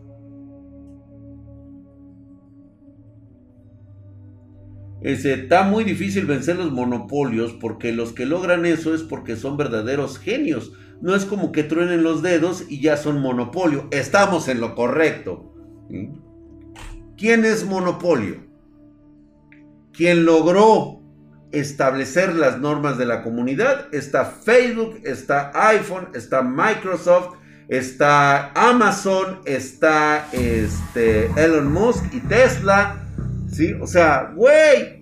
está 5.02 5.64
muy 5.64 5.84
difícil 5.84 6.26
vencer 6.26 6.58
los 6.58 6.72
monopolios 6.72 7.54
porque 7.54 7.92
los 7.94 8.14
que 8.14 8.26
logran 8.26 8.66
eso 8.66 8.94
es 8.94 9.04
porque 9.04 9.36
son 9.36 9.56
verdaderos 9.56 10.20
genios. 10.20 10.74
No 11.02 11.16
es 11.16 11.26
como 11.26 11.52
que 11.52 11.64
truenen 11.64 12.04
los 12.04 12.22
dedos 12.22 12.66
y 12.68 12.82
ya 12.82 12.98
son 12.98 13.22
monopolio. 13.22 13.88
Estamos 13.92 14.48
en 14.48 14.60
lo 14.60 14.74
correcto. 14.76 15.54
¿Quién 17.16 17.46
es 17.46 17.66
monopolio? 17.66 18.47
Quien 19.98 20.26
logró 20.26 21.02
establecer 21.52 22.36
las 22.36 22.60
normas 22.60 23.00
de 23.00 23.06
la 23.06 23.24
comunidad. 23.24 23.88
Está 23.92 24.26
Facebook, 24.26 25.02
está 25.04 25.52
iPhone, 25.70 26.10
está 26.14 26.44
Microsoft, 26.44 27.38
está 27.68 28.52
Amazon, 28.54 29.40
está 29.46 30.30
este, 30.32 31.26
Elon 31.36 31.72
Musk 31.72 32.14
y 32.14 32.20
Tesla. 32.20 33.04
¿Sí? 33.52 33.74
O 33.74 33.88
sea, 33.88 34.34
güey. 34.36 34.98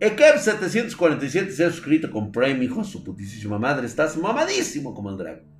Ekev 0.00 0.38
747 0.38 1.52
se 1.52 1.64
ha 1.64 1.70
suscrito 1.70 2.10
con 2.10 2.32
Prime, 2.32 2.64
hijo, 2.64 2.84
su 2.84 3.04
putísima 3.04 3.58
madre. 3.58 3.86
Estás 3.86 4.16
mamadísimo 4.16 4.94
como 4.94 5.10
el 5.10 5.18
dragón. 5.18 5.54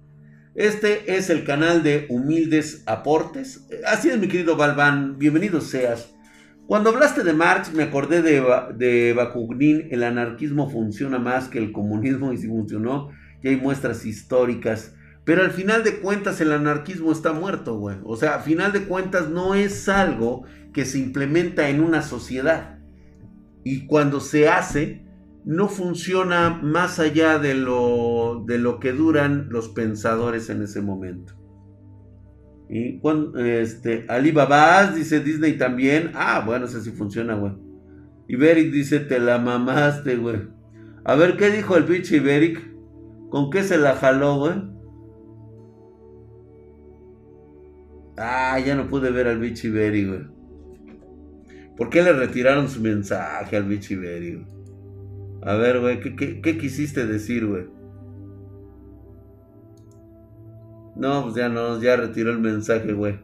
Este 0.55 1.16
es 1.16 1.31
el 1.31 1.44
canal 1.44 1.83
de 1.83 2.07
humildes 2.09 2.85
aportes. 2.87 3.66
Así 3.87 4.09
es, 4.09 4.18
mi 4.18 4.29
querido 4.29 4.57
Balban. 4.57 5.18
Bienvenido 5.18 5.61
seas. 5.61 6.13
Cuando 6.66 6.90
hablaste 6.90 7.24
de 7.24 7.35
Marx, 7.35 7.74
me 7.74 7.83
acordé 7.83 8.22
de, 8.22 8.42
de 8.77 9.12
Bakunin, 9.12 9.88
el 9.90 10.03
anarquismo 10.03 10.70
funciona 10.70 11.18
más 11.18 11.48
que 11.48 11.59
el 11.59 11.72
comunismo 11.72 12.33
y 12.33 12.38
si 12.38 12.48
funcionó, 12.48 13.11
ya 13.42 13.50
hay 13.50 13.57
muestras 13.57 14.07
históricas. 14.07 14.94
Pero 15.24 15.42
al 15.42 15.50
final 15.50 15.85
de 15.85 16.00
cuentas 16.00 16.40
el 16.40 16.53
anarquismo 16.53 17.12
está 17.12 17.33
muerto, 17.33 17.79
güey. 17.79 17.98
O 18.05 18.16
sea, 18.16 18.37
al 18.37 18.42
final 18.42 18.72
de 18.72 18.85
cuentas 18.85 19.29
no 19.29 19.55
es 19.55 19.88
algo 19.90 20.44
que 20.72 20.87
se 20.87 20.98
implementa 20.98 21.68
en 21.68 21.83
una 21.83 22.00
sociedad. 22.00 22.79
Y 23.62 23.87
cuando 23.87 24.20
se 24.20 24.48
hace, 24.48 25.07
no 25.44 25.68
funciona 25.68 26.50
más 26.50 26.98
allá 26.98 27.38
de 27.38 27.55
lo, 27.55 28.42
de 28.46 28.59
lo 28.59 28.81
que 28.81 28.92
duran 28.92 29.48
los 29.50 29.68
pensadores 29.68 30.48
en 30.48 30.62
ese 30.62 30.81
momento. 30.81 31.35
Y 32.68 32.98
cuando, 32.98 33.38
este, 33.38 34.07
Alibaba 34.09 34.90
dice 34.92 35.20
Disney 35.20 35.59
también. 35.59 36.11
Ah, 36.14 36.42
bueno, 36.44 36.66
sé 36.66 36.81
si 36.81 36.90
funciona, 36.90 37.35
güey. 37.35 37.53
Iberic 38.29 38.72
dice, 38.72 39.00
te 39.00 39.18
la 39.18 39.38
mamaste, 39.38 40.16
güey. 40.16 40.48
A 41.05 41.14
ver, 41.14 41.37
¿qué 41.37 41.50
dijo 41.50 41.77
el 41.77 41.85
pinche 41.85 42.16
Iberic? 42.16 42.74
¿Con 43.29 43.50
qué 43.50 43.62
se 43.62 43.77
la 43.77 43.94
jaló, 43.94 44.38
güey? 44.38 44.55
Ah, 48.16 48.59
ya 48.64 48.77
no 48.77 48.88
pude 48.88 49.11
ver 49.11 49.27
al 49.27 49.38
bicho 49.38 49.66
Iberic, 49.68 50.09
güey. 50.09 50.20
¿Por 51.77 51.90
qué 51.90 52.03
le 52.03 52.12
retiraron 52.12 52.68
su 52.68 52.81
mensaje 52.81 53.57
al 53.57 53.64
bicho 53.64 53.94
Iberic? 53.94 54.46
A 55.42 55.55
ver, 55.57 55.81
güey, 55.81 56.00
¿qué, 56.00 56.40
qué 56.40 56.57
quisiste 56.57 57.07
decir, 57.07 57.46
güey? 57.46 57.66
No, 61.04 61.24
pues 61.24 61.34
ya 61.34 61.50
no, 61.50 61.78
ya 61.82 61.96
retiró 61.96 62.30
el 62.30 62.38
mensaje, 62.38 62.94
güey. 62.94 63.18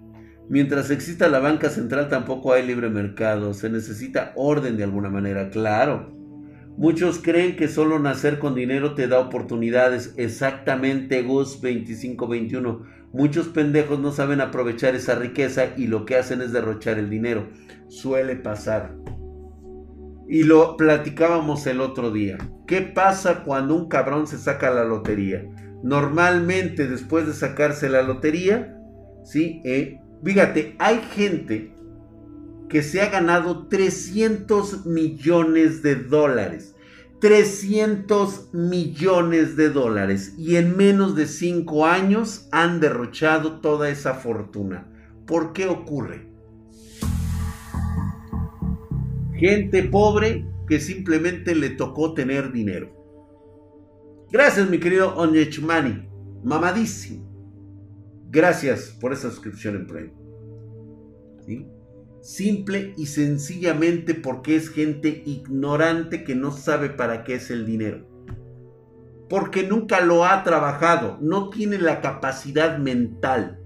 Mientras 0.50 0.90
exista 0.90 1.30
la 1.30 1.38
banca 1.38 1.70
central 1.70 2.10
tampoco 2.10 2.52
hay 2.52 2.66
libre 2.66 2.90
mercado. 2.90 3.54
Se 3.54 3.70
necesita 3.70 4.34
orden 4.36 4.76
de 4.76 4.84
alguna 4.84 5.08
manera, 5.08 5.48
claro. 5.48 6.14
Muchos 6.76 7.20
creen 7.20 7.56
que 7.56 7.68
solo 7.68 7.98
nacer 7.98 8.38
con 8.38 8.54
dinero 8.54 8.94
te 8.94 9.08
da 9.08 9.18
oportunidades. 9.18 10.12
Exactamente, 10.18 11.22
Gus 11.22 11.62
2521. 11.62 12.82
Muchos 13.14 13.48
pendejos 13.48 13.98
no 13.98 14.12
saben 14.12 14.42
aprovechar 14.42 14.94
esa 14.94 15.14
riqueza 15.14 15.68
y 15.78 15.86
lo 15.86 16.04
que 16.04 16.16
hacen 16.16 16.42
es 16.42 16.52
derrochar 16.52 16.98
el 16.98 17.08
dinero. 17.08 17.48
Suele 17.88 18.36
pasar. 18.36 18.94
Y 20.28 20.42
lo 20.42 20.76
platicábamos 20.76 21.66
el 21.66 21.80
otro 21.80 22.10
día. 22.10 22.36
¿Qué 22.66 22.82
pasa 22.82 23.42
cuando 23.42 23.74
un 23.74 23.88
cabrón 23.88 24.26
se 24.26 24.36
saca 24.36 24.68
la 24.70 24.84
lotería? 24.84 25.46
Normalmente 25.82 26.86
después 26.86 27.26
de 27.26 27.32
sacarse 27.32 27.88
la 27.88 28.02
lotería, 28.02 28.76
¿sí? 29.24 29.62
Eh, 29.64 30.00
fíjate, 30.24 30.76
hay 30.78 31.00
gente 31.14 31.74
que 32.68 32.82
se 32.82 33.00
ha 33.02 33.10
ganado 33.10 33.66
300 33.66 34.86
millones 34.86 35.82
de 35.82 35.96
dólares. 35.96 36.74
300 37.20 38.54
millones 38.54 39.54
de 39.54 39.68
dólares 39.68 40.34
y 40.38 40.56
en 40.56 40.74
menos 40.76 41.14
de 41.14 41.26
5 41.26 41.84
años 41.84 42.48
han 42.50 42.80
derrochado 42.80 43.60
toda 43.60 43.90
esa 43.90 44.14
fortuna. 44.14 44.86
¿Por 45.26 45.52
qué 45.52 45.66
ocurre? 45.66 46.30
Gente 49.34 49.82
pobre 49.84 50.46
que 50.66 50.80
simplemente 50.80 51.54
le 51.54 51.70
tocó 51.70 52.14
tener 52.14 52.52
dinero. 52.52 52.99
Gracias, 54.32 54.70
mi 54.70 54.78
querido 54.78 55.16
Onyechmani. 55.16 56.08
Mamadísimo. 56.44 57.28
Gracias 58.30 58.96
por 59.00 59.12
esa 59.12 59.28
suscripción 59.30 59.74
en 59.74 59.86
Prime. 59.86 60.12
Simple 62.20 62.94
y 62.96 63.06
sencillamente 63.06 64.14
porque 64.14 64.54
es 64.54 64.68
gente 64.68 65.22
ignorante 65.26 66.22
que 66.22 66.34
no 66.34 66.52
sabe 66.52 66.90
para 66.90 67.24
qué 67.24 67.34
es 67.34 67.50
el 67.50 67.66
dinero. 67.66 68.06
Porque 69.28 69.66
nunca 69.66 70.00
lo 70.00 70.24
ha 70.24 70.44
trabajado. 70.44 71.18
No 71.20 71.50
tiene 71.50 71.78
la 71.78 72.00
capacidad 72.00 72.78
mental. 72.78 73.59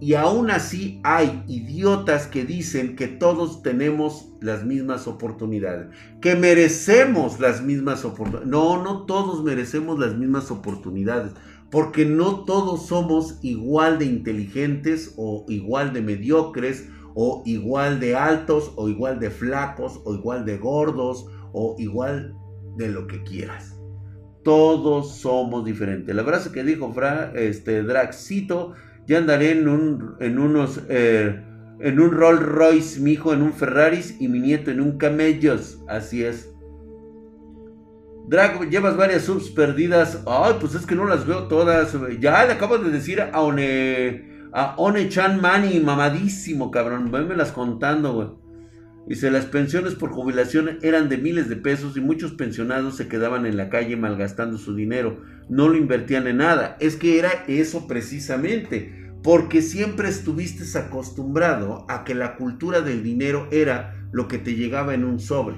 Y 0.00 0.14
aún 0.14 0.50
así 0.50 1.00
hay 1.02 1.42
idiotas 1.48 2.28
que 2.28 2.44
dicen 2.44 2.94
que 2.94 3.08
todos 3.08 3.62
tenemos 3.62 4.28
las 4.40 4.64
mismas 4.64 5.08
oportunidades, 5.08 5.88
que 6.20 6.36
merecemos 6.36 7.40
las 7.40 7.62
mismas 7.62 8.04
oportunidades. 8.04 8.48
No, 8.48 8.82
no 8.82 9.06
todos 9.06 9.42
merecemos 9.42 9.98
las 9.98 10.14
mismas 10.16 10.52
oportunidades, 10.52 11.32
porque 11.70 12.04
no 12.04 12.44
todos 12.44 12.86
somos 12.86 13.38
igual 13.42 13.98
de 13.98 14.04
inteligentes 14.04 15.14
o 15.16 15.44
igual 15.48 15.92
de 15.92 16.02
mediocres 16.02 16.88
o 17.14 17.42
igual 17.44 17.98
de 17.98 18.14
altos 18.14 18.72
o 18.76 18.88
igual 18.88 19.18
de 19.18 19.30
flacos 19.30 20.00
o 20.04 20.14
igual 20.14 20.44
de 20.44 20.58
gordos 20.58 21.26
o 21.52 21.74
igual 21.78 22.36
de 22.76 22.88
lo 22.88 23.08
que 23.08 23.24
quieras. 23.24 23.74
Todos 24.44 25.16
somos 25.16 25.64
diferentes. 25.64 26.14
La 26.14 26.22
frase 26.22 26.52
que 26.52 26.62
dijo 26.62 26.92
Fra, 26.92 27.32
este, 27.34 27.82
Draxito 27.82 28.74
ya 29.08 29.18
andaré 29.18 29.52
en, 29.52 29.66
un, 29.68 30.16
en 30.20 30.38
unos, 30.38 30.82
eh, 30.90 31.42
en 31.80 31.98
un 31.98 32.10
Rolls 32.10 32.42
Royce, 32.42 33.00
mi 33.00 33.12
hijo 33.12 33.32
en 33.32 33.40
un 33.40 33.54
Ferrari 33.54 34.00
y 34.20 34.28
mi 34.28 34.38
nieto 34.38 34.70
en 34.70 34.82
un 34.82 34.98
Camellos. 34.98 35.82
Así 35.88 36.22
es. 36.22 36.54
Drag, 38.28 38.68
llevas 38.68 38.98
varias 38.98 39.22
subs 39.22 39.48
perdidas. 39.48 40.22
Ay, 40.26 40.56
pues 40.60 40.74
es 40.74 40.84
que 40.84 40.94
no 40.94 41.06
las 41.06 41.26
veo 41.26 41.48
todas. 41.48 41.96
Ya 42.20 42.44
le 42.44 42.52
acabo 42.52 42.76
de 42.76 42.90
decir 42.90 43.22
a, 43.22 43.40
One, 43.40 44.50
A 44.52 44.74
One-chan 44.76 45.40
Mani, 45.40 45.80
mamadísimo, 45.80 46.70
cabrón. 46.70 47.10
las 47.34 47.52
contando, 47.52 48.12
güey. 48.12 48.47
Dice, 49.08 49.30
las 49.30 49.46
pensiones 49.46 49.94
por 49.94 50.10
jubilación 50.10 50.78
eran 50.82 51.08
de 51.08 51.16
miles 51.16 51.48
de 51.48 51.56
pesos 51.56 51.96
y 51.96 52.00
muchos 52.02 52.32
pensionados 52.32 52.96
se 52.96 53.08
quedaban 53.08 53.46
en 53.46 53.56
la 53.56 53.70
calle 53.70 53.96
malgastando 53.96 54.58
su 54.58 54.74
dinero. 54.74 55.22
No 55.48 55.68
lo 55.68 55.78
invertían 55.78 56.26
en 56.26 56.36
nada. 56.36 56.76
Es 56.78 56.96
que 56.96 57.18
era 57.18 57.30
eso 57.48 57.88
precisamente. 57.88 59.10
Porque 59.22 59.62
siempre 59.62 60.10
estuviste 60.10 60.78
acostumbrado 60.78 61.86
a 61.88 62.04
que 62.04 62.14
la 62.14 62.36
cultura 62.36 62.82
del 62.82 63.02
dinero 63.02 63.48
era 63.50 63.94
lo 64.12 64.28
que 64.28 64.36
te 64.36 64.54
llegaba 64.56 64.92
en 64.92 65.04
un 65.04 65.18
sobre. 65.20 65.56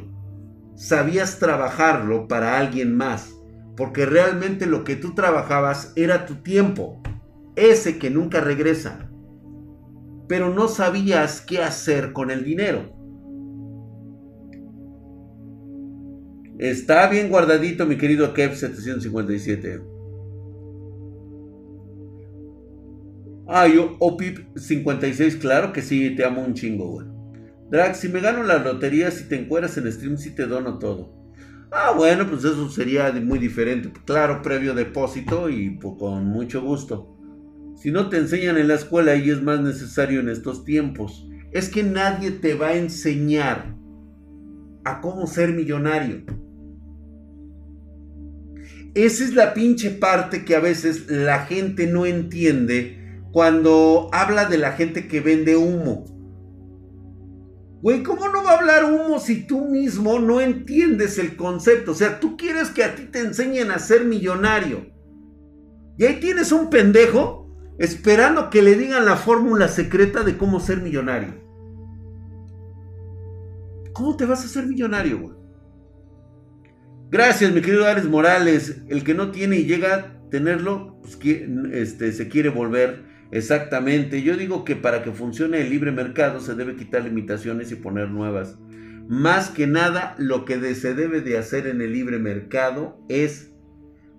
Sabías 0.77 1.41
trabajarlo 1.41 2.29
para 2.29 2.57
alguien 2.57 2.97
más. 2.97 3.35
Porque 3.77 4.07
realmente 4.07 4.67
lo 4.67 4.85
que 4.85 4.95
tú 4.95 5.13
trabajabas 5.15 5.93
era 5.97 6.25
tu 6.25 6.37
tiempo 6.37 7.03
ese 7.57 7.99
que 7.99 8.11
nunca 8.11 8.41
regresa. 8.41 9.11
Pero 10.29 10.55
no 10.55 10.69
sabías 10.69 11.41
qué 11.41 11.59
hacer 11.65 12.13
con 12.13 12.31
el 12.31 12.45
dinero. 12.45 13.00
Está 16.61 17.09
bien 17.09 17.31
guardadito, 17.31 17.87
mi 17.87 17.97
querido 17.97 18.35
Kev 18.35 18.55
757. 18.55 19.81
Ah, 23.49 23.67
yo, 23.67 23.97
Opip 23.99 24.55
56, 24.59 25.37
claro 25.37 25.73
que 25.73 25.81
sí, 25.81 26.15
te 26.15 26.23
amo 26.23 26.45
un 26.45 26.53
chingo, 26.53 26.87
güey. 26.87 27.07
Drag, 27.71 27.97
si 27.97 28.11
me 28.11 28.21
gano 28.21 28.43
la 28.43 28.59
lotería, 28.59 29.11
si 29.11 29.25
te 29.25 29.37
encueras 29.41 29.79
en 29.79 29.91
stream, 29.91 30.19
si 30.19 30.35
te 30.35 30.47
dono 30.47 30.79
todo. 30.79 31.15
Ah, 31.73 31.95
bueno, 31.97 32.29
pues 32.29 32.45
eso 32.45 32.69
sería 32.69 33.11
muy 33.13 33.39
diferente. 33.39 33.91
Claro, 34.05 34.43
previo 34.43 34.75
depósito 34.75 35.49
y 35.49 35.71
pues, 35.71 35.95
con 35.99 36.27
mucho 36.27 36.61
gusto. 36.61 37.17
Si 37.77 37.91
no 37.91 38.11
te 38.11 38.19
enseñan 38.19 38.59
en 38.59 38.69
la 38.69 38.75
escuela 38.75 39.17
y 39.17 39.31
es 39.31 39.41
más 39.41 39.63
necesario 39.63 40.21
en 40.21 40.29
estos 40.29 40.67
tiempos, 40.67 41.27
es 41.53 41.71
que 41.71 41.83
nadie 41.83 42.33
te 42.33 42.53
va 42.53 42.69
a 42.69 42.77
enseñar 42.77 43.75
a 44.85 45.01
cómo 45.01 45.27
ser 45.27 45.55
millonario. 45.55 46.27
Esa 48.95 49.25
es 49.25 49.35
la 49.35 49.55
pinche 49.55 49.91
parte 49.91 50.45
que 50.45 50.57
a 50.57 50.61
veces 50.61 51.09
la 51.09 51.47
gente 51.47 51.87
no 51.87 52.07
entiende 52.07 53.23
cuando 53.33 54.09
habla 54.13 54.47
de 54.47 54.59
la 54.59 54.73
gente 54.73 55.07
que 55.07 55.21
vende 55.21 55.57
humo. 55.57 56.07
Güey, 57.83 58.03
¿cómo 58.03 58.29
no 58.29 58.45
va 58.45 58.53
a 58.53 58.59
hablar 58.59 58.85
humo 58.85 59.19
si 59.19 59.47
tú 59.47 59.65
mismo 59.65 60.19
no 60.19 60.41
entiendes 60.41 61.19
el 61.19 61.37
concepto? 61.37 61.93
O 61.93 61.95
sea, 61.95 62.21
tú 62.21 62.37
quieres 62.37 62.69
que 62.69 62.85
a 62.85 62.95
ti 62.95 63.05
te 63.05 63.21
enseñen 63.21 63.71
a 63.71 63.79
ser 63.79 64.05
millonario. 64.05 64.87
Y 65.97 66.05
ahí 66.05 66.21
tienes 66.21 66.53
un 66.53 66.69
pendejo 66.69 67.49
esperando 67.79 68.51
que 68.51 68.61
le 68.61 68.75
digan 68.75 69.07
la 69.07 69.17
fórmula 69.17 69.69
secreta 69.69 70.25
de 70.25 70.37
cómo 70.37 70.61
ser 70.61 70.83
millonario. 70.83 71.35
¿Cómo 73.95 74.17
te 74.17 74.27
vas 74.27 74.45
a 74.45 74.49
ser 74.49 74.67
millonario, 74.67 75.21
güey? 75.21 75.40
Gracias, 77.11 77.53
mi 77.53 77.61
querido 77.61 77.89
Ares 77.89 78.05
Morales. 78.05 78.83
El 78.89 79.03
que 79.03 79.15
no 79.15 79.33
tiene 79.33 79.57
y 79.57 79.65
llega 79.65 79.95
a 79.97 80.31
tenerlo, 80.31 81.01
pues, 81.03 81.19
este, 81.73 82.13
se 82.13 82.29
quiere 82.29 82.51
volver. 82.51 83.03
Exactamente. 83.33 84.23
Yo 84.23 84.37
digo 84.37 84.65
que 84.65 84.77
para 84.77 85.03
que 85.03 85.11
funcione 85.11 85.61
el 85.61 85.71
libre 85.71 85.91
mercado 85.91 86.39
se 86.39 86.55
debe 86.55 86.77
quitar 86.77 87.03
limitaciones 87.03 87.73
y 87.73 87.75
poner 87.75 88.11
nuevas. 88.11 88.61
Más 89.09 89.51
que 89.51 89.67
nada, 89.67 90.15
lo 90.19 90.45
que 90.45 90.73
se 90.77 90.95
debe 90.95 91.21
de 91.21 91.37
hacer 91.37 91.67
en 91.67 91.81
el 91.83 91.93
libre 91.93 92.21
mercado 92.21 93.05
es 93.09 93.51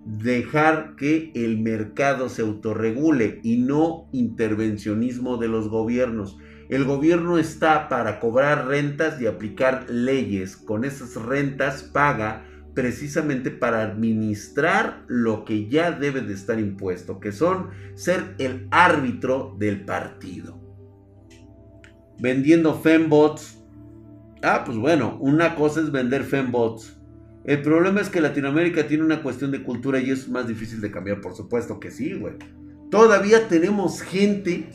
dejar 0.04 0.94
que 0.96 1.32
el 1.34 1.62
mercado 1.62 2.28
se 2.28 2.42
autorregule 2.42 3.40
y 3.42 3.56
no 3.56 4.10
intervencionismo 4.12 5.38
de 5.38 5.48
los 5.48 5.68
gobiernos. 5.70 6.36
El 6.68 6.84
gobierno 6.84 7.38
está 7.38 7.88
para 7.88 8.20
cobrar 8.20 8.66
rentas 8.66 9.18
y 9.18 9.26
aplicar 9.26 9.86
leyes. 9.88 10.58
Con 10.58 10.84
esas 10.84 11.16
rentas 11.16 11.84
paga 11.84 12.51
precisamente 12.74 13.50
para 13.50 13.82
administrar 13.82 15.04
lo 15.08 15.44
que 15.44 15.68
ya 15.68 15.92
debe 15.92 16.20
de 16.20 16.34
estar 16.34 16.58
impuesto, 16.58 17.20
que 17.20 17.32
son 17.32 17.70
ser 17.94 18.34
el 18.38 18.68
árbitro 18.70 19.56
del 19.58 19.84
partido. 19.84 20.60
Vendiendo 22.18 22.80
fembots. 22.80 23.58
Ah, 24.42 24.62
pues 24.64 24.76
bueno, 24.76 25.18
una 25.20 25.54
cosa 25.54 25.80
es 25.80 25.92
vender 25.92 26.24
fembots 26.24 27.02
el 27.44 27.60
problema 27.60 28.00
es 28.00 28.08
que 28.08 28.20
Latinoamérica 28.20 28.86
tiene 28.86 29.02
una 29.02 29.22
cuestión 29.22 29.50
de 29.50 29.62
cultura 29.62 29.98
y 30.00 30.10
es 30.10 30.28
más 30.28 30.46
difícil 30.46 30.80
de 30.80 30.92
cambiar, 30.92 31.20
por 31.20 31.34
supuesto 31.34 31.80
que 31.80 31.90
sí, 31.90 32.12
güey. 32.14 32.34
Todavía 32.90 33.48
tenemos 33.48 34.00
gente 34.00 34.66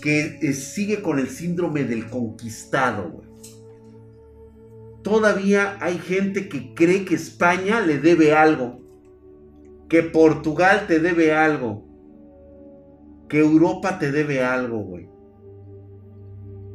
que 0.00 0.38
eh, 0.40 0.52
sigue 0.52 1.02
con 1.02 1.18
el 1.18 1.28
síndrome 1.28 1.84
del 1.84 2.08
conquistado, 2.08 3.10
güey. 3.10 3.29
Todavía 5.02 5.78
hay 5.80 5.98
gente 5.98 6.48
que 6.48 6.74
cree 6.74 7.04
que 7.04 7.14
España 7.14 7.80
le 7.80 7.98
debe 7.98 8.34
algo, 8.34 8.80
que 9.88 10.02
Portugal 10.02 10.84
te 10.86 11.00
debe 11.00 11.32
algo, 11.32 11.86
que 13.28 13.38
Europa 13.38 13.98
te 13.98 14.12
debe 14.12 14.42
algo, 14.42 14.78
güey. 14.78 15.08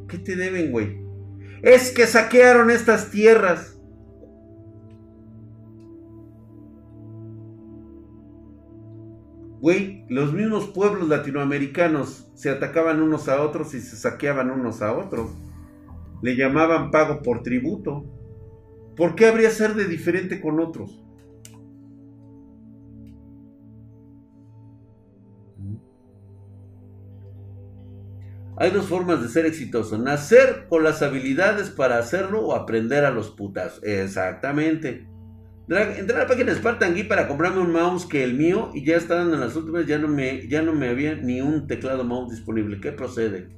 ¿Qué 0.07 0.17
te 0.17 0.35
deben, 0.35 0.71
güey? 0.71 1.05
Es 1.61 1.91
que 1.91 2.07
saquearon 2.07 2.71
estas 2.71 3.11
tierras. 3.11 3.79
Güey, 9.59 10.05
los 10.09 10.31
mismos 10.33 10.67
pueblos 10.67 11.09
latinoamericanos 11.09 12.29
se 12.35 12.49
atacaban 12.49 13.01
unos 13.01 13.27
a 13.29 13.41
otros 13.41 13.73
y 13.73 13.81
se 13.81 13.95
saqueaban 13.95 14.51
unos 14.51 14.81
a 14.81 14.95
otros. 14.95 15.31
Le 16.21 16.35
llamaban 16.35 16.91
pago 16.91 17.21
por 17.21 17.41
tributo. 17.41 18.05
¿Por 18.95 19.15
qué 19.15 19.27
habría 19.27 19.49
ser 19.49 19.73
de 19.73 19.85
diferente 19.85 20.39
con 20.41 20.59
otros? 20.59 21.01
Hay 28.57 28.71
dos 28.71 28.85
formas 28.85 29.21
de 29.21 29.27
ser 29.27 29.45
exitoso. 29.45 29.97
Nacer 29.97 30.67
con 30.69 30.83
las 30.83 31.01
habilidades 31.01 31.69
para 31.69 31.97
hacerlo 31.97 32.41
o 32.41 32.55
aprender 32.55 33.03
a 33.03 33.11
los 33.11 33.31
putas. 33.31 33.81
Exactamente. 33.83 35.07
Entré 35.67 36.15
a 36.15 36.19
la 36.19 36.27
página 36.27 36.51
de 36.51 36.59
Spartan 36.59 36.93
Geek 36.93 37.07
para 37.07 37.27
comprarme 37.27 37.59
un 37.59 37.71
mouse 37.71 38.05
que 38.05 38.23
el 38.23 38.35
mío 38.35 38.71
y 38.73 38.85
ya 38.85 38.95
estaban 38.95 39.33
en 39.33 39.39
las 39.39 39.55
últimas, 39.55 39.87
ya 39.87 39.97
no 39.97 40.07
me, 40.07 40.47
ya 40.47 40.61
no 40.61 40.73
me 40.73 40.89
había 40.89 41.15
ni 41.15 41.41
un 41.41 41.67
teclado 41.67 42.03
mouse 42.03 42.31
disponible. 42.31 42.79
¿Qué 42.79 42.91
procede? 42.91 43.49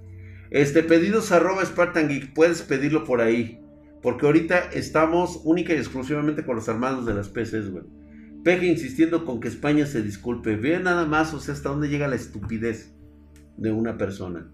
Este, 0.50 0.82
pedidos 0.82 1.32
arroba 1.32 1.64
Spartan 1.66 2.08
Geek, 2.08 2.34
puedes 2.34 2.62
pedirlo 2.62 3.04
por 3.04 3.22
ahí. 3.22 3.60
Porque 4.02 4.26
ahorita 4.26 4.70
estamos 4.74 5.42
única 5.44 5.74
y 5.74 5.78
exclusivamente 5.78 6.46
con 6.46 6.56
los 6.56 6.70
armados 6.70 7.06
de 7.06 7.14
las 7.14 7.30
PCs, 7.30 7.72
güey. 7.72 7.84
Peje 8.44 8.68
insistiendo 8.68 9.26
con 9.26 9.40
que 9.40 9.48
España 9.48 9.86
se 9.86 10.02
disculpe. 10.02 10.56
Ve 10.56 10.80
nada 10.80 11.06
más, 11.06 11.34
o 11.34 11.40
sea, 11.40 11.54
hasta 11.54 11.70
dónde 11.70 11.90
llega 11.90 12.08
la 12.08 12.16
estupidez 12.16 12.94
de 13.58 13.72
una 13.72 13.98
persona. 13.98 14.50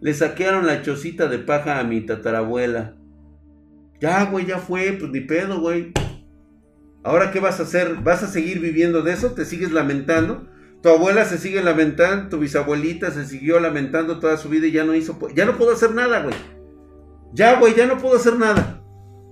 Le 0.00 0.12
saquearon 0.12 0.66
la 0.66 0.82
chocita 0.82 1.28
de 1.28 1.38
paja 1.38 1.80
a 1.80 1.84
mi 1.84 2.04
tatarabuela. 2.04 2.96
Ya, 4.00 4.24
güey, 4.26 4.44
ya 4.44 4.58
fue, 4.58 4.92
pues 4.98 5.10
ni 5.10 5.20
pedo, 5.20 5.60
güey. 5.60 5.92
Ahora, 7.02 7.30
¿qué 7.30 7.40
vas 7.40 7.60
a 7.60 7.62
hacer? 7.62 7.96
¿Vas 8.02 8.22
a 8.22 8.28
seguir 8.28 8.60
viviendo 8.60 9.02
de 9.02 9.12
eso? 9.12 9.32
¿Te 9.32 9.44
sigues 9.44 9.72
lamentando? 9.72 10.48
Tu 10.82 10.90
abuela 10.90 11.24
se 11.24 11.38
sigue 11.38 11.62
lamentando, 11.62 12.28
tu 12.28 12.38
bisabuelita 12.38 13.10
se 13.10 13.24
siguió 13.24 13.58
lamentando 13.60 14.18
toda 14.18 14.36
su 14.36 14.48
vida 14.48 14.66
y 14.66 14.72
ya 14.72 14.84
no 14.84 14.94
hizo... 14.94 15.18
Ya 15.34 15.46
no 15.46 15.56
puedo 15.56 15.72
hacer 15.72 15.94
nada, 15.94 16.22
güey. 16.22 16.34
Ya, 17.36 17.60
güey, 17.60 17.74
ya 17.76 17.86
no 17.86 17.98
puedo 17.98 18.16
hacer 18.16 18.38
nada. 18.38 18.82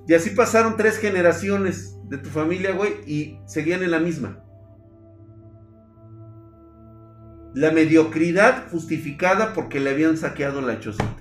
Y 0.07 0.13
así 0.13 0.31
pasaron 0.31 0.77
tres 0.77 0.99
generaciones 0.99 1.99
de 2.05 2.19
tu 2.19 2.29
familia, 2.29 2.73
güey, 2.73 2.93
y 3.07 3.39
seguían 3.47 3.83
en 3.83 3.91
la 3.91 3.99
misma. 3.99 4.45
La 7.55 7.71
mediocridad 7.71 8.69
justificada 8.71 9.55
porque 9.55 9.81
le 9.81 9.89
habían 9.89 10.19
saqueado 10.19 10.61
la 10.61 10.81
chocita. 10.81 11.17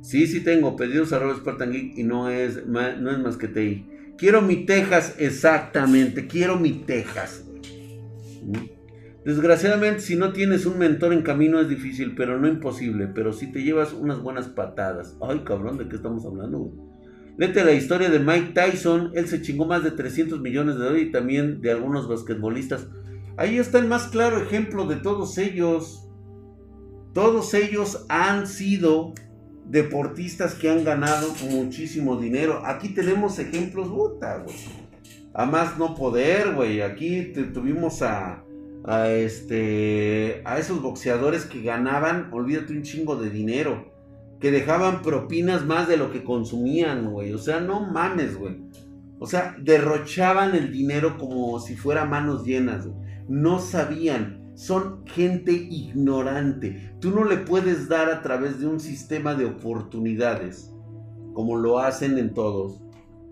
Sí, 0.00 0.26
sí 0.26 0.40
tengo 0.40 0.74
pedidos 0.74 1.12
arroba 1.12 1.34
Spartan 1.36 1.70
Geek 1.70 1.98
y 1.98 2.02
no 2.02 2.30
es, 2.30 2.66
no 2.66 3.10
es 3.10 3.18
más 3.18 3.36
que 3.36 3.48
TI. 3.48 3.86
Quiero 4.16 4.40
mi 4.40 4.64
Texas, 4.64 5.16
exactamente. 5.18 6.26
Quiero 6.26 6.56
mi 6.58 6.72
Texas. 6.72 7.44
Desgraciadamente, 9.24 10.00
si 10.00 10.16
no 10.16 10.32
tienes 10.32 10.66
un 10.66 10.78
mentor 10.78 11.14
en 11.14 11.22
camino 11.22 11.58
es 11.58 11.68
difícil, 11.68 12.14
pero 12.14 12.38
no 12.38 12.46
imposible. 12.46 13.08
Pero 13.08 13.32
si 13.32 13.50
te 13.50 13.62
llevas 13.62 13.94
unas 13.94 14.20
buenas 14.20 14.48
patadas. 14.48 15.16
Ay, 15.22 15.40
cabrón, 15.44 15.78
¿de 15.78 15.88
qué 15.88 15.96
estamos 15.96 16.26
hablando? 16.26 16.72
Lete 17.38 17.64
la 17.64 17.72
historia 17.72 18.10
de 18.10 18.18
Mike 18.18 18.52
Tyson. 18.52 19.12
Él 19.14 19.26
se 19.26 19.40
chingó 19.40 19.64
más 19.64 19.82
de 19.82 19.92
300 19.92 20.40
millones 20.40 20.74
de 20.74 20.84
dólares 20.84 21.06
y 21.06 21.10
también 21.10 21.62
de 21.62 21.70
algunos 21.70 22.06
basquetbolistas. 22.06 22.86
Ahí 23.38 23.58
está 23.58 23.78
el 23.78 23.88
más 23.88 24.08
claro 24.08 24.38
ejemplo 24.42 24.86
de 24.86 24.96
todos 24.96 25.38
ellos. 25.38 26.06
Todos 27.14 27.54
ellos 27.54 28.04
han 28.10 28.46
sido 28.46 29.14
deportistas 29.66 30.54
que 30.54 30.68
han 30.68 30.84
ganado 30.84 31.28
muchísimo 31.50 32.16
dinero. 32.16 32.60
Aquí 32.66 32.90
tenemos 32.90 33.38
ejemplos, 33.38 33.88
puta, 33.88 34.38
güey. 34.44 34.56
A 35.32 35.46
más 35.46 35.78
no 35.78 35.94
poder, 35.94 36.54
güey. 36.54 36.82
Aquí 36.82 37.32
tuvimos 37.52 38.02
a, 38.02 38.44
a 38.84 39.08
este 39.08 40.42
a 40.44 40.58
esos 40.58 40.82
boxeadores 40.82 41.46
que 41.46 41.62
ganaban, 41.62 42.28
olvídate 42.32 42.72
un 42.72 42.82
chingo 42.82 43.16
de 43.16 43.30
dinero, 43.30 43.92
que 44.40 44.50
dejaban 44.50 45.02
propinas 45.02 45.64
más 45.64 45.88
de 45.88 45.96
lo 45.96 46.12
que 46.12 46.22
consumían, 46.22 47.10
güey. 47.10 47.32
O 47.32 47.38
sea, 47.38 47.60
no 47.60 47.80
mames, 47.80 48.36
güey. 48.36 48.60
O 49.18 49.26
sea, 49.26 49.56
derrochaban 49.58 50.54
el 50.54 50.70
dinero 50.70 51.16
como 51.18 51.58
si 51.60 51.76
fuera 51.76 52.04
manos 52.04 52.44
llenas, 52.44 52.86
güey. 52.86 52.98
No 53.26 53.58
sabían, 53.58 54.52
son 54.54 55.06
gente 55.06 55.52
ignorante. 55.52 56.94
Tú 57.00 57.10
no 57.10 57.24
le 57.24 57.38
puedes 57.38 57.88
dar 57.88 58.10
a 58.10 58.20
través 58.20 58.60
de 58.60 58.66
un 58.66 58.80
sistema 58.80 59.34
de 59.34 59.46
oportunidades, 59.46 60.70
como 61.32 61.56
lo 61.56 61.78
hacen 61.78 62.18
en 62.18 62.34
todos, 62.34 62.82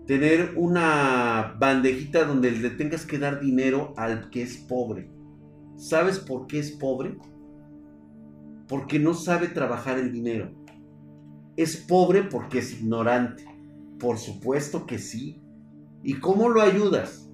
tener 0.07 0.53
una 0.55 1.55
bandejita 1.59 2.25
donde 2.25 2.51
le 2.51 2.71
tengas 2.71 3.05
que 3.05 3.19
dar 3.19 3.39
dinero 3.39 3.93
al 3.95 4.29
que 4.31 4.41
es 4.41 4.57
pobre. 4.57 5.12
¿Sabes 5.83 6.17
por 6.17 6.47
qué 6.47 6.59
es 6.59 6.71
pobre? 6.71 7.17
Porque 8.69 8.99
no 8.99 9.13
sabe 9.13 9.49
trabajar 9.49 9.99
el 9.99 10.13
dinero. 10.13 10.49
Es 11.57 11.75
pobre 11.75 12.23
porque 12.23 12.59
es 12.59 12.79
ignorante. 12.79 13.43
Por 13.99 14.17
supuesto 14.17 14.85
que 14.85 14.97
sí. 14.97 15.41
¿Y 16.01 16.21
cómo 16.21 16.47
lo 16.47 16.61
ayudas? 16.61 17.29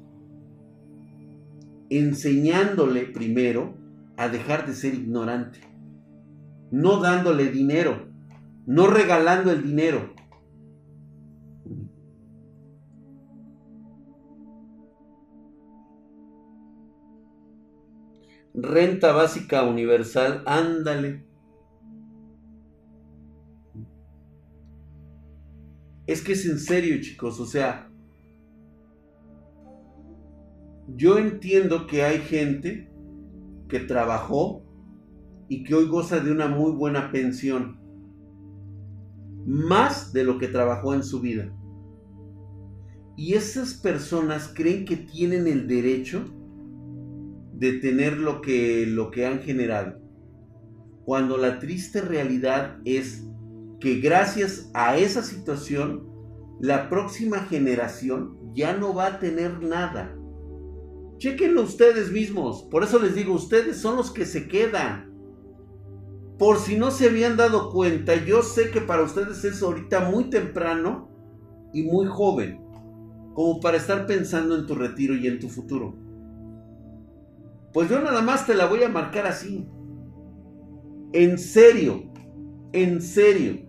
Enseñándole 1.91 3.03
primero 3.03 3.77
a 4.17 4.29
dejar 4.29 4.65
de 4.65 4.73
ser 4.73 4.95
ignorante. 4.95 5.59
No 6.71 7.01
dándole 7.01 7.51
dinero. 7.51 8.07
No 8.65 8.87
regalando 8.87 9.51
el 9.51 9.61
dinero. 9.61 10.15
Renta 18.61 19.13
básica 19.13 19.63
universal, 19.63 20.43
ándale. 20.45 21.25
Es 26.07 26.21
que 26.21 26.33
es 26.33 26.45
en 26.45 26.59
serio, 26.59 26.99
chicos, 27.01 27.39
o 27.39 27.45
sea, 27.45 27.89
yo 30.95 31.17
entiendo 31.19 31.85
que 31.85 32.03
hay 32.03 32.19
gente 32.19 32.91
que 33.67 33.79
trabajó 33.79 34.63
y 35.47 35.63
que 35.63 35.75
hoy 35.75 35.87
goza 35.87 36.19
de 36.19 36.31
una 36.31 36.47
muy 36.47 36.71
buena 36.71 37.11
pensión, 37.11 37.79
más 39.45 40.11
de 40.11 40.23
lo 40.23 40.37
que 40.37 40.47
trabajó 40.47 40.93
en 40.93 41.03
su 41.03 41.21
vida. 41.21 41.55
Y 43.15 43.35
esas 43.35 43.75
personas 43.75 44.51
creen 44.53 44.85
que 44.85 44.97
tienen 44.97 45.47
el 45.47 45.67
derecho 45.67 46.25
de 47.59 47.73
tener 47.73 48.17
lo 48.17 48.41
que, 48.41 48.85
lo 48.87 49.11
que 49.11 49.25
han 49.25 49.39
generado. 49.39 49.99
Cuando 51.03 51.37
la 51.37 51.59
triste 51.59 52.01
realidad 52.01 52.77
es 52.85 53.25
que 53.79 53.99
gracias 53.99 54.69
a 54.73 54.97
esa 54.97 55.23
situación, 55.23 56.07
la 56.59 56.89
próxima 56.89 57.39
generación 57.39 58.37
ya 58.53 58.75
no 58.75 58.93
va 58.93 59.07
a 59.07 59.19
tener 59.19 59.61
nada. 59.61 60.15
Chequenlo 61.17 61.63
ustedes 61.63 62.11
mismos. 62.11 62.67
Por 62.71 62.83
eso 62.83 62.97
les 62.99 63.15
digo, 63.15 63.33
ustedes 63.33 63.77
son 63.77 63.97
los 63.97 64.11
que 64.11 64.25
se 64.25 64.47
quedan. 64.47 65.09
Por 66.37 66.57
si 66.57 66.77
no 66.77 66.91
se 66.91 67.07
habían 67.07 67.35
dado 67.35 67.71
cuenta, 67.71 68.15
yo 68.25 68.41
sé 68.41 68.71
que 68.71 68.79
para 68.79 69.03
ustedes 69.03 69.43
es 69.43 69.61
ahorita 69.61 70.09
muy 70.09 70.29
temprano 70.29 71.09
y 71.73 71.83
muy 71.83 72.07
joven, 72.07 72.61
como 73.33 73.59
para 73.59 73.75
estar 73.75 74.05
pensando 74.05 74.55
en 74.55 74.65
tu 74.65 74.75
retiro 74.75 75.15
y 75.15 75.27
en 75.27 75.39
tu 75.39 75.49
futuro. 75.49 76.08
Pues 77.73 77.89
yo 77.89 78.01
nada 78.01 78.21
más 78.21 78.45
te 78.45 78.55
la 78.55 78.65
voy 78.65 78.83
a 78.83 78.89
marcar 78.89 79.27
así. 79.27 79.67
En 81.13 81.37
serio, 81.37 82.03
en 82.71 83.01
serio. 83.01 83.67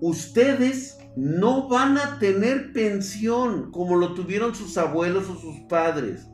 Ustedes 0.00 0.98
no 1.16 1.68
van 1.68 1.96
a 1.96 2.18
tener 2.18 2.72
pensión 2.72 3.70
como 3.70 3.96
lo 3.96 4.14
tuvieron 4.14 4.54
sus 4.54 4.76
abuelos 4.76 5.28
o 5.30 5.36
sus 5.36 5.60
padres. 5.68 6.28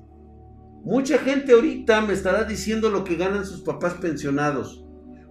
Mucha 0.84 1.18
gente 1.18 1.52
ahorita 1.52 2.00
me 2.00 2.12
estará 2.12 2.42
diciendo 2.42 2.90
lo 2.90 3.04
que 3.04 3.14
ganan 3.14 3.46
sus 3.46 3.60
papás 3.60 3.94
pensionados. 3.94 4.84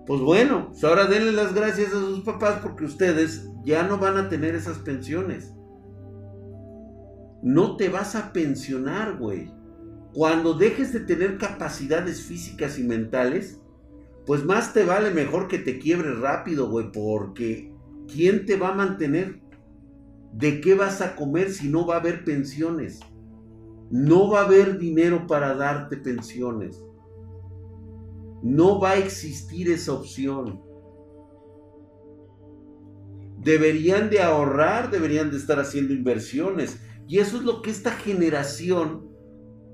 Pues 0.08 0.22
bueno, 0.22 0.70
pues 0.70 0.84
ahora 0.86 1.06
denle 1.06 1.34
las 1.34 1.54
gracias 1.54 1.90
a 1.90 2.00
sus 2.00 2.22
papás 2.22 2.60
porque 2.62 2.86
ustedes 2.86 3.50
ya 3.64 3.84
no 3.84 3.98
van 3.98 4.18
a 4.18 4.30
tener 4.30 4.56
esas 4.56 4.80
pensiones. 4.80 5.54
No 7.44 7.76
te 7.76 7.90
vas 7.90 8.16
a 8.16 8.32
pensionar, 8.32 9.18
güey. 9.18 9.52
Cuando 10.14 10.54
dejes 10.54 10.92
de 10.92 11.02
tener 11.02 11.38
capacidades 11.38 12.22
físicas 12.22 12.78
y 12.78 12.84
mentales, 12.84 13.62
pues 14.26 14.44
más 14.44 14.74
te 14.74 14.84
vale 14.84 15.12
mejor 15.12 15.48
que 15.48 15.58
te 15.58 15.80
quiebres 15.80 16.20
rápido, 16.20 16.70
güey, 16.70 16.92
porque 16.92 17.74
¿quién 18.12 18.46
te 18.46 18.58
va 18.58 18.70
a 18.70 18.76
mantener? 18.76 19.42
¿De 20.34 20.62
qué 20.62 20.76
vas 20.76 21.02
a 21.02 21.16
comer 21.16 21.52
si 21.52 21.70
no 21.70 21.86
va 21.86 21.96
a 21.96 22.00
haber 22.00 22.24
pensiones? 22.24 23.00
No 23.90 24.30
va 24.30 24.42
a 24.42 24.46
haber 24.46 24.78
dinero 24.78 25.28
para 25.28 25.54
darte 25.56 25.98
pensiones. 25.98 26.82
No 28.44 28.80
va 28.80 28.92
a 28.92 28.98
existir 28.98 29.70
esa 29.70 29.94
opción. 29.94 30.62
Deberían 33.40 34.10
de 34.10 34.22
ahorrar, 34.22 34.92
deberían 34.92 35.32
de 35.32 35.38
estar 35.38 35.60
haciendo 35.60 35.94
inversiones. 35.94 36.80
Y 37.08 37.20
eso 37.20 37.38
es 37.38 37.44
lo 37.44 37.62
que 37.62 37.72
esta 37.72 37.92
generación 37.92 39.11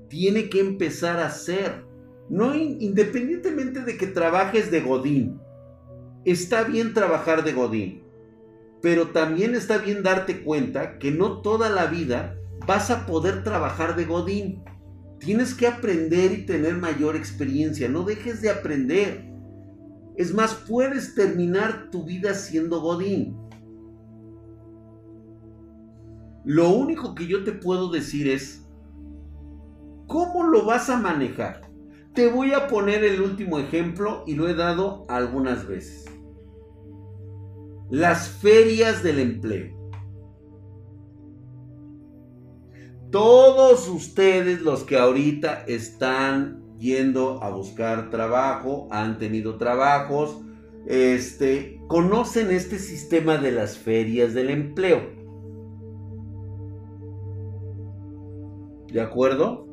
tiene 0.08 0.48
que 0.48 0.60
empezar 0.60 1.18
a 1.18 1.26
hacer. 1.26 1.84
No 2.28 2.54
independientemente 2.54 3.80
de 3.80 3.96
que 3.96 4.06
trabajes 4.06 4.70
de 4.70 4.80
Godín. 4.80 5.40
Está 6.24 6.64
bien 6.64 6.92
trabajar 6.92 7.44
de 7.44 7.52
Godín. 7.52 8.02
Pero 8.82 9.08
también 9.08 9.54
está 9.54 9.78
bien 9.78 10.02
darte 10.02 10.42
cuenta 10.42 10.98
que 10.98 11.10
no 11.10 11.40
toda 11.40 11.68
la 11.70 11.86
vida 11.86 12.36
vas 12.66 12.90
a 12.90 13.06
poder 13.06 13.42
trabajar 13.42 13.96
de 13.96 14.04
Godín. 14.04 14.62
Tienes 15.18 15.54
que 15.54 15.66
aprender 15.66 16.32
y 16.32 16.46
tener 16.46 16.74
mayor 16.76 17.16
experiencia. 17.16 17.88
No 17.88 18.04
dejes 18.04 18.40
de 18.40 18.50
aprender. 18.50 19.24
Es 20.16 20.34
más, 20.34 20.54
puedes 20.54 21.14
terminar 21.14 21.90
tu 21.90 22.04
vida 22.04 22.34
siendo 22.34 22.80
Godín. 22.80 23.36
Lo 26.44 26.70
único 26.70 27.14
que 27.14 27.26
yo 27.26 27.44
te 27.44 27.52
puedo 27.52 27.90
decir 27.90 28.28
es, 28.28 28.67
¿Cómo 30.08 30.44
lo 30.44 30.64
vas 30.64 30.88
a 30.88 30.96
manejar? 30.96 31.60
Te 32.14 32.28
voy 32.28 32.54
a 32.54 32.66
poner 32.66 33.04
el 33.04 33.20
último 33.20 33.58
ejemplo 33.58 34.24
y 34.26 34.34
lo 34.34 34.48
he 34.48 34.54
dado 34.54 35.04
algunas 35.08 35.68
veces. 35.68 36.06
Las 37.90 38.28
ferias 38.28 39.02
del 39.02 39.18
empleo. 39.18 39.76
Todos 43.10 43.86
ustedes 43.88 44.62
los 44.62 44.82
que 44.82 44.96
ahorita 44.96 45.64
están 45.66 46.62
yendo 46.78 47.42
a 47.42 47.50
buscar 47.50 48.08
trabajo, 48.08 48.88
han 48.90 49.18
tenido 49.18 49.58
trabajos, 49.58 50.40
este, 50.86 51.82
conocen 51.86 52.50
este 52.50 52.78
sistema 52.78 53.36
de 53.36 53.52
las 53.52 53.76
ferias 53.76 54.32
del 54.32 54.48
empleo. 54.48 55.02
¿De 58.90 59.02
acuerdo? 59.02 59.67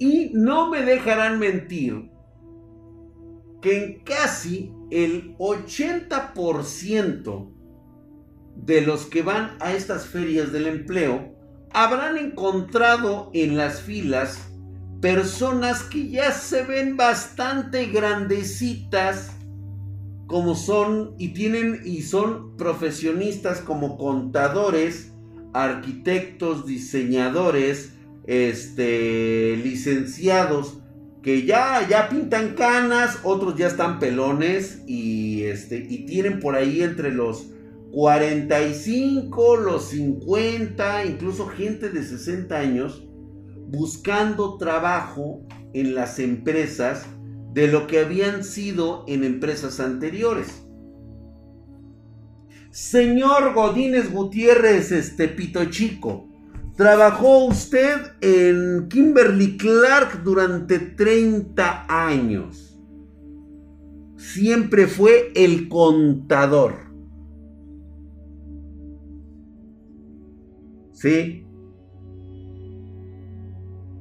Y 0.00 0.32
no 0.34 0.68
me 0.68 0.82
dejarán 0.82 1.38
mentir 1.38 2.10
que 3.62 3.84
en 3.84 4.00
casi 4.00 4.72
el 4.90 5.36
80% 5.38 7.52
de 8.56 8.80
los 8.80 9.06
que 9.06 9.22
van 9.22 9.56
a 9.60 9.72
estas 9.72 10.06
ferias 10.06 10.52
del 10.52 10.66
empleo 10.66 11.36
habrán 11.72 12.18
encontrado 12.18 13.30
en 13.32 13.56
las 13.56 13.82
filas 13.82 14.50
personas 15.00 15.82
que 15.84 16.08
ya 16.08 16.32
se 16.32 16.64
ven 16.64 16.96
bastante 16.96 17.86
grandecitas 17.86 19.36
como 20.26 20.54
son 20.54 21.14
y 21.18 21.28
tienen 21.28 21.80
y 21.84 22.02
son 22.02 22.56
profesionistas 22.56 23.60
como 23.60 23.98
contadores, 23.98 25.12
arquitectos, 25.52 26.66
diseñadores, 26.66 27.94
este, 28.30 29.56
licenciados 29.56 30.78
que 31.20 31.44
ya, 31.44 31.84
ya 31.88 32.08
pintan 32.08 32.54
canas, 32.54 33.18
otros 33.24 33.56
ya 33.56 33.66
están 33.66 33.98
pelones 33.98 34.84
y, 34.86 35.42
este, 35.42 35.78
y 35.78 36.06
tienen 36.06 36.38
por 36.38 36.54
ahí 36.54 36.80
entre 36.82 37.10
los 37.10 37.48
45, 37.90 39.56
los 39.56 39.88
50, 39.88 41.06
incluso 41.06 41.48
gente 41.48 41.90
de 41.90 42.04
60 42.04 42.56
años 42.56 43.04
buscando 43.66 44.58
trabajo 44.58 45.42
en 45.74 45.96
las 45.96 46.20
empresas 46.20 47.06
de 47.52 47.66
lo 47.66 47.88
que 47.88 47.98
habían 47.98 48.44
sido 48.44 49.04
en 49.08 49.24
empresas 49.24 49.80
anteriores. 49.80 50.62
Señor 52.70 53.54
Godínez 53.54 54.12
Gutiérrez, 54.12 54.92
este 54.92 55.26
pito 55.26 55.64
chico, 55.64 56.29
Trabajó 56.80 57.44
usted 57.44 58.12
en 58.22 58.88
Kimberly 58.88 59.58
Clark 59.58 60.22
durante 60.24 60.78
30 60.78 61.84
años. 61.90 62.82
Siempre 64.16 64.86
fue 64.86 65.30
el 65.34 65.68
contador. 65.68 66.90
¿Sí? 70.94 71.46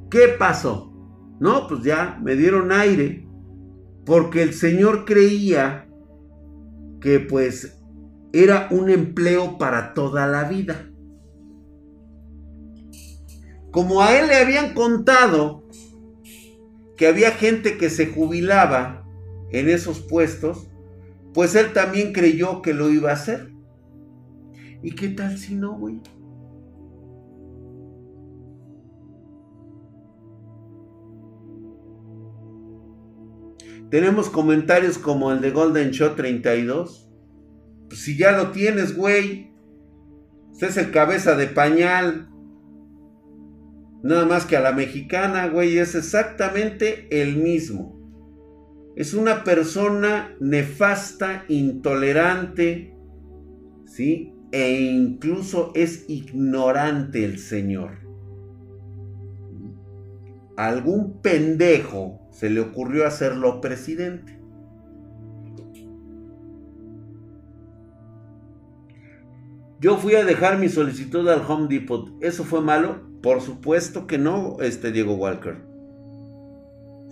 ¿Qué 0.09 0.29
pasó? 0.39 0.93
No, 1.41 1.67
pues 1.67 1.83
ya 1.83 2.17
me 2.23 2.37
dieron 2.37 2.71
aire. 2.71 3.27
Porque 4.05 4.41
el 4.41 4.53
Señor 4.53 5.03
creía 5.03 5.85
que 7.01 7.19
pues 7.19 7.77
era 8.31 8.69
un 8.71 8.89
empleo 8.89 9.57
para 9.57 9.93
toda 9.93 10.27
la 10.27 10.45
vida. 10.45 10.88
Como 13.71 14.01
a 14.01 14.17
él 14.17 14.27
le 14.27 14.35
habían 14.35 14.73
contado 14.73 15.63
que 16.97 17.07
había 17.07 17.31
gente 17.31 17.77
que 17.77 17.89
se 17.89 18.07
jubilaba 18.07 19.05
en 19.51 19.69
esos 19.69 19.99
puestos, 19.99 20.69
pues 21.33 21.55
él 21.55 21.71
también 21.73 22.13
creyó 22.13 22.61
que 22.61 22.73
lo 22.73 22.89
iba 22.89 23.11
a 23.11 23.13
hacer. 23.13 23.51
¿Y 24.81 24.95
qué 24.95 25.09
tal 25.09 25.37
si 25.37 25.55
no, 25.55 25.77
güey? 25.77 26.01
Tenemos 33.89 34.29
comentarios 34.29 34.97
como 34.99 35.31
el 35.31 35.41
de 35.41 35.51
Golden 35.51 35.91
Shot 35.91 36.15
32. 36.15 37.09
Pues 37.87 38.01
si 38.01 38.17
ya 38.17 38.31
lo 38.31 38.51
tienes, 38.51 38.95
güey. 38.95 39.51
Usted 40.51 40.67
es 40.67 40.77
el 40.77 40.91
cabeza 40.91 41.35
de 41.35 41.47
pañal. 41.47 42.28
Nada 44.01 44.25
más 44.25 44.45
que 44.45 44.55
a 44.57 44.61
la 44.61 44.71
mexicana, 44.71 45.47
güey, 45.47 45.77
es 45.77 45.95
exactamente 45.95 47.07
el 47.21 47.37
mismo. 47.37 47.99
Es 48.95 49.13
una 49.13 49.43
persona 49.43 50.35
nefasta, 50.39 51.45
intolerante, 51.47 52.95
¿sí? 53.85 54.33
E 54.51 54.81
incluso 54.81 55.71
es 55.75 56.05
ignorante 56.09 57.23
el 57.23 57.39
Señor. 57.39 58.09
algún 60.59 61.21
pendejo 61.21 62.19
se 62.31 62.49
le 62.49 62.59
ocurrió 62.59 63.07
hacerlo 63.07 63.61
presidente. 63.61 64.37
Yo 69.79 69.97
fui 69.97 70.15
a 70.15 70.25
dejar 70.25 70.59
mi 70.59 70.67
solicitud 70.67 71.25
al 71.29 71.41
Home 71.47 71.67
Depot. 71.69 72.11
¿Eso 72.19 72.43
fue 72.43 72.59
malo? 72.59 73.08
Por 73.21 73.41
supuesto 73.41 74.07
que 74.07 74.17
no, 74.17 74.57
este 74.61 74.91
Diego 74.91 75.15
Walker. 75.15 75.57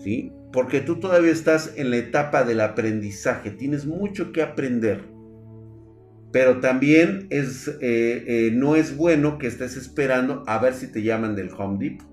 ¿Sí? 0.03 0.31
Porque 0.53 0.79
tú 0.79 0.99
todavía 0.99 1.31
estás 1.31 1.73
en 1.75 1.89
la 1.89 1.97
etapa 1.97 2.43
del 2.43 2.61
aprendizaje. 2.61 3.51
Tienes 3.51 3.85
mucho 3.85 4.31
que 4.31 4.41
aprender. 4.41 5.03
Pero 6.31 6.59
también 6.59 7.27
es, 7.29 7.67
eh, 7.67 7.77
eh, 7.81 8.51
no 8.53 8.75
es 8.75 8.95
bueno 8.95 9.37
que 9.37 9.47
estés 9.47 9.75
esperando 9.75 10.43
a 10.47 10.59
ver 10.59 10.73
si 10.73 10.91
te 10.91 11.03
llaman 11.03 11.35
del 11.35 11.49
Home 11.57 11.77
Depot. 11.79 12.07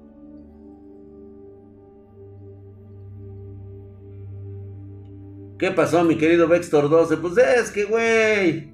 ¿Qué 5.59 5.71
pasó, 5.71 6.05
mi 6.05 6.19
querido 6.19 6.49
Vextor 6.49 6.91
12? 6.91 7.17
Pues 7.19 7.39
es 7.39 7.71
que, 7.71 7.85
güey. 7.85 8.74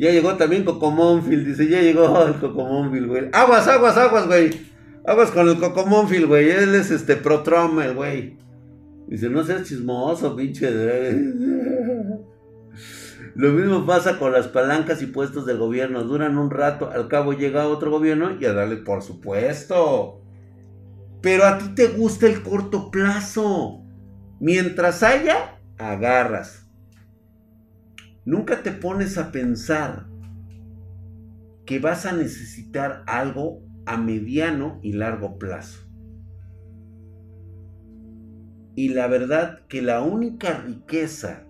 Ya 0.00 0.10
llegó 0.10 0.34
también 0.36 0.64
Cocomónfil, 0.64 1.44
dice, 1.44 1.68
ya 1.68 1.82
llegó 1.82 2.24
el 2.24 2.32
Cocomónfil, 2.36 3.06
güey. 3.06 3.28
Aguas, 3.34 3.68
aguas, 3.68 3.98
aguas, 3.98 4.26
güey. 4.26 4.50
Aguas 5.04 5.30
con 5.30 5.46
el 5.46 5.58
Cocomónfil, 5.58 6.26
güey. 6.26 6.48
Él 6.48 6.74
es 6.74 6.90
este 6.90 7.16
pro 7.16 7.44
el 7.82 7.94
güey. 7.94 8.38
Dice, 9.08 9.28
no 9.28 9.44
seas 9.44 9.68
chismoso, 9.68 10.34
pinche. 10.34 10.70
Lo 13.34 13.50
mismo 13.50 13.84
pasa 13.84 14.18
con 14.18 14.32
las 14.32 14.48
palancas 14.48 15.02
y 15.02 15.06
puestos 15.06 15.44
del 15.44 15.58
gobierno. 15.58 16.02
Duran 16.04 16.38
un 16.38 16.50
rato, 16.50 16.90
al 16.90 17.08
cabo 17.08 17.34
llega 17.34 17.68
otro 17.68 17.90
gobierno 17.90 18.38
y 18.40 18.46
a 18.46 18.54
darle, 18.54 18.76
por 18.76 19.02
supuesto. 19.02 20.22
Pero 21.20 21.44
a 21.44 21.58
ti 21.58 21.74
te 21.74 21.88
gusta 21.88 22.26
el 22.26 22.42
corto 22.42 22.90
plazo. 22.90 23.82
Mientras 24.40 25.02
haya, 25.02 25.60
agarras. 25.76 26.59
Nunca 28.24 28.62
te 28.62 28.72
pones 28.72 29.16
a 29.16 29.32
pensar 29.32 30.06
que 31.64 31.78
vas 31.78 32.04
a 32.04 32.12
necesitar 32.12 33.02
algo 33.06 33.62
a 33.86 33.96
mediano 33.96 34.78
y 34.82 34.92
largo 34.92 35.38
plazo. 35.38 35.86
Y 38.74 38.90
la 38.90 39.06
verdad 39.06 39.66
que 39.68 39.82
la 39.82 40.02
única 40.02 40.60
riqueza 40.60 41.46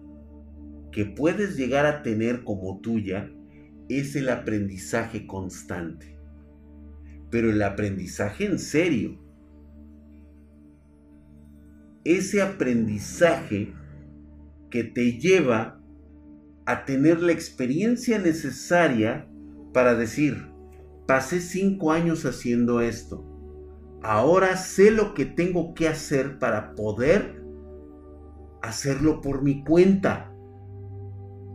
que 0.92 1.06
puedes 1.06 1.56
llegar 1.56 1.86
a 1.86 2.02
tener 2.02 2.44
como 2.44 2.80
tuya 2.80 3.30
es 3.88 4.14
el 4.16 4.28
aprendizaje 4.28 5.26
constante. 5.26 6.16
Pero 7.30 7.50
el 7.50 7.62
aprendizaje 7.62 8.46
en 8.46 8.58
serio. 8.58 9.18
Ese 12.04 12.42
aprendizaje 12.42 13.72
que 14.70 14.84
te 14.84 15.18
lleva 15.18 15.79
a 16.70 16.84
tener 16.84 17.20
la 17.20 17.32
experiencia 17.32 18.18
necesaria 18.18 19.28
para 19.72 19.94
decir, 19.94 20.52
pasé 21.06 21.40
cinco 21.40 21.90
años 21.90 22.24
haciendo 22.24 22.80
esto, 22.80 23.24
ahora 24.02 24.56
sé 24.56 24.92
lo 24.92 25.14
que 25.14 25.26
tengo 25.26 25.74
que 25.74 25.88
hacer 25.88 26.38
para 26.38 26.76
poder 26.76 27.42
hacerlo 28.62 29.20
por 29.20 29.42
mi 29.42 29.64
cuenta 29.64 30.32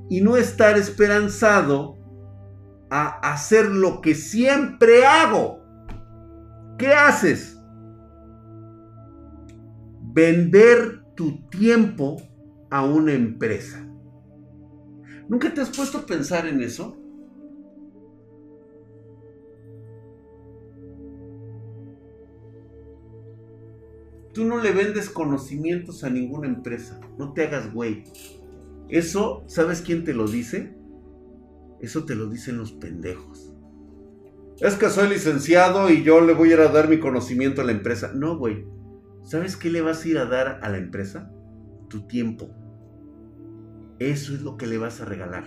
y 0.10 0.20
no 0.20 0.36
estar 0.36 0.78
esperanzado 0.78 1.98
a 2.90 3.32
hacer 3.32 3.68
lo 3.68 4.02
que 4.02 4.16
siempre 4.16 5.06
hago. 5.06 5.64
¿Qué 6.78 6.94
haces? 6.94 7.58
Vender 10.14 11.04
tu 11.16 11.48
tiempo 11.48 12.18
a 12.70 12.84
una 12.84 13.14
empresa. 13.14 13.85
¿Nunca 15.28 15.54
te 15.54 15.62
has 15.62 15.70
puesto 15.70 16.00
a 16.00 16.06
pensar 16.06 16.46
en 16.48 16.62
eso? 16.62 16.98
Tú 24.34 24.44
no 24.44 24.62
le 24.62 24.72
vendes 24.72 25.10
conocimientos 25.10 26.04
a 26.04 26.10
ninguna 26.10 26.48
empresa. 26.48 27.00
No 27.18 27.34
te 27.34 27.44
hagas 27.44 27.74
güey. 27.74 28.04
Eso, 28.90 29.44
¿sabes 29.48 29.82
quién 29.82 30.04
te 30.04 30.14
lo 30.14 30.28
dice? 30.28 30.76
Eso 31.80 32.06
te 32.06 32.16
lo 32.16 32.28
dicen 32.30 32.58
los 32.58 32.74
pendejos. 32.74 33.54
Es 34.60 34.76
que 34.76 34.90
soy 34.90 35.10
licenciado 35.10 35.90
y 35.90 36.04
yo 36.04 36.22
le 36.22 36.34
voy 36.34 36.50
a 36.50 36.54
ir 36.54 36.60
a 36.60 36.68
dar 36.68 36.90
mi 36.90 37.00
conocimiento 37.00 37.62
a 37.62 37.66
la 37.66 37.72
empresa. 37.72 38.12
No, 38.14 38.38
güey. 38.38 38.66
¿Sabes 39.24 39.58
qué 39.58 39.70
le 39.70 39.82
vas 39.82 40.04
a 40.04 40.08
ir 40.08 40.18
a 40.18 40.26
dar 40.26 40.60
a 40.62 40.70
la 40.70 40.78
empresa? 40.78 41.32
Tu 41.90 42.06
tiempo. 42.06 42.50
Eso 44.00 44.34
es 44.34 44.42
lo 44.42 44.58
que 44.58 44.68
le 44.68 44.78
vas 44.78 45.00
a 45.00 45.06
regalar. 45.06 45.46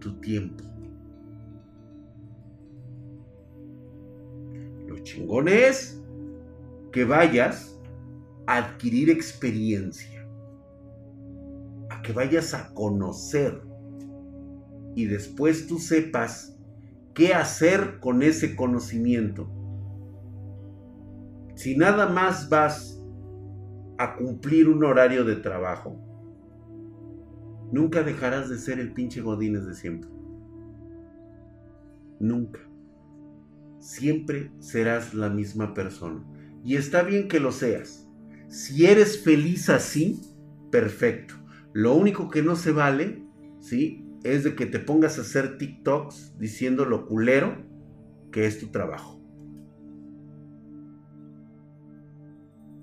Tu 0.00 0.20
tiempo. 0.20 0.64
Lo 4.86 4.98
chingón 4.98 5.48
es 5.48 6.00
que 6.92 7.04
vayas 7.04 7.78
a 8.46 8.58
adquirir 8.58 9.10
experiencia. 9.10 10.26
A 11.90 12.00
que 12.02 12.12
vayas 12.12 12.54
a 12.54 12.72
conocer. 12.72 13.62
Y 14.94 15.06
después 15.06 15.66
tú 15.66 15.78
sepas 15.78 16.56
qué 17.14 17.34
hacer 17.34 17.98
con 17.98 18.22
ese 18.22 18.54
conocimiento. 18.54 19.50
Si 21.56 21.76
nada 21.76 22.08
más 22.08 22.48
vas 22.48 23.02
a 23.98 24.14
cumplir 24.14 24.68
un 24.68 24.84
horario 24.84 25.24
de 25.24 25.34
trabajo, 25.34 26.07
Nunca 27.70 28.02
dejarás 28.02 28.48
de 28.48 28.58
ser 28.58 28.78
el 28.78 28.92
pinche 28.92 29.20
Godínez 29.20 29.66
de 29.66 29.74
siempre. 29.74 30.10
Nunca. 32.18 32.60
Siempre 33.78 34.50
serás 34.58 35.14
la 35.14 35.28
misma 35.28 35.74
persona. 35.74 36.24
Y 36.64 36.76
está 36.76 37.02
bien 37.02 37.28
que 37.28 37.40
lo 37.40 37.52
seas. 37.52 38.08
Si 38.48 38.86
eres 38.86 39.22
feliz 39.22 39.68
así, 39.68 40.20
perfecto. 40.70 41.34
Lo 41.72 41.94
único 41.94 42.30
que 42.30 42.42
no 42.42 42.56
se 42.56 42.72
vale, 42.72 43.22
¿sí? 43.60 44.04
Es 44.24 44.44
de 44.44 44.54
que 44.54 44.66
te 44.66 44.78
pongas 44.78 45.18
a 45.18 45.22
hacer 45.22 45.58
TikToks 45.58 46.38
diciendo 46.38 46.84
lo 46.84 47.06
culero 47.06 47.64
que 48.32 48.46
es 48.46 48.58
tu 48.58 48.68
trabajo. 48.68 49.22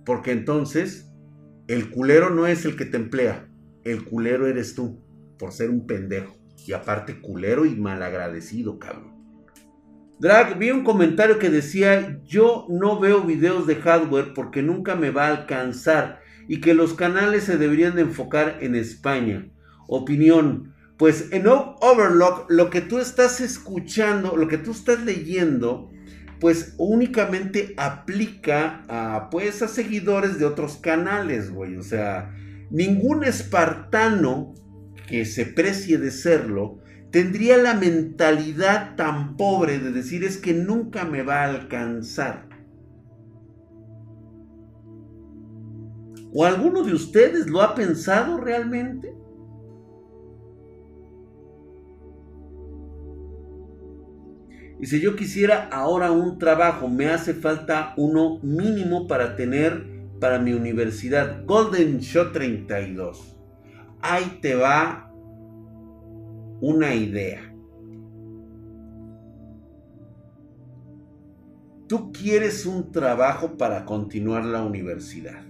Porque 0.05 0.31
entonces, 0.31 1.11
el 1.67 1.89
culero 1.89 2.29
no 2.29 2.45
es 2.45 2.63
el 2.65 2.75
que 2.75 2.85
te 2.85 2.97
emplea, 2.97 3.49
el 3.85 4.03
culero 4.03 4.47
eres 4.47 4.75
tú 4.75 5.01
por 5.39 5.53
ser 5.53 5.69
un 5.69 5.87
pendejo. 5.87 6.35
Y 6.67 6.73
aparte 6.73 7.21
culero 7.21 7.65
y 7.65 7.75
malagradecido, 7.75 8.79
cabrón. 8.79 9.13
Drag, 10.19 10.57
vi 10.57 10.71
un 10.71 10.83
comentario 10.83 11.39
que 11.39 11.49
decía, 11.49 12.19
yo 12.23 12.65
no 12.69 12.99
veo 12.99 13.21
videos 13.21 13.67
de 13.67 13.75
hardware 13.75 14.33
porque 14.33 14.61
nunca 14.61 14.95
me 14.95 15.11
va 15.11 15.27
a 15.27 15.37
alcanzar 15.37 16.21
y 16.47 16.61
que 16.61 16.73
los 16.73 16.93
canales 16.93 17.43
se 17.43 17.57
deberían 17.57 17.95
de 17.95 18.03
enfocar 18.03 18.57
en 18.61 18.75
España. 18.75 19.49
Opinión, 19.87 20.73
pues 20.97 21.31
en 21.31 21.47
Overlock 21.47 22.49
lo 22.49 22.69
que 22.69 22.81
tú 22.81 22.99
estás 22.99 23.41
escuchando, 23.41 24.37
lo 24.37 24.47
que 24.47 24.57
tú 24.57 24.71
estás 24.71 25.03
leyendo, 25.03 25.91
pues 26.39 26.75
únicamente 26.77 27.73
aplica 27.77 28.85
a, 28.87 29.29
pues, 29.29 29.61
a 29.61 29.67
seguidores 29.67 30.39
de 30.39 30.45
otros 30.45 30.77
canales, 30.77 31.51
güey. 31.51 31.75
O 31.75 31.83
sea, 31.83 32.33
ningún 32.69 33.23
espartano 33.23 34.53
que 35.07 35.25
se 35.25 35.45
precie 35.45 35.97
de 35.97 36.11
serlo 36.11 36.79
tendría 37.11 37.57
la 37.57 37.73
mentalidad 37.73 38.95
tan 38.95 39.37
pobre 39.37 39.79
de 39.79 39.91
decir 39.91 40.23
es 40.23 40.37
que 40.37 40.53
nunca 40.53 41.05
me 41.05 41.23
va 41.23 41.43
a 41.43 41.49
alcanzar. 41.49 42.49
¿O 46.33 46.43
alguno 46.43 46.83
de 46.83 46.93
ustedes 46.93 47.47
lo 47.47 47.61
ha 47.61 47.75
pensado 47.75 48.37
realmente? 48.37 49.15
Y 54.81 54.87
si 54.87 54.99
yo 54.99 55.15
quisiera 55.15 55.69
ahora 55.71 56.11
un 56.11 56.37
trabajo, 56.37 56.89
me 56.89 57.07
hace 57.07 57.33
falta 57.33 57.93
uno 57.95 58.39
mínimo 58.43 59.07
para 59.07 59.37
tener 59.37 59.94
para 60.25 60.39
mi 60.39 60.53
universidad. 60.53 61.45
Golden 61.45 61.99
Shot 61.99 62.33
32. 62.33 63.37
Ahí 64.01 64.39
te 64.41 64.55
va 64.55 65.11
una 66.61 66.95
idea. 66.95 67.41
Tú 71.87 72.11
quieres 72.11 72.65
un 72.65 72.91
trabajo 72.91 73.55
para 73.55 73.85
continuar 73.85 74.45
la 74.45 74.63
universidad. 74.63 75.43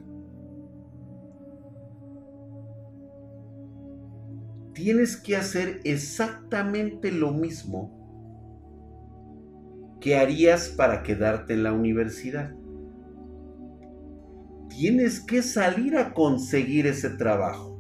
Tienes 4.74 5.16
que 5.16 5.38
hacer 5.38 5.80
exactamente 5.86 7.14
lo 7.14 7.32
mismo 7.32 7.96
¿qué 10.02 10.18
harías 10.18 10.68
para 10.68 11.02
quedarte 11.02 11.54
en 11.54 11.64
la 11.64 11.72
universidad? 11.72 12.54
Tienes 14.78 15.22
que 15.22 15.42
salir 15.42 15.98
a 15.98 16.14
conseguir 16.14 16.86
ese 16.86 17.10
trabajo. 17.12 17.76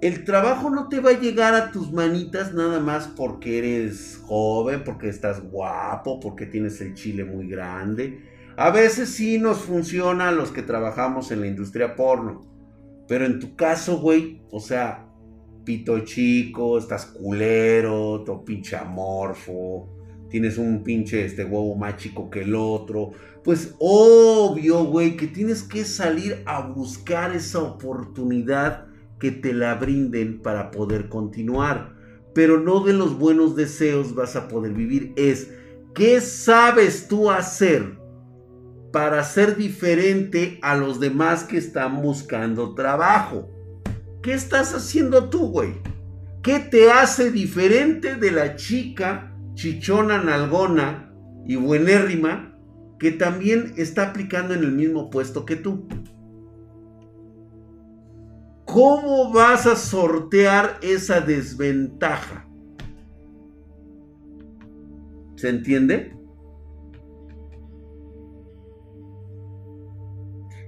El 0.00 0.24
trabajo 0.24 0.70
no 0.70 0.88
te 0.88 1.00
va 1.00 1.10
a 1.10 1.20
llegar 1.20 1.54
a 1.54 1.70
tus 1.70 1.92
manitas 1.92 2.54
nada 2.54 2.80
más 2.80 3.06
porque 3.08 3.58
eres 3.58 4.18
joven, 4.24 4.82
porque 4.82 5.10
estás 5.10 5.42
guapo, 5.42 6.20
porque 6.20 6.46
tienes 6.46 6.80
el 6.80 6.94
chile 6.94 7.24
muy 7.24 7.48
grande. 7.48 8.22
A 8.56 8.70
veces 8.70 9.10
sí 9.10 9.38
nos 9.38 9.58
funciona 9.58 10.28
a 10.28 10.32
los 10.32 10.50
que 10.50 10.62
trabajamos 10.62 11.30
en 11.30 11.42
la 11.42 11.48
industria 11.48 11.96
porno. 11.96 12.40
Pero 13.08 13.26
en 13.26 13.40
tu 13.40 13.56
caso, 13.56 13.98
güey, 13.98 14.40
o 14.50 14.60
sea, 14.60 15.06
pito 15.64 15.98
chico, 16.00 16.78
estás 16.78 17.04
culero, 17.04 18.22
todo 18.24 18.42
pinche 18.42 18.74
amorfo, 18.74 19.97
tienes 20.28 20.58
un 20.58 20.82
pinche 20.82 21.24
este 21.24 21.44
huevo 21.44 21.74
más 21.76 21.96
chico 21.96 22.30
que 22.30 22.42
el 22.42 22.54
otro. 22.54 23.12
Pues 23.44 23.74
obvio, 23.78 24.84
güey, 24.84 25.16
que 25.16 25.26
tienes 25.26 25.62
que 25.62 25.84
salir 25.84 26.42
a 26.46 26.60
buscar 26.60 27.34
esa 27.34 27.60
oportunidad 27.60 28.86
que 29.18 29.30
te 29.30 29.52
la 29.52 29.74
brinden 29.74 30.40
para 30.40 30.70
poder 30.70 31.08
continuar. 31.08 31.96
Pero 32.34 32.60
no 32.60 32.84
de 32.84 32.92
los 32.92 33.18
buenos 33.18 33.56
deseos 33.56 34.14
vas 34.14 34.36
a 34.36 34.48
poder 34.48 34.72
vivir. 34.72 35.12
Es, 35.16 35.50
¿qué 35.94 36.20
sabes 36.20 37.08
tú 37.08 37.30
hacer 37.30 37.98
para 38.92 39.24
ser 39.24 39.56
diferente 39.56 40.58
a 40.62 40.76
los 40.76 41.00
demás 41.00 41.44
que 41.44 41.56
están 41.56 42.02
buscando 42.02 42.74
trabajo? 42.74 43.48
¿Qué 44.22 44.34
estás 44.34 44.74
haciendo 44.74 45.30
tú, 45.30 45.48
güey? 45.48 45.74
¿Qué 46.42 46.58
te 46.58 46.90
hace 46.90 47.30
diferente 47.30 48.16
de 48.16 48.30
la 48.30 48.56
chica 48.56 49.37
chichona, 49.58 50.22
nalgona 50.22 51.12
y 51.44 51.56
buenérrima 51.56 52.56
que 53.00 53.10
también 53.10 53.74
está 53.76 54.10
aplicando 54.10 54.54
en 54.54 54.62
el 54.62 54.70
mismo 54.70 55.10
puesto 55.10 55.44
que 55.44 55.56
tú? 55.56 55.88
¿Cómo 58.64 59.32
vas 59.32 59.66
a 59.66 59.74
sortear 59.74 60.78
esa 60.80 61.20
desventaja? 61.20 62.48
¿Se 65.34 65.48
entiende? 65.48 66.16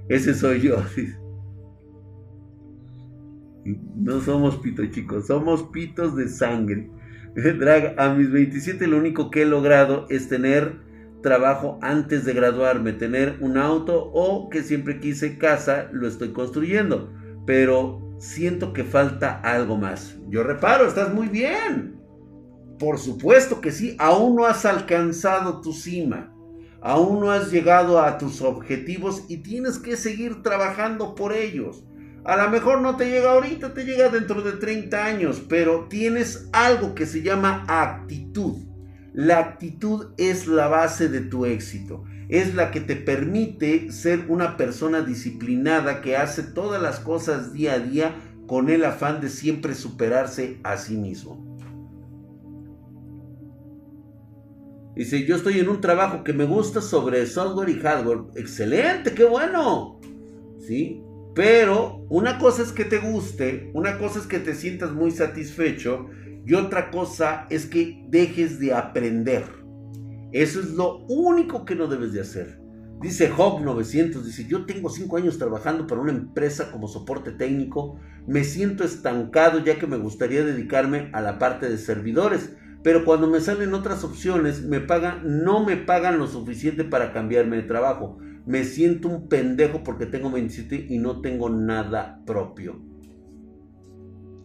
Ese 0.09 0.35
soy 0.35 0.63
yo. 0.63 0.77
No 3.95 4.19
somos 4.23 4.57
pitos 4.57 4.91
chicos, 4.91 5.27
somos 5.27 5.65
pitos 5.65 6.17
de 6.17 6.29
sangre. 6.29 6.91
Drag, 7.35 7.95
a 7.99 8.15
mis 8.15 8.31
27 8.31 8.87
lo 8.87 8.99
único 8.99 9.31
que 9.31 9.43
he 9.43 9.47
logrado 9.47 10.07
es 10.11 10.29
tener 10.29 10.81
trabajo 11.23 11.79
antes 11.83 12.25
de 12.25 12.33
graduarme, 12.33 12.93
tener 12.93 13.37
un 13.41 13.59
auto 13.59 14.11
o 14.13 14.49
que 14.49 14.63
siempre 14.63 15.01
quise 15.01 15.39
casa, 15.39 15.89
lo 15.93 16.09
estoy 16.09 16.33
construyendo. 16.33 17.13
Pero 17.47 18.17
siento 18.19 18.73
que 18.73 18.85
falta 18.85 19.41
algo 19.41 19.77
más. 19.77 20.17
Yo 20.29 20.43
reparo, 20.43 20.87
estás 20.87 21.13
muy 21.13 21.29
bien. 21.29 22.01
Por 22.79 22.99
supuesto 22.99 23.61
que 23.61 23.73
sí, 23.73 23.95
aún 23.99 24.37
no 24.37 24.47
has 24.47 24.65
alcanzado 24.65 25.61
tu 25.61 25.73
cima. 25.73 26.35
Aún 26.83 27.21
no 27.21 27.31
has 27.31 27.53
llegado 27.53 28.01
a 28.01 28.17
tus 28.17 28.41
objetivos 28.41 29.25
y 29.29 29.39
tienes 29.39 29.79
que 29.79 29.97
seguir 29.97 30.43
trabajando 30.43 31.15
por 31.15 31.35
ellos. 31.35 31.85
A 32.25 32.37
lo 32.37 32.51
mejor 32.51 32.83
no 32.83 32.97
te 32.97 33.09
llega 33.09 33.33
ahorita, 33.33 33.73
te 33.73 33.85
llega 33.85 34.11
dentro 34.11 34.43
de 34.43 34.53
30 34.53 35.05
años, 35.05 35.43
pero 35.49 35.87
tienes 35.89 36.49
algo 36.53 36.95
que 36.95 37.07
se 37.07 37.23
llama 37.23 37.65
actitud. 37.67 38.59
La 39.15 39.39
actitud 39.39 40.09
es 40.19 40.47
la 40.47 40.69
base 40.69 41.09
de 41.09 41.21
tu 41.21 41.47
éxito. 41.47 42.05
Es 42.29 42.55
la 42.55 42.71
que 42.71 42.81
te 42.81 42.95
permite 42.95 43.91
ser 43.91 44.27
una 44.29 44.57
persona 44.57 45.01
disciplinada 45.01 46.01
que 46.01 46.17
hace 46.17 46.43
todas 46.43 46.81
las 46.81 47.01
cosas 47.01 47.53
día 47.53 47.75
a 47.75 47.79
día 47.81 48.15
con 48.47 48.69
el 48.69 48.85
afán 48.85 49.21
de 49.21 49.31
siempre 49.31 49.75
superarse 49.75 50.61
a 50.63 50.77
sí 50.77 50.97
mismo. 50.97 51.51
Dice, 54.95 55.25
yo 55.25 55.37
estoy 55.37 55.59
en 55.59 55.69
un 55.69 55.81
trabajo 55.81 56.23
que 56.23 56.35
me 56.35 56.45
gusta 56.45 56.83
sobre 56.83 57.25
software 57.27 57.71
y 57.71 57.81
hardware. 57.81 58.25
Excelente, 58.37 59.15
qué 59.15 59.25
bueno. 59.25 59.99
¿Sí? 60.59 61.03
Pero 61.41 62.05
una 62.11 62.39
cosa 62.39 62.61
es 62.61 62.71
que 62.71 62.85
te 62.85 62.99
guste, 62.99 63.71
una 63.73 63.97
cosa 63.97 64.19
es 64.19 64.27
que 64.27 64.41
te 64.41 64.55
sientas 64.55 64.93
muy 64.93 65.11
satisfecho 65.11 66.11
y 66.45 66.53
otra 66.53 66.91
cosa 66.91 67.47
es 67.49 67.65
que 67.65 68.05
dejes 68.11 68.61
de 68.61 68.75
aprender. 68.75 69.45
Eso 70.33 70.61
es 70.61 70.73
lo 70.73 70.99
único 71.07 71.65
que 71.65 71.75
no 71.75 71.87
debes 71.87 72.13
de 72.13 72.21
hacer. 72.21 72.61
Dice 73.01 73.33
Hog 73.35 73.63
900, 73.63 74.23
dice, 74.23 74.45
yo 74.47 74.67
tengo 74.67 74.91
5 74.91 75.17
años 75.17 75.39
trabajando 75.39 75.87
para 75.87 76.03
una 76.03 76.13
empresa 76.13 76.71
como 76.71 76.89
soporte 76.89 77.31
técnico, 77.31 77.99
me 78.27 78.45
siento 78.45 78.85
estancado 78.85 79.65
ya 79.65 79.79
que 79.79 79.87
me 79.87 79.97
gustaría 79.97 80.45
dedicarme 80.45 81.09
a 81.15 81.23
la 81.23 81.39
parte 81.39 81.71
de 81.71 81.79
servidores, 81.79 82.55
pero 82.83 83.07
cuando 83.07 83.29
me 83.29 83.41
salen 83.41 83.73
otras 83.73 84.05
opciones, 84.05 84.63
me 84.63 84.81
pagan, 84.81 85.43
no 85.43 85.65
me 85.65 85.79
pagan 85.79 86.19
lo 86.19 86.27
suficiente 86.27 86.85
para 86.85 87.15
cambiarme 87.15 87.57
de 87.57 87.63
trabajo 87.63 88.19
me 88.51 88.65
siento 88.65 89.07
un 89.07 89.29
pendejo 89.29 89.85
porque 89.85 90.07
tengo 90.07 90.29
27 90.29 90.87
y 90.89 90.99
no 90.99 91.21
tengo 91.21 91.49
nada 91.49 92.21
propio. 92.27 92.81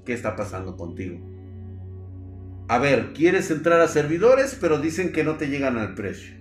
¿Qué 0.06 0.14
está 0.14 0.36
pasando 0.36 0.78
contigo? 0.78 1.18
A 2.68 2.78
ver, 2.78 3.14
quieres 3.14 3.49
entrar 3.49 3.82
a 3.82 3.88
servidores, 3.88 4.56
pero 4.62 4.78
dicen 4.78 5.12
que 5.12 5.24
no 5.24 5.38
te 5.38 5.49
llegan 5.49 5.80
al 5.80 5.95
precio. 5.95 6.36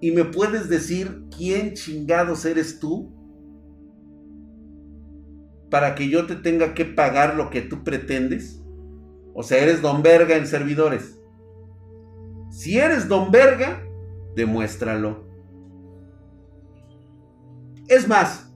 ¿Y 0.00 0.12
me 0.12 0.24
puedes 0.24 0.70
decir 0.70 1.24
quién 1.36 1.74
chingados 1.74 2.46
eres 2.46 2.80
tú? 2.80 3.12
Para 5.68 5.94
que 5.94 6.08
yo 6.08 6.24
te 6.24 6.36
tenga 6.36 6.72
que 6.72 6.86
pagar 6.86 7.36
lo 7.36 7.50
que 7.50 7.60
tú 7.60 7.84
pretendes. 7.84 8.62
O 9.34 9.42
sea, 9.42 9.62
eres 9.62 9.82
don 9.82 10.02
verga 10.02 10.38
en 10.38 10.46
servidores. 10.46 11.20
Si 12.50 12.78
eres 12.78 13.08
don 13.08 13.30
verga, 13.30 13.82
demuéstralo. 14.34 15.27
Es 17.88 18.06
más, 18.06 18.50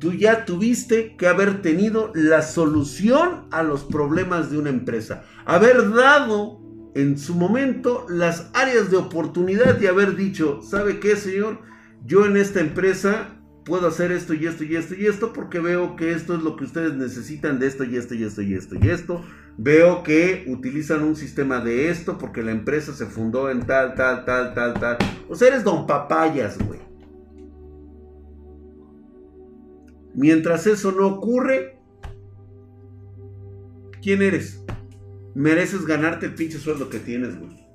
tú 0.00 0.12
ya 0.12 0.44
tuviste 0.44 1.16
que 1.16 1.28
haber 1.28 1.62
tenido 1.62 2.10
la 2.14 2.42
solución 2.42 3.46
a 3.52 3.62
los 3.62 3.84
problemas 3.84 4.50
de 4.50 4.58
una 4.58 4.70
empresa. 4.70 5.24
Haber 5.44 5.92
dado 5.92 6.60
en 6.94 7.16
su 7.18 7.34
momento 7.34 8.06
las 8.08 8.50
áreas 8.52 8.90
de 8.90 8.96
oportunidad 8.96 9.80
y 9.80 9.86
haber 9.86 10.16
dicho, 10.16 10.60
¿sabe 10.62 10.98
qué, 10.98 11.16
señor? 11.16 11.60
Yo 12.04 12.26
en 12.26 12.36
esta 12.36 12.60
empresa 12.60 13.40
puedo 13.64 13.86
hacer 13.86 14.12
esto 14.12 14.34
y 14.34 14.46
esto 14.46 14.64
y 14.64 14.76
esto 14.76 14.94
y 14.94 15.06
esto 15.06 15.32
porque 15.32 15.58
veo 15.58 15.96
que 15.96 16.12
esto 16.12 16.34
es 16.34 16.42
lo 16.42 16.56
que 16.56 16.64
ustedes 16.64 16.94
necesitan 16.94 17.58
de 17.58 17.66
esto 17.66 17.84
y 17.84 17.96
esto 17.96 18.14
y 18.14 18.24
esto 18.24 18.42
y 18.42 18.54
esto 18.54 18.74
y 18.80 18.90
esto. 18.90 19.24
Veo 19.56 20.02
que 20.02 20.44
utilizan 20.48 21.04
un 21.04 21.14
sistema 21.14 21.60
de 21.60 21.88
esto 21.90 22.18
porque 22.18 22.42
la 22.42 22.50
empresa 22.50 22.92
se 22.92 23.06
fundó 23.06 23.50
en 23.50 23.64
tal, 23.66 23.94
tal, 23.94 24.24
tal, 24.24 24.52
tal, 24.52 24.74
tal. 24.74 24.98
O 25.28 25.36
sea, 25.36 25.48
eres 25.48 25.62
don 25.62 25.86
papayas, 25.86 26.58
güey. 26.58 26.80
Mientras 30.14 30.66
eso 30.66 30.92
no 30.92 31.08
ocurre, 31.08 31.78
¿quién 34.00 34.22
eres? 34.22 34.64
Mereces 35.34 35.84
ganarte 35.84 36.26
el 36.26 36.34
pinche 36.34 36.58
sueldo 36.58 36.88
que 36.88 37.00
tienes, 37.00 37.38
güey. 37.38 37.66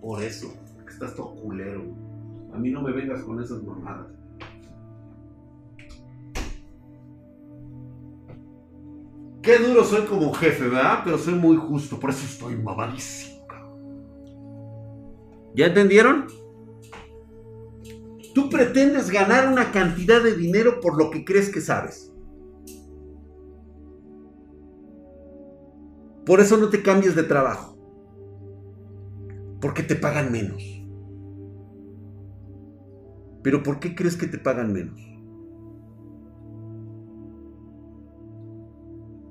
Por 0.00 0.22
eso, 0.22 0.54
que 0.86 0.92
estás 0.92 1.16
todo 1.16 1.34
culero. 1.34 1.82
A 2.52 2.58
mí 2.58 2.70
no 2.70 2.82
me 2.82 2.92
vengas 2.92 3.22
con 3.22 3.42
esas 3.42 3.62
mamadas. 3.64 4.06
Qué 9.42 9.58
duro 9.58 9.84
soy 9.84 10.06
como 10.06 10.32
jefe, 10.32 10.68
¿verdad? 10.68 11.00
Pero 11.04 11.18
soy 11.18 11.34
muy 11.34 11.56
justo, 11.56 11.98
por 11.98 12.10
eso 12.10 12.24
estoy 12.24 12.56
mamadísimo. 12.56 13.46
¿Ya 15.54 15.66
entendieron? 15.66 16.26
Tú 18.34 18.50
pretendes 18.50 19.10
ganar 19.10 19.48
una 19.48 19.70
cantidad 19.70 20.20
de 20.20 20.36
dinero 20.36 20.80
por 20.80 20.98
lo 20.98 21.10
que 21.10 21.24
crees 21.24 21.50
que 21.50 21.60
sabes. 21.60 22.12
Por 26.26 26.40
eso 26.40 26.56
no 26.56 26.68
te 26.68 26.82
cambies 26.82 27.14
de 27.14 27.22
trabajo. 27.22 27.78
Porque 29.60 29.84
te 29.84 29.94
pagan 29.94 30.32
menos. 30.32 30.62
Pero 33.42 33.62
¿por 33.62 33.78
qué 33.78 33.94
crees 33.94 34.16
que 34.16 34.26
te 34.26 34.38
pagan 34.38 34.72
menos? 34.72 35.00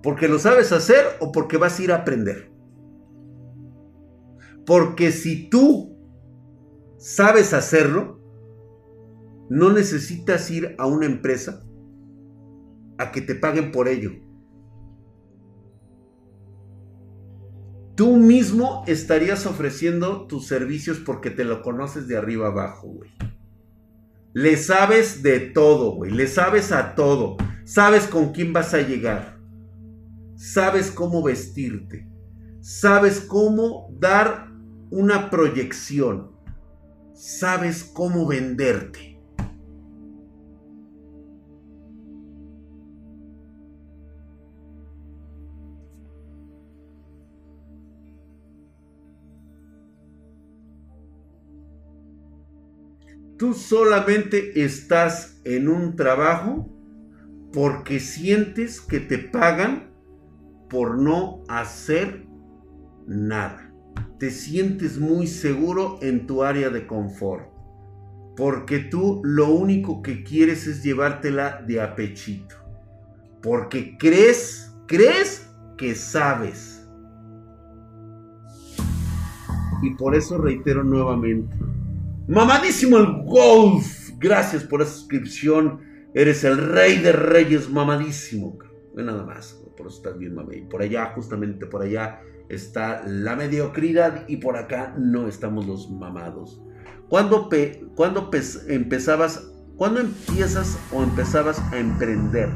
¿Porque 0.02 0.28
lo 0.28 0.40
sabes 0.40 0.72
hacer 0.72 1.06
o 1.20 1.32
porque 1.32 1.58
vas 1.58 1.80
a 1.80 1.84
ir 1.84 1.92
a 1.92 1.98
aprender? 1.98 2.52
Porque 4.66 5.12
si 5.12 5.50
tú 5.50 5.98
sabes 6.98 7.54
hacerlo, 7.54 8.23
no 9.50 9.72
necesitas 9.72 10.50
ir 10.52 10.76
a 10.78 10.86
una 10.86 11.06
empresa 11.06 11.64
a 12.98 13.12
que 13.12 13.22
te 13.22 13.36
paguen 13.36 13.72
por 13.72 13.88
ello. 13.88 14.12
Tú 17.96 18.18
mismo 18.18 18.84
estarías 18.88 19.46
ofreciendo 19.46 20.26
tus 20.26 20.48
servicios 20.48 21.00
porque 21.00 21.30
te 21.30 21.44
lo 21.44 21.62
conoces 21.62 22.08
de 22.08 22.18
arriba 22.18 22.48
abajo, 22.48 22.88
güey. 22.88 23.12
Le 24.34 24.58
sabes 24.58 25.22
de 25.22 25.40
todo, 25.40 25.96
güey. 25.96 26.12
Le 26.12 26.28
sabes 26.28 26.72
a 26.72 26.96
todo. 26.96 27.38
Sabes 27.66 28.08
con 28.08 28.32
quién 28.32 28.52
vas 28.52 28.74
a 28.74 28.82
llegar 28.82 29.34
sabes 30.44 30.92
cómo 30.92 31.24
vestirte, 31.24 32.06
sabes 32.60 33.22
cómo 33.22 33.88
dar 33.98 34.52
una 34.92 35.30
proyección, 35.30 36.32
sabes 37.14 37.84
cómo 37.86 38.28
venderte. 38.28 39.13
Tú 53.38 53.54
solamente 53.54 54.64
estás 54.64 55.42
en 55.44 55.68
un 55.68 55.96
trabajo 55.96 56.70
porque 57.52 58.00
sientes 58.00 58.80
que 58.80 59.00
te 59.00 59.18
pagan 59.18 59.92
por 60.70 60.98
no 60.98 61.44
hacer 61.48 62.26
nada. 63.08 63.72
Te 64.20 64.32
sientes 64.32 64.98
muy 64.98 65.28
seguro 65.28 66.00
en 66.02 66.26
tu 66.26 66.44
área 66.44 66.70
de 66.70 66.88
confort. 66.88 67.48
Porque 68.36 68.80
tú 68.80 69.22
lo 69.24 69.54
único 69.54 70.02
que 70.02 70.24
quieres 70.24 70.66
es 70.66 70.84
llevártela 70.84 71.62
de 71.68 71.82
apechito. 71.82 72.56
Porque 73.42 73.98
crees, 73.98 74.74
crees 74.88 75.48
que 75.78 75.94
sabes. 75.94 76.88
Y 79.84 79.92
por 79.96 80.16
eso 80.16 80.38
reitero 80.38 80.84
nuevamente. 80.84 81.56
Mamadísimo 82.28 82.98
el 82.98 83.24
golf. 83.26 84.12
Gracias 84.18 84.64
por 84.64 84.82
esa 84.82 84.92
suscripción. 84.92 85.82
Eres 86.14 86.44
el 86.44 86.58
rey 86.58 87.00
de 87.00 87.12
reyes, 87.12 87.70
mamadísimo. 87.70 88.58
Nada 88.96 89.24
más 89.24 89.64
por 89.76 89.88
eso 89.88 89.98
estás 89.98 90.18
bien 90.18 90.36
mame. 90.36 90.58
Y 90.58 90.62
por 90.62 90.82
allá, 90.82 91.12
justamente 91.16 91.66
por 91.66 91.82
allá, 91.82 92.22
está 92.50 93.04
la 93.06 93.36
mediocridad 93.36 94.26
y 94.28 94.38
por 94.38 94.58
acá 94.58 94.96
no 94.98 95.28
estamos 95.28 95.66
los 95.66 95.90
mamados. 95.90 96.62
¿Cuándo, 97.10 97.50
cuando 97.96 98.30
empezabas, 98.68 99.52
cuando 99.76 100.00
empiezas 100.00 100.78
o 100.92 101.04
empezabas 101.04 101.60
a 101.72 101.78
emprender? 101.78 102.50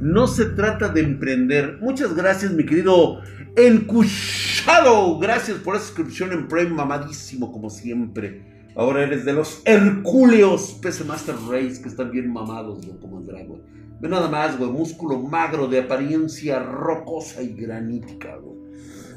No 0.00 0.26
se 0.26 0.46
trata 0.46 0.88
de 0.88 1.00
emprender. 1.00 1.78
Muchas 1.80 2.14
gracias, 2.14 2.52
mi 2.52 2.66
querido 2.66 3.20
Encuchado. 3.56 5.18
Gracias 5.18 5.58
por 5.58 5.74
la 5.74 5.80
suscripción 5.80 6.32
en 6.32 6.48
Prime, 6.48 6.70
mamadísimo 6.70 7.52
como 7.52 7.70
siempre. 7.70 8.53
Ahora 8.76 9.04
eres 9.04 9.24
de 9.24 9.32
los 9.32 9.62
Hercúleos 9.64 10.78
PC 10.82 11.04
Master 11.04 11.36
Race 11.48 11.80
que 11.80 11.88
están 11.88 12.10
bien 12.10 12.32
mamados, 12.32 12.84
como 13.00 13.20
el 13.20 13.26
dragón. 13.26 13.62
Ve 14.00 14.08
nada 14.08 14.28
más, 14.28 14.58
güey, 14.58 14.70
músculo 14.70 15.18
magro 15.18 15.68
de 15.68 15.80
apariencia 15.80 16.58
rocosa 16.58 17.40
y 17.42 17.54
granítica, 17.54 18.36
güey. 18.36 18.58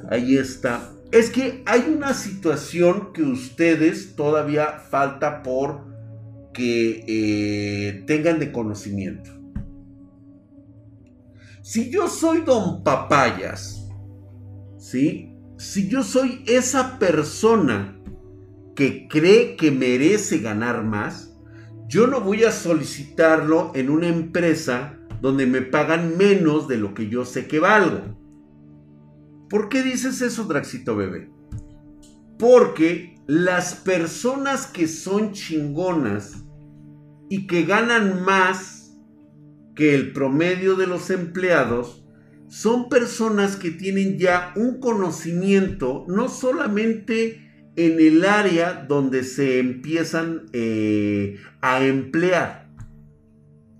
Ahí 0.10 0.38
está. 0.38 0.91
Es 1.12 1.30
que 1.30 1.64
hay 1.66 1.91
una 1.91 2.14
situación 2.14 3.12
que 3.14 3.24
ustedes 3.24 4.16
todavía 4.16 4.80
falta 4.89 5.41
por 5.41 5.88
que 6.53 7.03
eh, 7.08 8.03
tengan 8.05 8.39
de 8.39 8.51
conocimiento. 8.51 9.32
Si 11.62 11.89
yo 11.89 12.08
soy 12.08 12.41
don 12.41 12.84
Papayas, 12.84 13.89
¿sí? 14.78 15.34
Si 15.58 15.89
yo 15.89 16.03
soy 16.03 16.43
esa 16.47 16.99
persona 16.99 17.99
que 18.78 19.07
cree 19.07 19.55
que 19.55 19.71
merece 19.71 20.38
ganar 20.38 20.84
más, 20.84 21.36
yo 21.88 22.05
no 22.05 22.21
voy 22.21 22.43
a 22.43 22.51
solicitarlo 22.51 23.71
en 23.73 23.89
una 23.89 24.07
empresa 24.07 24.99
donde 25.19 25.47
me 25.47 25.63
pagan 25.63 26.15
menos 26.15 26.67
de 26.67 26.78
lo 26.78 26.93
que 26.93 27.09
yo 27.09 27.25
sé 27.25 27.47
que 27.47 27.59
valgo. 27.59 28.15
¿Por 29.49 29.69
qué 29.69 29.82
dices 29.82 30.21
eso, 30.21 30.43
Draxito 30.43 30.95
Bebé? 30.95 31.32
Porque 32.38 33.15
las 33.25 33.73
personas 33.73 34.67
que 34.67 34.88
son 34.88 35.32
chingonas 35.32 36.45
y 37.32 37.47
que 37.47 37.63
ganan 37.63 38.21
más 38.21 38.95
que 39.75 39.95
el 39.95 40.13
promedio 40.13 40.75
de 40.75 40.86
los 40.86 41.09
empleados 41.09 42.05
son 42.47 42.89
personas 42.89 43.55
que 43.55 43.71
tienen 43.71 44.19
ya 44.19 44.53
un 44.55 44.80
conocimiento 44.80 46.05
no 46.07 46.30
solamente 46.30 47.46
en 47.78 47.99
el 47.99 48.25
área 48.25 48.86
donde 48.88 49.23
se 49.23 49.59
empiezan 49.59 50.47
eh, 50.51 51.38
a 51.61 51.86
emplear. 51.86 52.67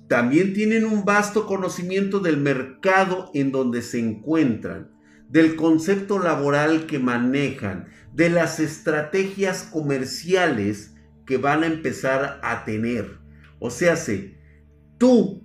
También 0.08 0.54
tienen 0.54 0.86
un 0.86 1.04
vasto 1.04 1.48
conocimiento 1.48 2.20
del 2.20 2.38
mercado 2.38 3.32
en 3.34 3.52
donde 3.52 3.82
se 3.82 4.00
encuentran, 4.00 4.92
del 5.30 5.56
concepto 5.56 6.20
laboral 6.20 6.86
que 6.86 7.00
manejan, 7.00 7.88
de 8.14 8.30
las 8.30 8.60
estrategias 8.60 9.64
comerciales 9.64 10.94
que 11.26 11.38
van 11.38 11.64
a 11.64 11.68
empezar 11.68 12.40
a 12.44 12.66
tener. 12.66 13.18
O 13.60 13.72
sea, 13.72 13.96
si 13.96 14.36
tú 15.00 15.44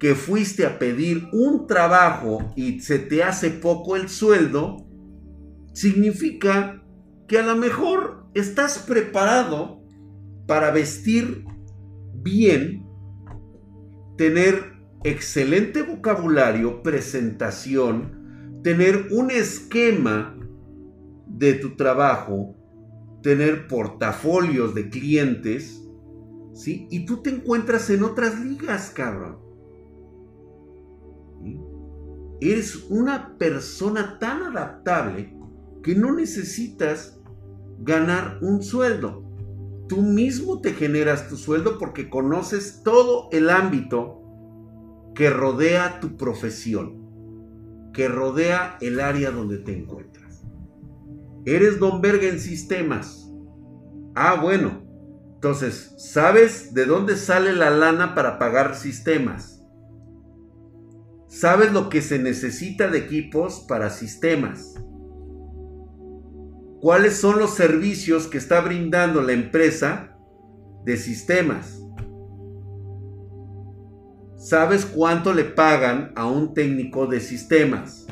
que 0.00 0.16
fuiste 0.16 0.66
a 0.66 0.78
pedir 0.78 1.28
un 1.32 1.68
trabajo 1.68 2.52
y 2.56 2.80
se 2.80 2.98
te 2.98 3.22
hace 3.22 3.50
poco 3.50 3.94
el 3.94 4.08
sueldo, 4.08 4.84
significa 5.72 6.75
que 7.28 7.38
a 7.38 7.46
lo 7.46 7.56
mejor 7.56 8.26
estás 8.34 8.78
preparado 8.78 9.82
para 10.46 10.70
vestir 10.70 11.44
bien, 12.14 12.86
tener 14.16 14.76
excelente 15.04 15.82
vocabulario, 15.82 16.82
presentación, 16.82 18.60
tener 18.62 19.08
un 19.12 19.30
esquema 19.30 20.36
de 21.26 21.54
tu 21.54 21.76
trabajo, 21.76 22.56
tener 23.22 23.66
portafolios 23.68 24.74
de 24.74 24.88
clientes, 24.88 25.82
¿sí? 26.54 26.86
Y 26.90 27.06
tú 27.06 27.22
te 27.22 27.30
encuentras 27.30 27.90
en 27.90 28.04
otras 28.04 28.40
ligas, 28.40 28.90
cabrón. 28.90 29.38
Eres 32.40 32.84
una 32.90 33.36
persona 33.38 34.18
tan 34.18 34.42
adaptable 34.42 35.36
que 35.82 35.94
no 35.94 36.14
necesitas 36.14 37.15
ganar 37.78 38.38
un 38.42 38.62
sueldo. 38.62 39.24
Tú 39.88 40.02
mismo 40.02 40.60
te 40.60 40.72
generas 40.72 41.28
tu 41.28 41.36
sueldo 41.36 41.78
porque 41.78 42.10
conoces 42.10 42.82
todo 42.82 43.28
el 43.32 43.50
ámbito 43.50 44.22
que 45.14 45.30
rodea 45.30 46.00
tu 46.00 46.16
profesión, 46.16 47.90
que 47.92 48.08
rodea 48.08 48.76
el 48.80 49.00
área 49.00 49.30
donde 49.30 49.58
te 49.58 49.76
encuentras. 49.76 50.44
Eres 51.44 51.78
Don 51.78 52.00
Verga 52.00 52.28
en 52.28 52.40
sistemas. 52.40 53.32
Ah, 54.14 54.38
bueno. 54.40 54.84
Entonces, 55.34 55.94
¿sabes 55.98 56.74
de 56.74 56.86
dónde 56.86 57.16
sale 57.16 57.52
la 57.52 57.70
lana 57.70 58.14
para 58.14 58.38
pagar 58.38 58.74
sistemas? 58.74 59.62
¿Sabes 61.28 61.72
lo 61.72 61.88
que 61.88 62.02
se 62.02 62.18
necesita 62.18 62.88
de 62.88 62.98
equipos 62.98 63.64
para 63.68 63.90
sistemas? 63.90 64.74
¿Cuáles 66.86 67.16
son 67.16 67.40
los 67.40 67.50
servicios 67.50 68.28
que 68.28 68.38
está 68.38 68.60
brindando 68.60 69.20
la 69.20 69.32
empresa 69.32 70.16
de 70.84 70.96
sistemas? 70.96 71.82
¿Sabes 74.36 74.86
cuánto 74.86 75.34
le 75.34 75.42
pagan 75.42 76.12
a 76.14 76.26
un 76.26 76.54
técnico 76.54 77.08
de 77.08 77.18
sistemas? 77.18 78.06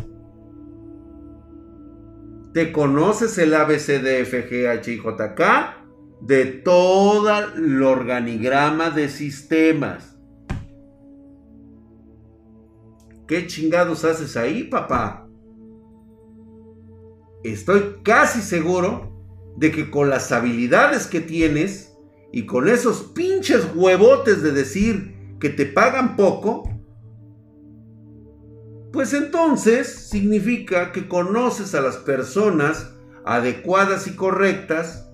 ¿Te 2.52 2.72
conoces 2.72 3.38
el 3.38 3.54
ABCDFGHIJK? 3.54 5.40
De 6.22 6.44
todo 6.44 7.30
el 7.54 7.80
organigrama 7.80 8.90
de 8.90 9.08
sistemas. 9.08 10.18
¿Qué 13.28 13.46
chingados 13.46 14.04
haces 14.04 14.36
ahí, 14.36 14.64
papá? 14.64 15.23
Estoy 17.44 17.96
casi 18.02 18.40
seguro 18.40 19.12
de 19.56 19.70
que 19.70 19.90
con 19.90 20.08
las 20.08 20.32
habilidades 20.32 21.06
que 21.06 21.20
tienes 21.20 21.94
y 22.32 22.46
con 22.46 22.68
esos 22.68 23.12
pinches 23.14 23.68
huevotes 23.74 24.42
de 24.42 24.50
decir 24.50 25.36
que 25.38 25.50
te 25.50 25.66
pagan 25.66 26.16
poco, 26.16 26.68
pues 28.92 29.12
entonces 29.12 29.88
significa 29.88 30.90
que 30.90 31.06
conoces 31.06 31.74
a 31.74 31.82
las 31.82 31.98
personas 31.98 32.94
adecuadas 33.26 34.06
y 34.06 34.16
correctas 34.16 35.06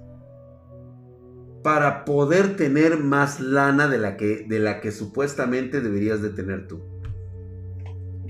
para 1.64 2.04
poder 2.04 2.56
tener 2.56 2.96
más 2.98 3.40
lana 3.40 3.88
de 3.88 3.98
la 3.98 4.16
que, 4.16 4.46
de 4.48 4.60
la 4.60 4.80
que 4.80 4.92
supuestamente 4.92 5.80
deberías 5.80 6.22
de 6.22 6.30
tener 6.30 6.68
tú. 6.68 6.80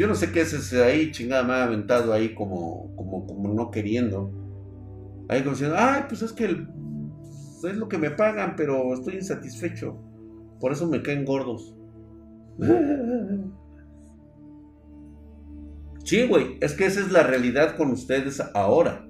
Yo 0.01 0.07
no 0.07 0.14
sé 0.14 0.32
qué 0.32 0.40
es 0.40 0.55
ese 0.55 0.82
ahí, 0.82 1.11
chingada, 1.11 1.42
me 1.42 1.53
ha 1.53 1.64
aventado 1.64 2.14
ahí 2.14 2.34
como, 2.34 2.96
como, 2.96 3.26
como 3.26 3.53
no 3.53 3.70
queriendo. 3.70 4.32
Ahí 5.28 5.40
como 5.40 5.51
diciendo, 5.51 5.76
ay, 5.78 6.05
pues 6.09 6.22
es 6.22 6.32
que 6.32 6.46
es 6.46 7.76
lo 7.76 7.86
que 7.86 7.98
me 7.98 8.11
pagan, 8.11 8.55
pero 8.57 8.94
estoy 8.94 9.16
insatisfecho. 9.16 9.98
Por 10.59 10.72
eso 10.72 10.88
me 10.88 11.03
caen 11.03 11.26
gordos. 11.26 11.76
Sí, 16.03 16.26
güey, 16.26 16.57
es 16.62 16.72
que 16.72 16.86
esa 16.86 17.01
es 17.01 17.12
la 17.12 17.22
realidad 17.22 17.76
con 17.76 17.90
ustedes 17.90 18.40
ahora. 18.55 19.07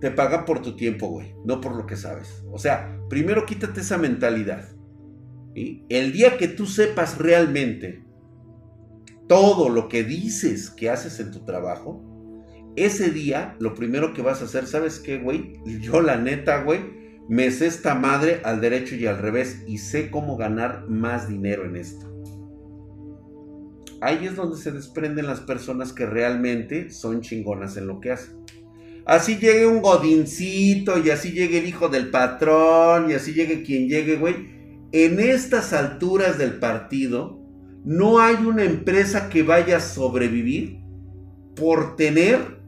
Te 0.00 0.10
paga 0.10 0.46
por 0.46 0.62
tu 0.62 0.74
tiempo, 0.76 1.08
güey, 1.08 1.34
no 1.44 1.60
por 1.60 1.76
lo 1.76 1.84
que 1.84 1.94
sabes. 1.94 2.42
O 2.50 2.58
sea, 2.58 2.98
primero 3.10 3.44
quítate 3.44 3.82
esa 3.82 3.98
mentalidad. 3.98 4.64
El 5.88 6.12
día 6.12 6.36
que 6.36 6.48
tú 6.48 6.66
sepas 6.66 7.18
realmente 7.18 8.04
todo 9.28 9.68
lo 9.68 9.88
que 9.88 10.04
dices 10.04 10.70
que 10.70 10.90
haces 10.90 11.20
en 11.20 11.30
tu 11.30 11.44
trabajo, 11.44 12.02
ese 12.76 13.10
día 13.10 13.56
lo 13.58 13.74
primero 13.74 14.14
que 14.14 14.22
vas 14.22 14.40
a 14.40 14.44
hacer, 14.44 14.66
¿sabes 14.66 14.98
qué, 14.98 15.18
güey? 15.18 15.54
Yo 15.80 16.00
la 16.00 16.16
neta, 16.16 16.62
güey, 16.62 16.80
me 17.28 17.50
sé 17.50 17.66
esta 17.66 17.94
madre 17.94 18.40
al 18.44 18.60
derecho 18.60 18.94
y 18.94 19.06
al 19.06 19.18
revés 19.18 19.62
y 19.66 19.78
sé 19.78 20.10
cómo 20.10 20.36
ganar 20.36 20.88
más 20.88 21.28
dinero 21.28 21.64
en 21.64 21.76
esto. 21.76 22.06
Ahí 24.00 24.26
es 24.26 24.36
donde 24.36 24.56
se 24.56 24.70
desprenden 24.70 25.26
las 25.26 25.40
personas 25.40 25.92
que 25.92 26.06
realmente 26.06 26.90
son 26.90 27.20
chingonas 27.20 27.76
en 27.76 27.86
lo 27.88 28.00
que 28.00 28.12
hacen. 28.12 28.38
Así 29.04 29.36
llegue 29.36 29.66
un 29.66 29.80
godincito 29.80 30.98
y 30.98 31.10
así 31.10 31.32
llegue 31.32 31.58
el 31.58 31.66
hijo 31.66 31.88
del 31.88 32.10
patrón 32.10 33.10
y 33.10 33.14
así 33.14 33.32
llegue 33.32 33.62
quien 33.62 33.88
llegue, 33.88 34.16
güey. 34.16 34.57
En 34.92 35.20
estas 35.20 35.72
alturas 35.72 36.38
del 36.38 36.58
partido 36.58 37.38
no 37.84 38.20
hay 38.20 38.36
una 38.36 38.64
empresa 38.64 39.28
que 39.28 39.42
vaya 39.42 39.78
a 39.78 39.80
sobrevivir 39.80 40.80
por 41.54 41.96
tener 41.96 42.58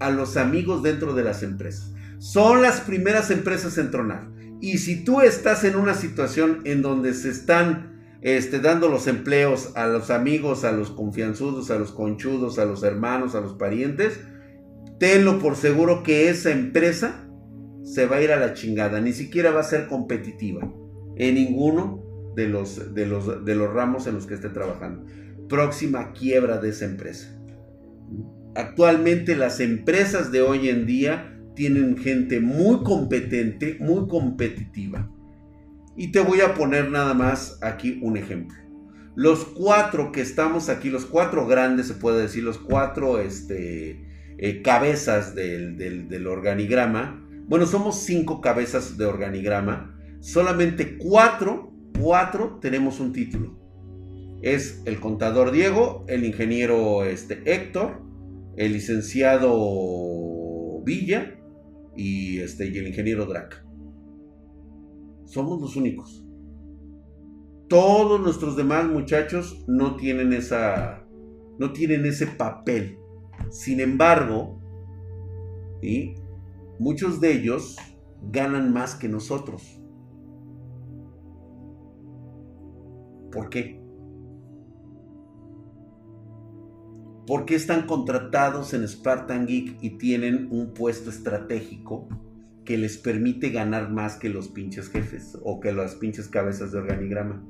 a 0.00 0.10
los 0.10 0.36
amigos 0.36 0.82
dentro 0.82 1.14
de 1.14 1.24
las 1.24 1.42
empresas 1.42 1.92
son 2.22 2.62
las 2.62 2.80
primeras 2.80 3.32
empresas 3.32 3.78
en 3.78 3.90
tronar. 3.90 4.28
Y 4.60 4.78
si 4.78 5.02
tú 5.02 5.20
estás 5.22 5.64
en 5.64 5.74
una 5.74 5.94
situación 5.94 6.60
en 6.62 6.80
donde 6.80 7.14
se 7.14 7.30
están 7.30 8.00
este, 8.20 8.60
dando 8.60 8.88
los 8.88 9.08
empleos 9.08 9.72
a 9.74 9.88
los 9.88 10.08
amigos, 10.08 10.62
a 10.62 10.70
los 10.70 10.90
confianzudos, 10.90 11.72
a 11.72 11.78
los 11.80 11.90
conchudos, 11.90 12.60
a 12.60 12.64
los 12.64 12.84
hermanos, 12.84 13.34
a 13.34 13.40
los 13.40 13.54
parientes, 13.54 14.20
tenlo 15.00 15.40
por 15.40 15.56
seguro 15.56 16.04
que 16.04 16.28
esa 16.28 16.52
empresa 16.52 17.28
se 17.82 18.06
va 18.06 18.18
a 18.18 18.22
ir 18.22 18.30
a 18.30 18.38
la 18.38 18.54
chingada. 18.54 19.00
Ni 19.00 19.12
siquiera 19.12 19.50
va 19.50 19.62
a 19.62 19.64
ser 19.64 19.88
competitiva 19.88 20.72
en 21.16 21.34
ninguno 21.34 22.02
de 22.36 22.48
los, 22.48 22.94
de 22.94 23.06
los, 23.06 23.44
de 23.44 23.54
los 23.54 23.72
ramos 23.72 24.06
en 24.06 24.14
los 24.14 24.26
que 24.26 24.34
esté 24.34 24.48
trabajando. 24.48 25.04
Próxima 25.48 26.12
quiebra 26.12 26.58
de 26.58 26.70
esa 26.70 26.86
empresa. 26.86 27.38
Actualmente 28.54 29.36
las 29.36 29.60
empresas 29.60 30.30
de 30.30 30.42
hoy 30.42 30.68
en 30.68 30.86
día 30.86 31.38
tienen 31.54 31.96
gente 31.96 32.40
muy 32.40 32.82
competente, 32.82 33.76
muy 33.80 34.08
competitiva. 34.08 35.10
Y 35.96 36.12
te 36.12 36.20
voy 36.20 36.40
a 36.40 36.54
poner 36.54 36.90
nada 36.90 37.14
más 37.14 37.58
aquí 37.62 37.98
un 38.02 38.16
ejemplo. 38.16 38.56
Los 39.14 39.44
cuatro 39.44 40.10
que 40.10 40.22
estamos 40.22 40.70
aquí, 40.70 40.88
los 40.88 41.04
cuatro 41.04 41.46
grandes, 41.46 41.86
se 41.86 41.94
puede 41.94 42.22
decir, 42.22 42.42
los 42.42 42.56
cuatro 42.56 43.18
este, 43.18 44.06
eh, 44.38 44.62
cabezas 44.62 45.34
del, 45.34 45.76
del 45.76 46.26
organigrama. 46.26 47.22
Bueno, 47.46 47.66
somos 47.66 48.00
cinco 48.00 48.40
cabezas 48.40 48.96
de 48.96 49.04
organigrama. 49.04 49.91
Solamente 50.22 50.98
cuatro, 50.98 51.72
cuatro 52.00 52.58
tenemos 52.60 53.00
un 53.00 53.12
título. 53.12 53.58
Es 54.40 54.80
el 54.86 55.00
contador 55.00 55.50
Diego, 55.50 56.04
el 56.06 56.24
ingeniero 56.24 57.04
este, 57.04 57.42
Héctor, 57.44 58.00
el 58.56 58.72
licenciado 58.72 60.80
Villa 60.84 61.40
y, 61.96 62.38
este, 62.38 62.68
y 62.68 62.78
el 62.78 62.86
ingeniero 62.86 63.26
Drac. 63.26 63.66
Somos 65.24 65.60
los 65.60 65.74
únicos. 65.74 66.24
Todos 67.68 68.20
nuestros 68.20 68.56
demás 68.56 68.86
muchachos 68.86 69.64
no 69.66 69.96
tienen 69.96 70.32
esa. 70.32 71.04
no 71.58 71.72
tienen 71.72 72.06
ese 72.06 72.28
papel. 72.28 72.96
Sin 73.50 73.80
embargo, 73.80 74.60
muchos 76.78 77.20
de 77.20 77.32
ellos 77.32 77.76
ganan 78.30 78.72
más 78.72 78.94
que 78.94 79.08
nosotros. 79.08 79.81
¿Por 83.32 83.48
qué? 83.48 83.82
¿Por 87.26 87.46
qué 87.46 87.54
están 87.54 87.86
contratados 87.86 88.74
en 88.74 88.86
Spartan 88.86 89.46
Geek 89.46 89.78
y 89.80 89.96
tienen 89.96 90.48
un 90.50 90.74
puesto 90.74 91.08
estratégico 91.08 92.08
que 92.64 92.76
les 92.76 92.98
permite 92.98 93.50
ganar 93.50 93.90
más 93.90 94.16
que 94.16 94.28
los 94.28 94.48
pinches 94.48 94.88
jefes 94.88 95.38
o 95.42 95.60
que 95.60 95.72
las 95.72 95.94
pinches 95.94 96.28
cabezas 96.28 96.72
de 96.72 96.78
organigrama? 96.78 97.42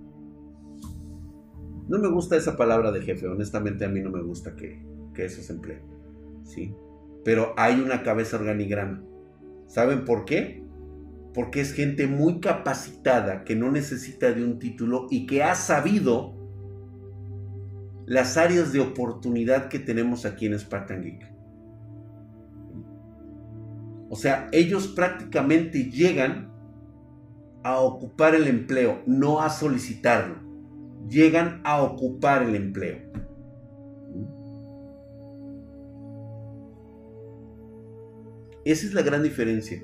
No 1.88 1.98
me 1.98 2.08
gusta 2.08 2.36
esa 2.36 2.56
palabra 2.56 2.92
de 2.92 3.02
jefe, 3.02 3.26
honestamente 3.26 3.84
a 3.84 3.88
mí 3.88 4.00
no 4.00 4.10
me 4.10 4.22
gusta 4.22 4.54
que, 4.54 4.80
eso 5.16 5.42
se 5.42 5.52
emplee. 5.52 5.82
¿sí? 6.44 6.74
Pero 7.24 7.54
hay 7.56 7.80
una 7.80 8.02
cabeza 8.02 8.36
organigrama. 8.36 9.02
¿Saben 9.66 10.04
por 10.04 10.24
qué? 10.24 10.61
Porque 11.34 11.60
es 11.60 11.72
gente 11.72 12.06
muy 12.06 12.40
capacitada 12.40 13.44
que 13.44 13.56
no 13.56 13.70
necesita 13.70 14.32
de 14.32 14.44
un 14.44 14.58
título 14.58 15.06
y 15.10 15.26
que 15.26 15.42
ha 15.42 15.54
sabido 15.54 16.34
las 18.06 18.36
áreas 18.36 18.72
de 18.72 18.80
oportunidad 18.80 19.68
que 19.68 19.78
tenemos 19.78 20.26
aquí 20.26 20.46
en 20.46 20.58
Spartan 20.58 21.02
Geek. 21.02 21.32
O 24.10 24.16
sea, 24.16 24.48
ellos 24.52 24.88
prácticamente 24.88 25.90
llegan 25.90 26.52
a 27.62 27.80
ocupar 27.80 28.34
el 28.34 28.46
empleo, 28.46 29.00
no 29.06 29.40
a 29.40 29.48
solicitarlo. 29.48 30.36
Llegan 31.08 31.62
a 31.64 31.82
ocupar 31.82 32.42
el 32.42 32.54
empleo. 32.54 32.98
Esa 38.64 38.86
es 38.86 38.94
la 38.94 39.02
gran 39.02 39.22
diferencia. 39.22 39.82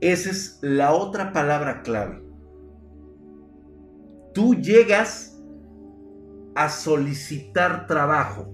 Esa 0.00 0.30
es 0.30 0.58
la 0.62 0.94
otra 0.94 1.32
palabra 1.32 1.82
clave. 1.82 2.22
Tú 4.32 4.54
llegas 4.54 5.38
a 6.54 6.68
solicitar 6.68 7.86
trabajo. 7.86 8.50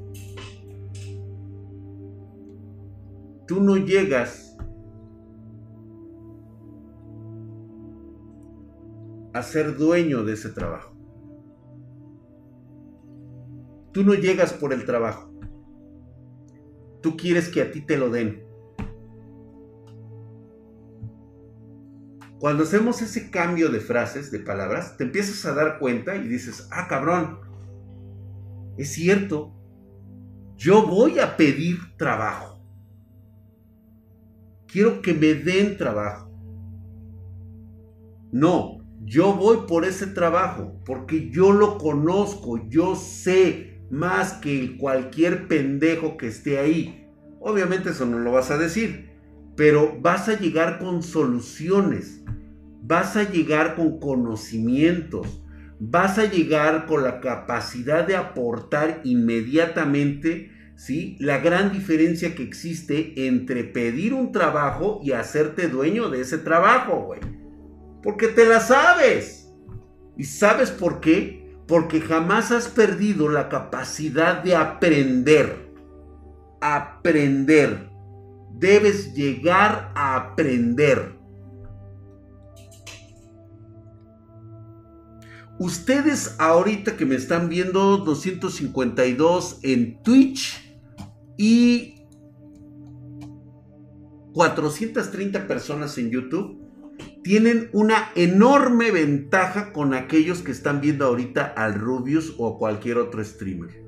Tú 3.47 3.61
no 3.61 3.77
llegas 3.77 4.57
a 9.33 9.43
ser 9.43 9.77
dueño 9.77 10.25
de 10.25 10.33
ese 10.33 10.49
trabajo. 10.49 10.97
Tú 13.93 14.03
no 14.03 14.15
llegas 14.15 14.53
por 14.53 14.73
el 14.73 14.85
trabajo. 14.85 15.31
Tú 17.03 17.17
quieres 17.17 17.49
que 17.49 17.63
a 17.63 17.71
ti 17.71 17.83
te 17.83 17.97
lo 17.97 18.11
den. 18.11 18.46
Cuando 22.39 22.65
hacemos 22.65 23.01
ese 23.01 23.31
cambio 23.31 23.71
de 23.71 23.81
frases, 23.81 24.31
de 24.31 24.41
palabras, 24.41 24.97
te 24.97 25.05
empiezas 25.05 25.45
a 25.47 25.55
dar 25.55 25.79
cuenta 25.79 26.17
y 26.17 26.29
dices, 26.29 26.69
ah, 26.71 26.87
cabrón, 26.87 27.39
es 28.77 28.93
cierto, 28.93 29.55
yo 30.57 30.87
voy 30.87 31.19
a 31.19 31.37
pedir 31.37 31.79
trabajo. 31.97 32.63
Quiero 34.67 35.01
que 35.01 35.15
me 35.15 35.35
den 35.35 35.79
trabajo. 35.79 36.31
No, 38.33 38.85
yo 39.03 39.33
voy 39.35 39.67
por 39.67 39.87
ese 39.87 40.07
trabajo 40.07 40.79
porque 40.85 41.31
yo 41.31 41.53
lo 41.53 41.79
conozco, 41.79 42.69
yo 42.69 42.97
sé 42.97 43.81
más 43.91 44.35
que 44.35 44.77
cualquier 44.77 45.49
pendejo 45.49 46.17
que 46.19 46.27
esté 46.27 46.59
ahí. 46.59 47.09
Obviamente 47.41 47.91
eso 47.91 48.05
no 48.05 48.19
lo 48.19 48.33
vas 48.33 48.51
a 48.51 48.59
decir, 48.59 49.16
pero 49.57 49.99
vas 50.01 50.29
a 50.29 50.39
llegar 50.39 50.79
con 50.79 51.03
soluciones 51.03 52.23
vas 52.87 53.17
a 53.17 53.29
llegar 53.29 53.75
con 53.75 53.99
conocimientos, 53.99 55.43
vas 55.81 56.19
a 56.19 56.25
llegar 56.25 56.87
con 56.87 57.03
la 57.03 57.21
capacidad 57.21 58.07
de 58.07 58.15
aportar 58.15 59.01
inmediatamente, 59.03 60.53
¿sí? 60.77 61.17
La 61.19 61.39
gran 61.39 61.73
diferencia 61.73 62.35
que 62.37 62.45
existe 62.45 63.27
entre 63.27 63.65
pedir 63.65 64.15
un 64.15 64.31
trabajo 64.31 65.01
y 65.03 65.13
hacerte 65.13 65.69
dueño 65.69 66.09
de 66.11 66.21
ese 66.21 66.39
trabajo, 66.39 67.07
güey. 67.07 67.21
Porque 68.03 68.29
te 68.29 68.47
la 68.47 68.61
sabes. 68.61 69.53
¿Y 70.17 70.25
sabes 70.25 70.71
por 70.71 71.01
qué? 71.01 71.57
Porque 71.67 72.01
jamás 72.01 72.53
has 72.53 72.69
perdido 72.69 73.29
la 73.29 73.49
capacidad 73.49 74.45
de 74.45 74.55
aprender. 74.55 75.73
Aprender. 76.61 77.96
Debes 78.59 79.15
llegar 79.15 79.93
a 79.95 80.17
aprender. 80.17 81.17
Ustedes 85.59 86.37
ahorita 86.39 86.97
que 86.97 87.07
me 87.07 87.15
están 87.15 87.49
viendo 87.49 87.97
252 87.99 89.61
en 89.63 90.03
Twitch 90.03 90.79
y 91.39 91.97
430 94.37 95.47
personas 95.47 95.97
en 95.97 96.11
YouTube, 96.11 96.61
tienen 97.23 97.71
una 97.73 98.11
enorme 98.15 98.91
ventaja 98.91 99.73
con 99.73 99.95
aquellos 99.95 100.43
que 100.43 100.53
están 100.53 100.83
viendo 100.83 101.07
ahorita 101.07 101.43
al 101.57 101.75
Rubius 101.75 102.35
o 102.37 102.55
a 102.55 102.59
cualquier 102.59 102.99
otro 102.99 103.25
streamer. 103.25 103.83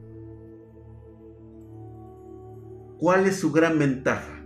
¿Cuál 2.99 3.27
es 3.27 3.37
su 3.37 3.53
gran 3.53 3.79
ventaja? 3.79 4.38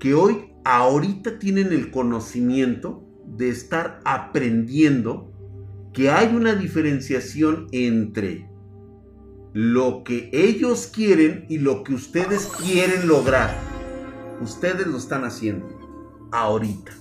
Que 0.00 0.14
hoy, 0.14 0.52
ahorita 0.64 1.38
tienen 1.38 1.72
el 1.72 1.92
conocimiento 1.92 3.06
de 3.24 3.50
estar 3.50 4.00
aprendiendo 4.04 5.32
que 5.92 6.10
hay 6.10 6.34
una 6.34 6.54
diferenciación 6.54 7.68
entre 7.70 8.48
lo 9.52 10.04
que 10.04 10.30
ellos 10.32 10.90
quieren 10.92 11.46
y 11.48 11.58
lo 11.58 11.84
que 11.84 11.94
ustedes 11.94 12.46
quieren 12.46 13.06
lograr. 13.06 13.56
Ustedes 14.40 14.86
lo 14.86 14.96
están 14.96 15.24
haciendo 15.24 15.68
ahorita 16.32 16.92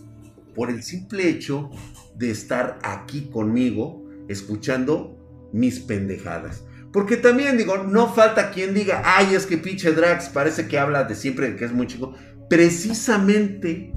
por 0.56 0.70
el 0.70 0.84
simple 0.84 1.30
hecho 1.30 1.70
de 2.16 2.32
estar 2.32 2.80
aquí 2.84 3.30
conmigo 3.32 4.04
escuchando 4.28 5.16
mis 5.54 5.80
pendejadas. 5.80 6.66
Porque 6.92 7.18
también 7.18 7.58
digo, 7.58 7.78
no 7.78 8.12
falta 8.14 8.50
quien 8.50 8.74
diga, 8.74 9.04
ay, 9.06 9.36
es 9.36 9.46
que 9.46 9.58
pinche 9.58 9.92
Drax 9.92 10.30
parece 10.30 10.68
que 10.68 10.80
habla 10.80 11.04
de 11.04 11.14
siempre 11.14 11.56
que 11.56 11.66
es 11.66 11.72
muy 11.72 11.86
chico. 11.86 12.16
Precisamente 12.50 13.94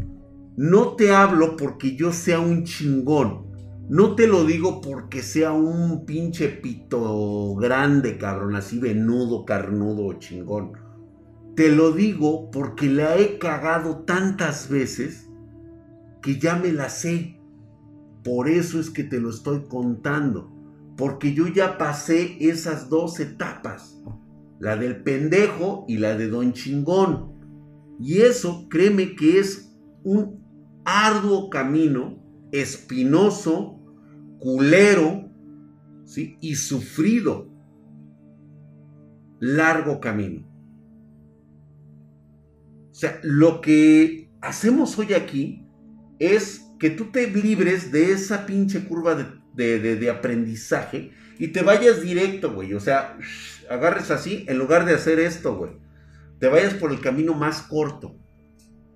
no 0.56 0.94
te 0.94 1.10
hablo 1.10 1.56
porque 1.56 1.96
yo 1.96 2.12
sea 2.12 2.38
un 2.40 2.64
chingón. 2.64 3.50
No 3.88 4.14
te 4.14 4.26
lo 4.26 4.44
digo 4.44 4.80
porque 4.80 5.22
sea 5.22 5.52
un 5.52 6.04
pinche 6.04 6.48
pito 6.48 7.54
grande, 7.56 8.18
cabrón, 8.18 8.54
así 8.54 8.78
venudo, 8.78 9.44
carnudo, 9.44 10.12
chingón. 10.18 10.72
Te 11.56 11.70
lo 11.70 11.92
digo 11.92 12.50
porque 12.50 12.88
la 12.88 13.16
he 13.16 13.38
cagado 13.38 14.04
tantas 14.04 14.68
veces 14.68 15.28
que 16.22 16.38
ya 16.38 16.56
me 16.56 16.72
la 16.72 16.90
sé. 16.90 17.40
Por 18.22 18.48
eso 18.48 18.78
es 18.78 18.90
que 18.90 19.02
te 19.02 19.18
lo 19.18 19.30
estoy 19.30 19.64
contando. 19.68 20.52
Porque 20.96 21.34
yo 21.34 21.48
ya 21.48 21.78
pasé 21.78 22.36
esas 22.40 22.88
dos 22.88 23.18
etapas. 23.18 23.98
La 24.60 24.76
del 24.76 25.02
pendejo 25.02 25.84
y 25.88 25.96
la 25.96 26.16
de 26.16 26.28
don 26.28 26.52
chingón. 26.52 27.31
Y 28.00 28.22
eso, 28.22 28.68
créeme 28.68 29.14
que 29.14 29.38
es 29.38 29.74
un 30.02 30.42
arduo 30.84 31.50
camino, 31.50 32.22
espinoso, 32.50 33.78
culero, 34.38 35.30
¿sí? 36.04 36.36
y 36.40 36.56
sufrido. 36.56 37.48
Largo 39.40 40.00
camino. 40.00 40.48
O 42.90 42.94
sea, 42.94 43.18
lo 43.22 43.60
que 43.60 44.30
hacemos 44.40 44.98
hoy 44.98 45.14
aquí 45.14 45.66
es 46.18 46.64
que 46.78 46.90
tú 46.90 47.10
te 47.10 47.28
libres 47.28 47.90
de 47.90 48.12
esa 48.12 48.46
pinche 48.46 48.84
curva 48.84 49.16
de, 49.54 49.78
de 49.96 50.10
aprendizaje 50.10 51.10
y 51.38 51.48
te 51.48 51.62
vayas 51.62 52.02
directo, 52.02 52.52
güey. 52.52 52.74
O 52.74 52.80
sea, 52.80 53.18
agarres 53.68 54.10
así 54.10 54.44
en 54.48 54.58
lugar 54.58 54.84
de 54.84 54.94
hacer 54.94 55.18
esto, 55.18 55.56
güey. 55.56 55.81
Te 56.42 56.48
vayas 56.48 56.74
por 56.74 56.90
el 56.90 57.00
camino 57.00 57.34
más 57.34 57.62
corto 57.62 58.16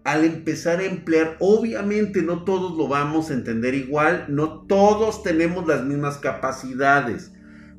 al 0.03 0.25
empezar 0.25 0.81
a 0.81 0.85
emplear, 0.85 1.37
obviamente 1.39 2.21
no 2.21 2.43
todos 2.43 2.77
lo 2.77 2.89
vamos 2.89 3.31
a 3.31 3.35
entender 3.35 3.77
igual, 3.77 4.25
no 4.29 4.67
todos 4.67 5.23
tenemos 5.23 5.65
las 5.65 5.85
mismas 5.85 6.19
capacidades, 6.19 7.31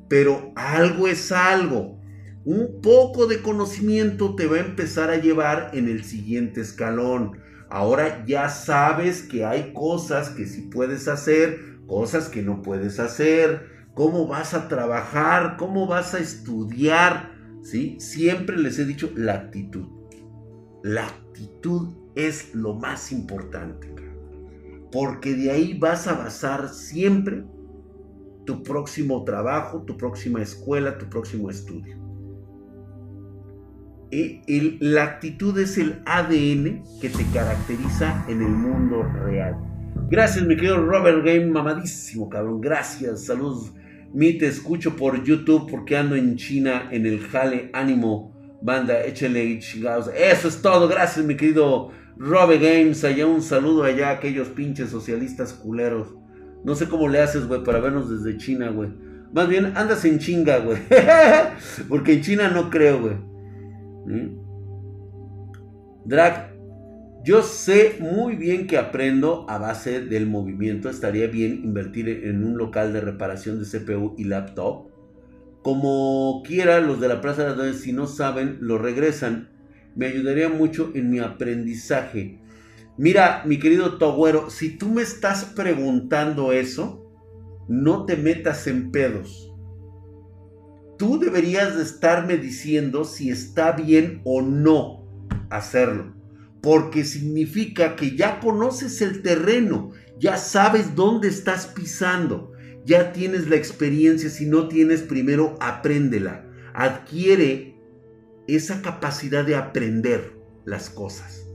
pero 0.08 0.52
algo 0.56 1.06
es 1.06 1.32
algo. 1.32 2.00
Un 2.46 2.80
poco 2.80 3.26
de 3.26 3.42
conocimiento 3.42 4.34
te 4.36 4.46
va 4.46 4.56
a 4.56 4.60
empezar 4.60 5.10
a 5.10 5.16
llevar 5.16 5.72
en 5.74 5.86
el 5.88 6.02
siguiente 6.02 6.62
escalón. 6.62 7.38
Ahora 7.68 8.24
ya 8.26 8.48
sabes 8.48 9.20
que 9.20 9.44
hay 9.44 9.74
cosas 9.74 10.30
que 10.30 10.46
sí 10.46 10.62
puedes 10.72 11.08
hacer, 11.08 11.78
cosas 11.86 12.30
que 12.30 12.40
no 12.40 12.62
puedes 12.62 12.98
hacer, 12.98 13.68
cómo 13.92 14.26
vas 14.26 14.54
a 14.54 14.66
trabajar, 14.66 15.58
cómo 15.58 15.86
vas 15.86 16.14
a 16.14 16.20
estudiar, 16.20 17.37
Siempre 17.98 18.56
les 18.56 18.78
he 18.78 18.84
dicho 18.84 19.10
la 19.14 19.34
actitud. 19.34 19.86
La 20.82 21.06
actitud 21.06 21.90
es 22.14 22.54
lo 22.54 22.74
más 22.74 23.12
importante. 23.12 23.94
Porque 24.90 25.34
de 25.34 25.50
ahí 25.50 25.78
vas 25.78 26.06
a 26.06 26.14
basar 26.14 26.68
siempre 26.70 27.44
tu 28.46 28.62
próximo 28.62 29.24
trabajo, 29.24 29.82
tu 29.82 29.96
próxima 29.98 30.40
escuela, 30.40 30.96
tu 30.96 31.06
próximo 31.10 31.50
estudio. 31.50 31.98
Y 34.10 34.78
la 34.80 35.04
actitud 35.04 35.58
es 35.58 35.76
el 35.76 36.00
ADN 36.06 36.82
que 37.02 37.10
te 37.10 37.26
caracteriza 37.34 38.24
en 38.28 38.40
el 38.40 38.48
mundo 38.48 39.02
real. 39.02 39.56
Gracias, 40.10 40.46
mi 40.46 40.56
querido 40.56 40.82
Robert 40.82 41.22
Game, 41.22 41.46
mamadísimo, 41.46 42.30
cabrón. 42.30 42.62
Gracias, 42.62 43.26
saludos. 43.26 43.74
Mi 44.12 44.38
te 44.38 44.46
escucho 44.46 44.96
por 44.96 45.22
YouTube 45.22 45.70
porque 45.70 45.96
ando 45.96 46.16
en 46.16 46.36
China 46.36 46.88
en 46.90 47.06
el 47.06 47.20
Jale 47.20 47.70
Ánimo. 47.72 48.34
Banda, 48.62 49.04
échale 49.04 49.58
chingados. 49.60 50.10
Eso 50.16 50.48
es 50.48 50.62
todo. 50.62 50.88
Gracias, 50.88 51.24
mi 51.24 51.36
querido 51.36 51.90
Robe 52.16 52.58
Games, 52.58 53.04
allá 53.04 53.26
un 53.26 53.42
saludo 53.42 53.84
allá 53.84 54.08
a 54.08 54.12
aquellos 54.12 54.48
pinches 54.48 54.90
socialistas 54.90 55.52
culeros. 55.52 56.14
No 56.64 56.74
sé 56.74 56.88
cómo 56.88 57.08
le 57.08 57.20
haces, 57.20 57.46
güey, 57.46 57.62
para 57.62 57.78
vernos 57.78 58.10
desde 58.10 58.36
China, 58.38 58.70
güey. 58.70 58.90
Más 59.32 59.48
bien, 59.48 59.72
andas 59.76 60.04
en 60.04 60.18
chinga, 60.18 60.58
güey. 60.58 60.78
Porque 61.88 62.14
en 62.14 62.22
China 62.22 62.48
no 62.48 62.70
creo, 62.70 63.00
güey. 63.00 63.14
¿Mm? 64.06 64.38
Drag, 66.06 66.57
yo 67.28 67.42
sé 67.42 67.98
muy 68.00 68.36
bien 68.36 68.66
que 68.66 68.78
aprendo 68.78 69.44
a 69.50 69.58
base 69.58 70.00
del 70.00 70.26
movimiento. 70.26 70.88
Estaría 70.88 71.26
bien 71.26 71.60
invertir 71.62 72.08
en 72.08 72.42
un 72.42 72.56
local 72.56 72.94
de 72.94 73.02
reparación 73.02 73.62
de 73.62 73.66
CPU 73.66 74.14
y 74.16 74.24
laptop. 74.24 74.86
Como 75.60 76.42
quiera, 76.42 76.80
los 76.80 77.00
de 77.00 77.08
la 77.08 77.20
Plaza 77.20 77.52
de 77.52 77.74
si 77.74 77.92
no 77.92 78.06
saben, 78.06 78.56
lo 78.62 78.78
regresan 78.78 79.50
me 79.94 80.06
ayudaría 80.06 80.48
mucho 80.48 80.90
en 80.94 81.10
mi 81.10 81.18
aprendizaje. 81.18 82.40
Mira, 82.96 83.42
mi 83.44 83.58
querido 83.58 83.98
Togüero, 83.98 84.48
si 84.48 84.78
tú 84.78 84.88
me 84.88 85.02
estás 85.02 85.44
preguntando 85.44 86.52
eso, 86.52 87.12
no 87.68 88.06
te 88.06 88.16
metas 88.16 88.66
en 88.68 88.90
pedos. 88.90 89.52
Tú 90.96 91.18
deberías 91.18 91.76
de 91.76 91.82
estarme 91.82 92.38
diciendo 92.38 93.04
si 93.04 93.28
está 93.28 93.72
bien 93.72 94.22
o 94.24 94.40
no 94.40 95.04
hacerlo, 95.50 96.14
porque 96.60 97.04
significa 97.04 97.96
que 97.96 98.16
ya 98.16 98.40
conoces 98.40 99.00
el 99.00 99.22
terreno, 99.22 99.92
ya 100.18 100.36
sabes 100.36 100.94
dónde 100.94 101.28
estás 101.28 101.66
pisando, 101.66 102.52
ya 102.84 103.12
tienes 103.12 103.48
la 103.48 103.56
experiencia, 103.56 104.30
si 104.30 104.46
no 104.46 104.68
tienes 104.68 105.02
primero, 105.02 105.56
apréndela. 105.60 106.44
Adquiere 106.74 107.76
esa 108.46 108.82
capacidad 108.82 109.44
de 109.44 109.56
aprender 109.56 110.32
las 110.64 110.90
cosas. 110.90 111.46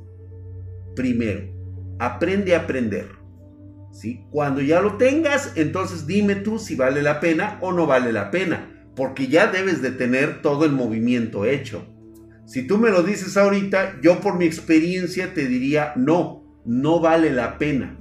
Primero, 0.96 1.52
aprende 2.00 2.56
a 2.56 2.60
aprender. 2.60 3.08
¿sí? 3.92 4.26
Cuando 4.30 4.62
ya 4.62 4.82
lo 4.82 4.98
tengas, 4.98 5.54
entonces 5.56 6.06
dime 6.08 6.36
tú 6.36 6.60
si 6.60 6.76
vale 6.76 7.02
la 7.02 7.20
pena 7.20 7.58
o 7.62 7.72
no 7.72 7.88
vale 7.88 8.14
la 8.14 8.32
pena, 8.32 8.88
porque 8.96 9.28
ya 9.28 9.48
debes 9.48 9.82
de 9.82 9.92
tener 9.92 10.42
todo 10.42 10.66
el 10.66 10.72
movimiento 10.72 11.46
hecho. 11.46 11.93
Si 12.46 12.68
tú 12.68 12.78
me 12.78 12.90
lo 12.90 13.04
dices 13.04 13.38
ahorita, 13.38 14.00
yo 14.02 14.20
por 14.20 14.38
mi 14.38 14.46
experiencia 14.46 15.34
te 15.34 15.48
diría, 15.48 15.94
no, 15.96 16.44
no 16.66 17.00
vale 17.00 17.32
la 17.32 17.58
pena. 17.58 17.98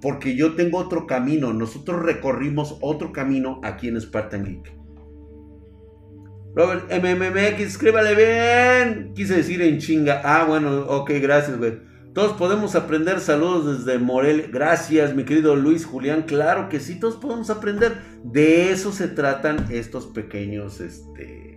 Porque 0.00 0.36
yo 0.36 0.54
tengo 0.54 0.78
otro 0.78 1.06
camino, 1.06 1.52
nosotros 1.52 2.02
recorrimos 2.02 2.78
otro 2.80 3.12
camino 3.12 3.60
aquí 3.64 3.88
en 3.88 4.00
Spartan 4.00 4.44
Geek. 4.44 4.84
Robert 6.54 6.84
MMMX, 6.88 7.60
escríbale 7.60 8.14
bien. 8.14 9.12
Quise 9.14 9.36
decir 9.36 9.60
en 9.60 9.78
chinga. 9.78 10.20
Ah, 10.22 10.44
bueno, 10.44 10.82
ok, 10.86 11.10
gracias, 11.20 11.58
güey. 11.58 11.80
Todos 12.12 12.34
podemos 12.34 12.76
aprender. 12.76 13.18
Saludos 13.18 13.84
desde 13.84 13.98
Morel. 13.98 14.50
Gracias, 14.52 15.16
mi 15.16 15.24
querido 15.24 15.56
Luis 15.56 15.84
Julián. 15.84 16.22
Claro 16.22 16.68
que 16.68 16.78
sí, 16.78 17.00
todos 17.00 17.16
podemos 17.16 17.50
aprender. 17.50 17.98
De 18.22 18.70
eso 18.70 18.92
se 18.92 19.08
tratan 19.08 19.66
estos 19.70 20.06
pequeños, 20.06 20.80
este, 20.80 21.53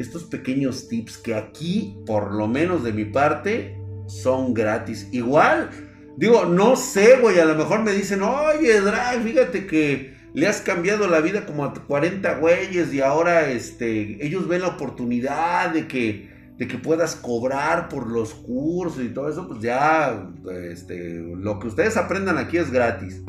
estos 0.00 0.24
pequeños 0.24 0.88
tips 0.88 1.18
que 1.18 1.34
aquí, 1.34 1.96
por 2.06 2.32
lo 2.32 2.48
menos 2.48 2.82
de 2.82 2.92
mi 2.92 3.04
parte, 3.04 3.76
son 4.06 4.54
gratis. 4.54 5.08
Igual, 5.12 5.70
digo, 6.16 6.44
no 6.46 6.76
sé, 6.76 7.16
güey, 7.16 7.38
a 7.38 7.44
lo 7.44 7.54
mejor 7.54 7.82
me 7.82 7.92
dicen, 7.92 8.22
oye, 8.22 8.80
Drag, 8.80 9.22
fíjate 9.22 9.66
que 9.66 10.14
le 10.32 10.46
has 10.46 10.60
cambiado 10.60 11.06
la 11.06 11.20
vida 11.20 11.44
como 11.44 11.64
a 11.64 11.74
40 11.74 12.38
güeyes 12.38 12.92
y 12.94 13.00
ahora 13.00 13.50
este, 13.50 14.24
ellos 14.24 14.48
ven 14.48 14.62
la 14.62 14.68
oportunidad 14.68 15.70
de 15.70 15.86
que, 15.86 16.30
de 16.56 16.66
que 16.66 16.78
puedas 16.78 17.16
cobrar 17.16 17.88
por 17.88 18.06
los 18.06 18.32
cursos 18.32 19.02
y 19.02 19.08
todo 19.08 19.28
eso, 19.28 19.46
pues 19.48 19.60
ya, 19.60 20.30
este, 20.62 21.20
lo 21.20 21.58
que 21.58 21.68
ustedes 21.68 21.96
aprendan 21.96 22.38
aquí 22.38 22.56
es 22.56 22.70
gratis. 22.70 23.22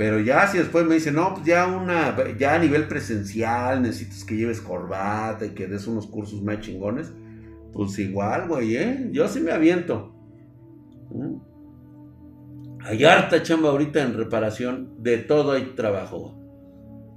Pero 0.00 0.18
ya 0.18 0.46
si 0.46 0.56
después 0.56 0.86
me 0.86 0.94
dicen, 0.94 1.16
no, 1.16 1.34
pues 1.34 1.44
ya 1.44 1.66
una, 1.66 2.16
ya 2.38 2.54
a 2.54 2.58
nivel 2.58 2.88
presencial 2.88 3.82
necesitas 3.82 4.24
que 4.24 4.34
lleves 4.34 4.62
corbata 4.62 5.44
y 5.44 5.50
que 5.50 5.66
des 5.66 5.86
unos 5.86 6.06
cursos 6.06 6.40
más 6.40 6.60
chingones, 6.60 7.12
pues 7.74 7.98
igual, 7.98 8.48
güey, 8.48 8.76
¿eh? 8.76 9.10
Yo 9.12 9.28
sí 9.28 9.40
me 9.40 9.52
aviento. 9.52 10.14
¿Mm? 11.10 11.34
Hay 12.82 13.04
harta 13.04 13.42
chamba 13.42 13.68
ahorita 13.68 14.00
en 14.00 14.14
reparación, 14.14 14.94
de 15.02 15.18
todo 15.18 15.52
hay 15.52 15.74
trabajo. 15.76 16.34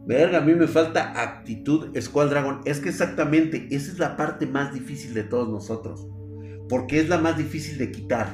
Verga, 0.05 0.39
a 0.39 0.41
mí 0.41 0.53
me 0.53 0.67
falta 0.67 1.23
actitud 1.23 1.97
Squad 1.97 2.31
Dragon. 2.31 2.59
Es 2.65 2.81
que 2.81 2.89
exactamente 2.89 3.65
esa 3.71 3.93
es 3.93 3.97
la 3.97 4.17
parte 4.17 4.45
más 4.45 4.73
difícil 4.73 5.13
de 5.13 5.23
todos 5.23 5.47
nosotros. 5.47 6.05
Porque 6.67 6.99
es 6.99 7.07
la 7.07 7.17
más 7.17 7.37
difícil 7.37 7.77
de 7.77 7.91
quitar. 7.91 8.27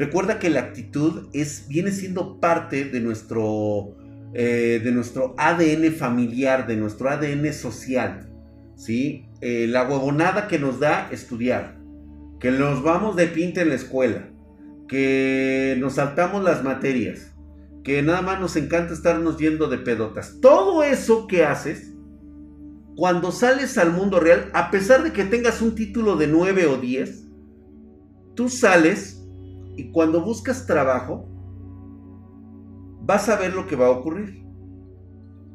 Recuerda 0.00 0.38
que 0.38 0.48
la 0.48 0.60
actitud 0.60 1.28
es, 1.34 1.66
viene 1.68 1.92
siendo 1.92 2.40
parte 2.40 2.86
de 2.86 3.00
nuestro, 3.00 3.98
eh, 4.32 4.80
de 4.82 4.92
nuestro 4.92 5.34
ADN 5.36 5.92
familiar, 5.92 6.66
de 6.66 6.76
nuestro 6.76 7.10
ADN 7.10 7.52
social. 7.52 8.32
¿sí? 8.76 9.26
Eh, 9.42 9.66
la 9.68 9.86
huevonada 9.86 10.48
que 10.48 10.58
nos 10.58 10.80
da 10.80 11.10
estudiar. 11.10 11.76
Que 12.40 12.50
nos 12.50 12.82
vamos 12.82 13.14
de 13.14 13.26
pinta 13.26 13.60
en 13.60 13.68
la 13.68 13.74
escuela. 13.74 14.30
Que 14.88 15.76
nos 15.78 15.96
saltamos 15.96 16.42
las 16.44 16.64
materias. 16.64 17.34
Que 17.84 18.00
nada 18.00 18.22
más 18.22 18.40
nos 18.40 18.56
encanta 18.56 18.94
estarnos 18.94 19.36
yendo 19.36 19.68
de 19.68 19.76
pedotas. 19.76 20.38
Todo 20.40 20.82
eso 20.82 21.26
que 21.26 21.44
haces, 21.44 21.92
cuando 22.96 23.32
sales 23.32 23.76
al 23.76 23.92
mundo 23.92 24.18
real, 24.18 24.48
a 24.54 24.70
pesar 24.70 25.02
de 25.02 25.12
que 25.12 25.24
tengas 25.24 25.60
un 25.60 25.74
título 25.74 26.16
de 26.16 26.26
9 26.26 26.68
o 26.68 26.78
10, 26.78 27.26
tú 28.34 28.48
sales 28.48 29.19
y 29.80 29.90
cuando 29.92 30.20
buscas 30.20 30.66
trabajo, 30.66 31.26
vas 33.00 33.30
a 33.30 33.36
ver 33.36 33.54
lo 33.54 33.66
que 33.66 33.76
va 33.76 33.86
a 33.86 33.90
ocurrir. 33.90 34.44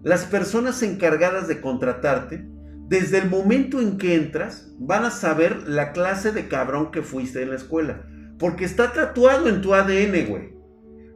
Las 0.02 0.26
personas 0.26 0.82
encargadas 0.82 1.48
de 1.48 1.62
contratarte, 1.62 2.50
desde 2.88 3.20
el 3.20 3.30
momento 3.30 3.80
en 3.80 4.00
que 4.00 4.16
entras, 4.16 4.74
van 4.80 5.06
a 5.06 5.12
saber 5.12 5.70
la 5.70 5.92
clase 5.92 6.32
de 6.32 6.48
cabrón 6.48 6.90
que 6.90 7.04
fuiste 7.04 7.44
en 7.44 7.52
la 7.52 7.56
escuela. 7.58 8.08
Porque 8.40 8.66
está 8.66 8.94
tatuado 8.94 9.48
en 9.48 9.62
tu 9.62 9.76
ADN, 9.76 10.28
güey. 10.28 10.56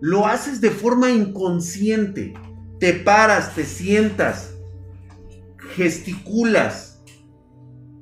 Lo 0.01 0.28
haces 0.28 0.62
de 0.62 0.70
forma 0.70 1.10
inconsciente. 1.10 2.36
Te 2.80 2.93
paras, 2.93 3.55
te 3.55 3.66
sientas, 3.66 4.55
gesticulas, 5.76 7.03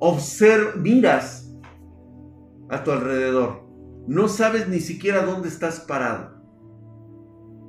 observas, 0.00 0.76
miras 0.76 1.50
a 2.68 2.84
tu 2.84 2.92
alrededor 2.92 3.67
no 4.08 4.26
sabes 4.26 4.68
ni 4.68 4.80
siquiera 4.80 5.26
dónde 5.26 5.48
estás 5.48 5.80
parado. 5.80 6.30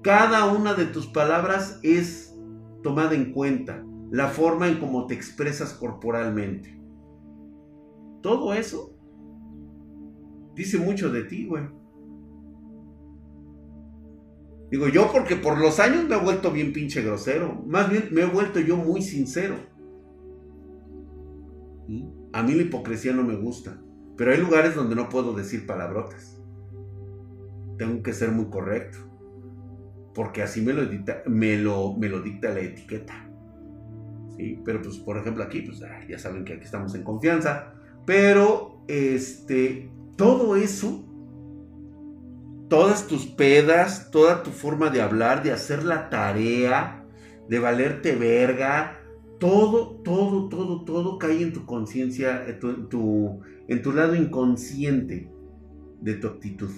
Cada 0.01 0.45
una 0.45 0.73
de 0.73 0.85
tus 0.85 1.05
palabras 1.07 1.81
es 1.83 2.33
tomada 2.81 3.13
en 3.13 3.33
cuenta, 3.33 3.85
la 4.09 4.29
forma 4.29 4.69
en 4.69 4.79
cómo 4.79 5.05
te 5.05 5.13
expresas 5.13 5.73
corporalmente. 5.73 6.81
Todo 8.21 8.53
eso 8.53 8.95
dice 10.55 10.77
mucho 10.77 11.11
de 11.11 11.23
ti, 11.23 11.45
güey. 11.45 11.65
Digo 14.71 14.87
yo 14.87 15.11
porque 15.11 15.35
por 15.35 15.59
los 15.59 15.81
años 15.81 16.07
me 16.07 16.15
he 16.15 16.23
vuelto 16.23 16.51
bien 16.51 16.71
pinche 16.71 17.01
grosero. 17.01 17.65
Más 17.67 17.89
bien 17.89 18.07
me 18.11 18.21
he 18.21 18.25
vuelto 18.25 18.61
yo 18.61 18.77
muy 18.77 19.01
sincero. 19.01 19.55
A 22.31 22.43
mí 22.43 22.53
la 22.53 22.61
hipocresía 22.61 23.11
no 23.11 23.23
me 23.23 23.35
gusta. 23.35 23.81
Pero 24.19 24.31
hay 24.31 24.37
lugares 24.37 24.75
donde 24.75 24.95
no 24.95 25.07
puedo 25.07 25.31
decir 25.31 25.65
palabrotas. 25.65 26.37
Tengo 27.77 28.03
que 28.03 28.11
ser 28.11 28.31
muy 28.31 28.47
correcto. 28.49 28.97
Porque 30.13 30.43
así 30.43 30.59
me 30.59 30.73
lo 30.73 30.85
dicta, 30.85 31.23
me 31.25 31.57
lo, 31.57 31.93
me 31.93 32.09
lo 32.09 32.21
dicta 32.21 32.49
la 32.49 32.59
etiqueta. 32.59 33.29
¿Sí? 34.35 34.61
Pero 34.65 34.81
pues 34.81 34.97
por 34.97 35.17
ejemplo 35.17 35.41
aquí, 35.41 35.61
pues 35.61 35.79
ya 35.79 36.19
saben 36.19 36.43
que 36.43 36.51
aquí 36.51 36.65
estamos 36.65 36.93
en 36.95 37.03
confianza. 37.03 37.71
Pero 38.05 38.83
este, 38.89 39.89
todo 40.17 40.57
eso, 40.57 41.07
todas 42.67 43.07
tus 43.07 43.25
pedas, 43.25 44.11
toda 44.11 44.43
tu 44.43 44.49
forma 44.49 44.89
de 44.89 45.01
hablar, 45.01 45.43
de 45.43 45.53
hacer 45.53 45.85
la 45.85 46.09
tarea, 46.09 47.05
de 47.47 47.57
valerte 47.59 48.17
verga, 48.17 48.99
todo, 49.39 50.01
todo, 50.03 50.49
todo, 50.49 50.83
todo 50.83 51.17
cae 51.17 51.41
en 51.41 51.53
tu 51.53 51.65
conciencia, 51.65 52.45
en 52.45 52.89
tu 52.89 53.39
lado 53.93 54.15
inconsciente 54.15 55.31
de 56.01 56.13
tu 56.15 56.27
actitud. 56.27 56.71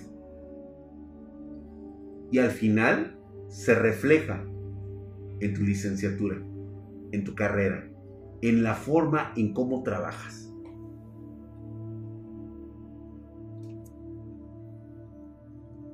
Y 2.31 2.39
al 2.39 2.51
final 2.51 3.17
se 3.47 3.75
refleja 3.75 4.45
en 5.39 5.53
tu 5.53 5.61
licenciatura, 5.61 6.41
en 7.11 7.23
tu 7.23 7.35
carrera, 7.35 7.89
en 8.41 8.63
la 8.63 8.75
forma 8.75 9.33
en 9.35 9.53
cómo 9.53 9.83
trabajas. 9.83 10.53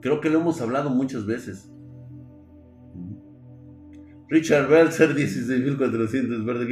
Creo 0.02 0.22
que 0.22 0.30
lo 0.30 0.40
hemos 0.40 0.62
hablado 0.62 0.90
muchas 0.90 1.26
veces. 1.26 1.72
Richard 4.30 4.70
Belzer, 4.70 5.16
16.400, 5.16 6.46
¿verdad? 6.46 6.66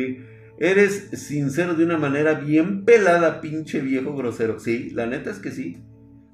Eres 0.57 1.09
sincero 1.13 1.73
de 1.73 1.83
una 1.83 1.97
manera 1.97 2.33
bien 2.33 2.85
pelada, 2.85 3.41
pinche 3.41 3.81
viejo 3.81 4.15
grosero. 4.15 4.59
Sí, 4.59 4.89
la 4.91 5.05
neta 5.05 5.29
es 5.29 5.39
que 5.39 5.51
sí. 5.51 5.83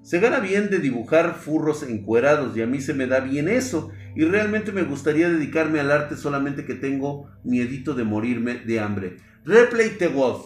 Se 0.03 0.19
gana 0.19 0.39
bien 0.39 0.69
de 0.69 0.79
dibujar 0.79 1.35
furros 1.35 1.83
encuerados 1.83 2.55
y 2.57 2.61
a 2.61 2.67
mí 2.67 2.81
se 2.81 2.93
me 2.93 3.07
da 3.07 3.19
bien 3.19 3.47
eso. 3.47 3.91
Y 4.15 4.25
realmente 4.25 4.71
me 4.71 4.83
gustaría 4.83 5.29
dedicarme 5.29 5.79
al 5.79 5.91
arte 5.91 6.15
solamente 6.15 6.65
que 6.65 6.75
tengo 6.75 7.29
miedito 7.43 7.93
de 7.93 8.03
morirme 8.03 8.55
de 8.55 8.79
hambre. 8.79 9.17
Replay 9.45 9.97
the 9.97 10.07
Wolf. 10.07 10.45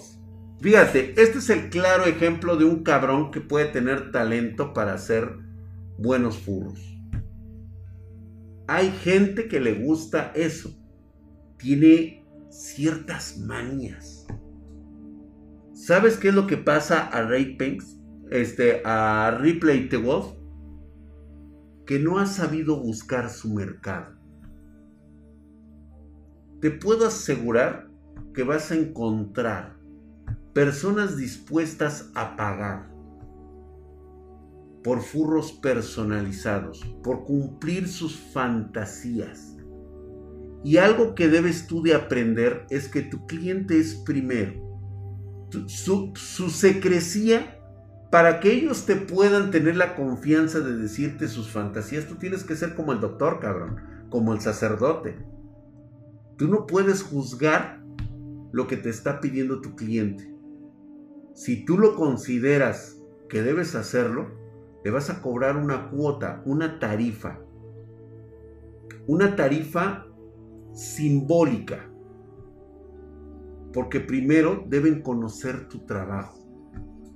Fíjate, 0.61 1.13
este 1.17 1.39
es 1.39 1.49
el 1.49 1.69
claro 1.69 2.05
ejemplo 2.05 2.55
de 2.55 2.65
un 2.65 2.83
cabrón 2.83 3.31
que 3.31 3.41
puede 3.41 3.65
tener 3.65 4.11
talento 4.11 4.73
para 4.73 4.93
hacer 4.93 5.37
buenos 5.97 6.37
furros. 6.37 6.79
Hay 8.67 8.91
gente 8.91 9.47
que 9.47 9.59
le 9.59 9.73
gusta 9.73 10.31
eso. 10.35 10.75
Tiene 11.57 12.24
ciertas 12.55 13.37
manías. 13.37 14.25
¿Sabes 15.73 16.17
qué 16.17 16.29
es 16.29 16.33
lo 16.33 16.47
que 16.47 16.57
pasa 16.57 17.05
a 17.07 17.23
Ray 17.23 17.57
Pinks? 17.57 17.99
Este, 18.31 18.81
a 18.85 19.37
Ripley 19.39 19.89
The 19.89 19.97
Wolf. 19.97 20.33
Que 21.85 21.99
no 21.99 22.17
ha 22.17 22.25
sabido 22.25 22.81
buscar 22.81 23.29
su 23.29 23.53
mercado. 23.53 24.15
Te 26.61 26.71
puedo 26.71 27.05
asegurar 27.05 27.89
que 28.33 28.43
vas 28.43 28.71
a 28.71 28.75
encontrar 28.75 29.77
personas 30.53 31.17
dispuestas 31.17 32.09
a 32.15 32.35
pagar 32.35 32.89
por 34.83 35.01
furros 35.01 35.51
personalizados, 35.51 36.79
por 37.03 37.25
cumplir 37.25 37.87
sus 37.87 38.15
fantasías. 38.15 39.54
Y 40.65 40.77
algo 40.77 41.13
que 41.13 41.27
debes 41.27 41.67
tú 41.67 41.83
de 41.83 41.93
aprender 41.93 42.65
es 42.71 42.87
que 42.87 43.03
tu 43.03 43.27
cliente 43.27 43.79
es 43.79 43.93
primero. 43.93 44.53
Su, 45.67 46.11
secrecía, 46.49 47.59
para 48.09 48.39
que 48.39 48.51
ellos 48.51 48.87
te 48.87 48.95
puedan 48.95 49.51
tener 49.51 49.75
la 49.75 49.95
confianza 49.95 50.61
de 50.61 50.75
decirte 50.75 51.27
sus 51.27 51.51
fantasías, 51.51 52.07
tú 52.07 52.15
tienes 52.15 52.43
que 52.43 52.55
ser 52.55 52.73
como 52.73 52.93
el 52.93 52.99
doctor, 52.99 53.39
cabrón, 53.39 53.79
como 54.09 54.33
el 54.33 54.41
sacerdote. 54.41 55.23
Tú 56.35 56.47
no 56.47 56.65
puedes 56.65 57.03
juzgar 57.03 57.83
lo 58.51 58.65
que 58.65 58.77
te 58.77 58.89
está 58.89 59.21
pidiendo 59.21 59.61
tu 59.61 59.75
cliente. 59.75 60.33
Si 61.35 61.63
tú 61.63 61.77
lo 61.77 61.95
consideras 61.95 62.99
que 63.29 63.43
debes 63.43 63.75
hacerlo, 63.75 64.31
le 64.83 64.89
vas 64.89 65.11
a 65.11 65.21
cobrar 65.21 65.57
una 65.57 65.91
cuota, 65.91 66.41
una 66.43 66.79
tarifa. 66.79 67.39
Una 69.05 69.35
tarifa 69.35 70.07
simbólica. 70.75 71.89
Porque 73.73 73.99
primero 73.99 74.63
deben 74.67 75.01
conocer 75.01 75.67
tu 75.67 75.85
trabajo. 75.85 76.45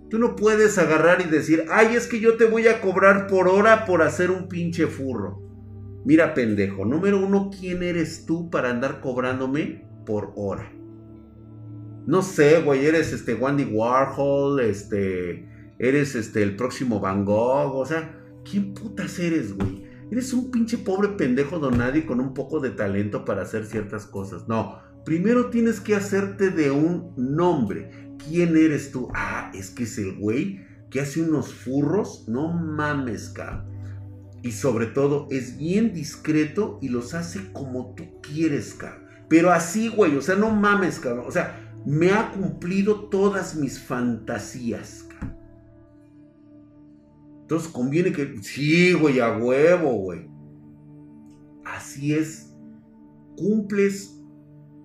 Tú 0.10 0.18
no 0.18 0.36
puedes 0.36 0.78
agarrar 0.80 1.22
y 1.22 1.30
decir, 1.30 1.66
ay, 1.70 1.96
es 1.96 2.08
que 2.08 2.20
yo 2.20 2.36
te 2.36 2.46
voy 2.46 2.68
a 2.68 2.82
cobrar 2.82 3.28
por 3.28 3.48
hora 3.48 3.86
por 3.86 4.02
hacer 4.02 4.32
un 4.32 4.48
pinche 4.48 4.88
furro. 4.88 5.44
Mira, 6.04 6.34
pendejo, 6.34 6.86
número 6.86 7.24
uno, 7.24 7.52
¿quién 7.52 7.84
eres 7.84 8.26
tú 8.26 8.50
para 8.50 8.72
andar 8.72 9.02
cobrándome 9.02 9.88
por 10.06 10.34
hora? 10.36 10.72
No 12.08 12.24
sé, 12.24 12.62
güey, 12.64 12.86
eres 12.86 13.14
este 13.14 13.36
Wandy 13.36 13.66
Warhol, 13.66 14.62
este, 14.62 15.48
eres 15.78 16.16
este 16.16 16.42
el 16.42 16.56
próximo 16.56 17.00
Van 17.00 17.24
Gogh, 17.26 17.76
o 17.76 17.86
sea, 17.86 18.18
¿quién 18.50 18.74
putas 18.74 19.20
eres, 19.20 19.54
güey? 19.54 19.89
Eres 20.12 20.34
un 20.34 20.50
pinche 20.50 20.78
pobre 20.78 21.10
pendejo 21.10 21.60
don 21.60 21.78
nadie 21.78 22.06
con 22.06 22.20
un 22.20 22.34
poco 22.34 22.60
de 22.60 22.72
talento 22.72 23.26
para 23.26 23.44
hacer 23.44 23.66
ciertas 23.66 24.06
cosas. 24.06 24.48
No, 24.48 24.80
primero 25.06 25.50
tienes 25.50 25.80
que 25.80 25.96
hacerte 25.96 26.50
de 26.50 26.72
un 26.72 27.14
nombre. 27.16 28.16
¿Quién 28.28 28.58
eres 28.58 28.92
tú? 28.92 29.10
Ah, 29.14 29.52
es 29.54 29.70
que 29.70 29.84
es 29.84 29.98
el 29.98 30.16
güey 30.16 30.62
que 30.90 31.02
hace 31.02 31.22
unos 31.22 31.54
furros. 31.54 32.26
No 32.28 32.52
mames, 32.52 33.30
cabrón. 33.30 33.66
Y 34.42 34.52
sobre 34.52 34.88
todo 34.88 35.28
es 35.30 35.58
bien 35.58 35.94
discreto 35.94 36.80
y 36.82 36.90
los 36.90 37.14
hace 37.14 37.52
como 37.52 37.94
tú 37.96 38.20
quieres, 38.22 38.74
cabrón. 38.74 39.08
Pero 39.30 39.52
así, 39.52 39.90
güey, 39.90 40.16
o 40.18 40.22
sea, 40.22 40.36
no 40.36 40.50
mames, 40.50 41.00
cabrón. 41.00 41.26
O 41.28 41.32
sea, 41.32 41.72
me 41.86 42.12
ha 42.12 42.32
cumplido 42.32 43.10
todas 43.10 43.56
mis 43.56 43.80
fantasías, 43.80 45.06
entonces 47.50 47.72
conviene 47.72 48.12
que, 48.12 48.38
sí, 48.44 48.94
güey, 48.94 49.20
a 49.20 49.36
huevo, 49.36 49.94
güey. 49.94 50.30
Así 51.66 52.14
es. 52.14 52.54
Cumples 53.36 54.22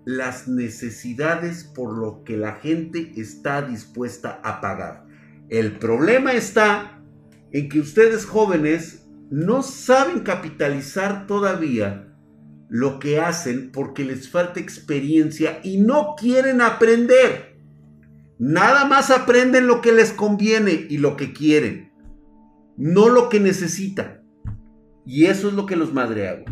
las 0.06 0.48
necesidades 0.48 1.64
por 1.64 1.94
lo 1.94 2.24
que 2.24 2.38
la 2.38 2.52
gente 2.54 3.12
está 3.16 3.60
dispuesta 3.60 4.40
a 4.42 4.62
pagar. 4.62 5.04
El 5.50 5.78
problema 5.78 6.32
está 6.32 7.04
en 7.52 7.68
que 7.68 7.80
ustedes 7.80 8.24
jóvenes 8.24 9.06
no 9.30 9.62
saben 9.62 10.20
capitalizar 10.20 11.26
todavía 11.26 12.16
lo 12.70 12.98
que 12.98 13.20
hacen 13.20 13.72
porque 13.72 14.06
les 14.06 14.30
falta 14.30 14.58
experiencia 14.58 15.60
y 15.62 15.82
no 15.82 16.14
quieren 16.16 16.62
aprender. 16.62 17.58
Nada 18.38 18.86
más 18.86 19.10
aprenden 19.10 19.66
lo 19.66 19.82
que 19.82 19.92
les 19.92 20.12
conviene 20.12 20.86
y 20.88 20.96
lo 20.96 21.18
que 21.18 21.34
quieren 21.34 21.92
no 22.76 23.08
lo 23.08 23.28
que 23.28 23.40
necesita. 23.40 24.22
Y 25.06 25.26
eso 25.26 25.48
es 25.48 25.54
lo 25.54 25.66
que 25.66 25.76
los 25.76 25.92
madre 25.92 26.44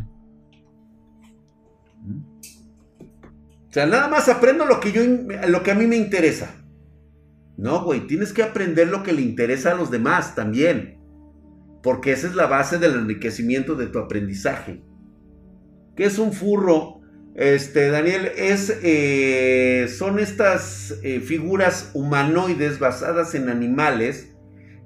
O 3.68 3.72
sea, 3.72 3.86
nada 3.86 4.08
más 4.08 4.28
aprendo 4.28 4.66
lo 4.66 4.80
que, 4.80 4.92
yo, 4.92 5.02
lo 5.48 5.62
que 5.62 5.70
a 5.70 5.74
mí 5.74 5.86
me 5.86 5.96
interesa. 5.96 6.54
No, 7.56 7.84
güey, 7.84 8.06
tienes 8.06 8.32
que 8.32 8.42
aprender 8.42 8.88
lo 8.88 9.02
que 9.02 9.12
le 9.12 9.22
interesa 9.22 9.72
a 9.72 9.74
los 9.74 9.90
demás 9.90 10.34
también. 10.34 10.98
Porque 11.82 12.12
esa 12.12 12.26
es 12.26 12.34
la 12.34 12.46
base 12.46 12.78
del 12.78 12.94
enriquecimiento 12.94 13.74
de 13.74 13.86
tu 13.86 13.98
aprendizaje. 13.98 14.82
¿Qué 15.96 16.04
es 16.04 16.18
un 16.18 16.32
furro? 16.32 17.00
Este, 17.34 17.88
Daniel, 17.88 18.30
es, 18.36 18.78
eh, 18.82 19.88
son 19.88 20.18
estas 20.18 20.98
eh, 21.02 21.20
figuras 21.20 21.90
humanoides 21.94 22.78
basadas 22.78 23.34
en 23.34 23.48
animales 23.48 24.31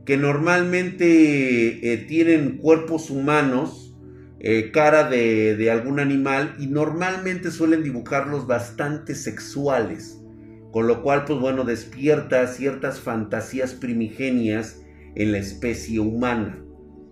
que 0.07 0.17
normalmente 0.17 1.93
eh, 1.93 1.97
tienen 1.99 2.59
cuerpos 2.59 3.11
humanos, 3.11 3.95
eh, 4.39 4.71
cara 4.73 5.11
de, 5.11 5.69
algún 5.71 5.99
animal 5.99 6.55
y 6.61 6.69
normalmente 6.69 7.51
suelen 7.51 7.83
dibujarlos 7.83 8.47
bastante 8.47 9.17
sexuales, 9.17 10.23
con 10.71 10.87
lo 10.87 11.03
cual 11.03 11.25
pues 11.25 11.41
bueno 11.41 11.65
despierta 11.65 12.47
ciertas 12.47 13.01
fantasías 13.01 13.75
primigenias 13.75 14.81
en 15.17 15.33
la 15.33 15.39
especie 15.39 15.99
humana, 15.99 16.65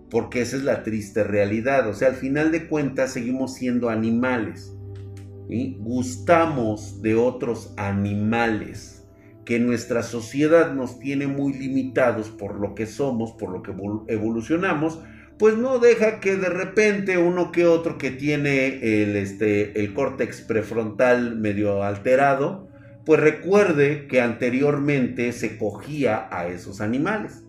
porque 0.09 0.43
esa 0.43 0.57
es 0.57 0.63
la 0.63 0.85
triste 0.85 1.25
realidad, 1.25 1.89
o 1.89 1.95
sea, 1.95 2.09
al 2.09 2.15
final 2.15 2.53
de 2.53 2.69
cuentas 2.69 3.13
seguimos 3.13 3.55
siendo 3.55 3.91
animales, 3.91 4.73
y 5.49 5.77
gustamos 5.81 7.03
de 7.03 7.17
otros 7.17 7.75
animales 7.77 8.94
que 9.45 9.61
nuestra 9.61 10.03
sociedad 10.03 10.73
nos 10.73 10.99
tiene 10.99 11.27
muy 11.27 11.53
limitados 11.53 12.31
por 12.31 12.59
lo 12.59 12.75
que 12.75 12.87
somos, 12.87 13.33
por 13.33 13.51
lo 13.51 13.63
que 13.63 13.73
evolucionamos, 14.13 15.01
pues 15.39 15.57
no 15.57 15.79
deja 15.79 16.21
que 16.21 16.37
de 16.37 16.49
repente 16.49 17.19
uno 17.19 17.53
que 17.53 17.67
otro 17.67 17.99
que 17.99 18.11
tiene 18.11 19.03
el, 19.03 19.17
este, 19.17 19.79
el 19.81 19.93
córtex 19.93 20.43
prefrontal 20.43 21.37
medio 21.37 21.83
alterado, 21.83 22.69
pues 23.05 23.21
recuerde 23.21 24.07
que 24.07 24.21
anteriormente 24.21 25.33
se 25.33 25.59
cogía 25.59 26.29
a 26.31 26.47
esos 26.47 26.81
animales. 26.81 27.45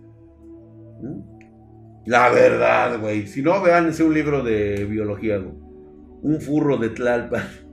La 2.05 2.29
verdad, 2.29 2.99
güey. 2.99 3.27
Si 3.27 3.41
no, 3.41 3.61
vean 3.61 3.87
ese 3.87 4.03
un 4.03 4.13
libro 4.13 4.43
de 4.43 4.85
biología, 4.85 5.39
Un 6.21 6.41
furro 6.41 6.77
de 6.77 6.89
Tlalpan. 6.89 7.64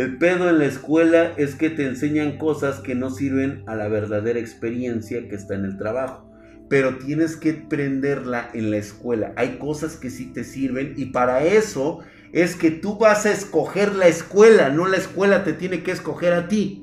El 0.00 0.16
pedo 0.16 0.48
en 0.48 0.56
la 0.56 0.64
escuela 0.64 1.34
es 1.36 1.56
que 1.56 1.68
te 1.68 1.84
enseñan 1.84 2.38
cosas 2.38 2.80
que 2.80 2.94
no 2.94 3.10
sirven 3.10 3.62
a 3.66 3.76
la 3.76 3.86
verdadera 3.88 4.38
experiencia 4.38 5.28
que 5.28 5.34
está 5.34 5.54
en 5.54 5.66
el 5.66 5.76
trabajo. 5.76 6.26
Pero 6.70 6.96
tienes 6.96 7.36
que 7.36 7.52
prenderla 7.52 8.48
en 8.54 8.70
la 8.70 8.78
escuela. 8.78 9.34
Hay 9.36 9.58
cosas 9.58 9.96
que 9.96 10.08
sí 10.08 10.32
te 10.32 10.42
sirven 10.42 10.94
y 10.96 11.12
para 11.12 11.44
eso 11.44 11.98
es 12.32 12.56
que 12.56 12.70
tú 12.70 12.96
vas 12.96 13.26
a 13.26 13.32
escoger 13.32 13.94
la 13.94 14.08
escuela, 14.08 14.70
no 14.70 14.86
la 14.86 14.96
escuela 14.96 15.44
te 15.44 15.52
tiene 15.52 15.82
que 15.82 15.90
escoger 15.90 16.32
a 16.32 16.48
ti. 16.48 16.82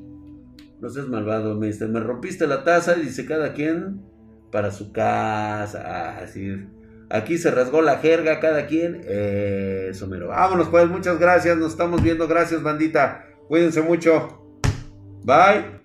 No 0.80 0.88
seas 0.88 1.08
malvado, 1.08 1.60
dice, 1.60 1.88
me 1.88 2.02
rompiste 2.02 2.46
la 2.46 2.64
taza, 2.64 2.98
y 3.00 3.06
dice 3.06 3.26
cada 3.26 3.54
quien 3.54 4.00
para 4.52 4.70
su 4.70 4.92
casa, 4.92 6.20
así. 6.20 6.68
Aquí 7.10 7.38
se 7.38 7.52
rasgó 7.52 7.82
la 7.82 7.98
jerga 7.98 8.40
cada 8.40 8.68
quien. 8.68 9.02
eso 9.08 10.08
mero. 10.08 10.28
Vámonos 10.28 10.70
pues, 10.70 10.88
muchas 10.88 11.20
gracias. 11.20 11.58
Nos 11.58 11.72
estamos 11.72 12.02
viendo. 12.02 12.28
Gracias, 12.28 12.62
bandita. 12.62 13.26
Cuídense 13.48 13.82
mucho. 13.82 14.60
Bye. 15.24 15.77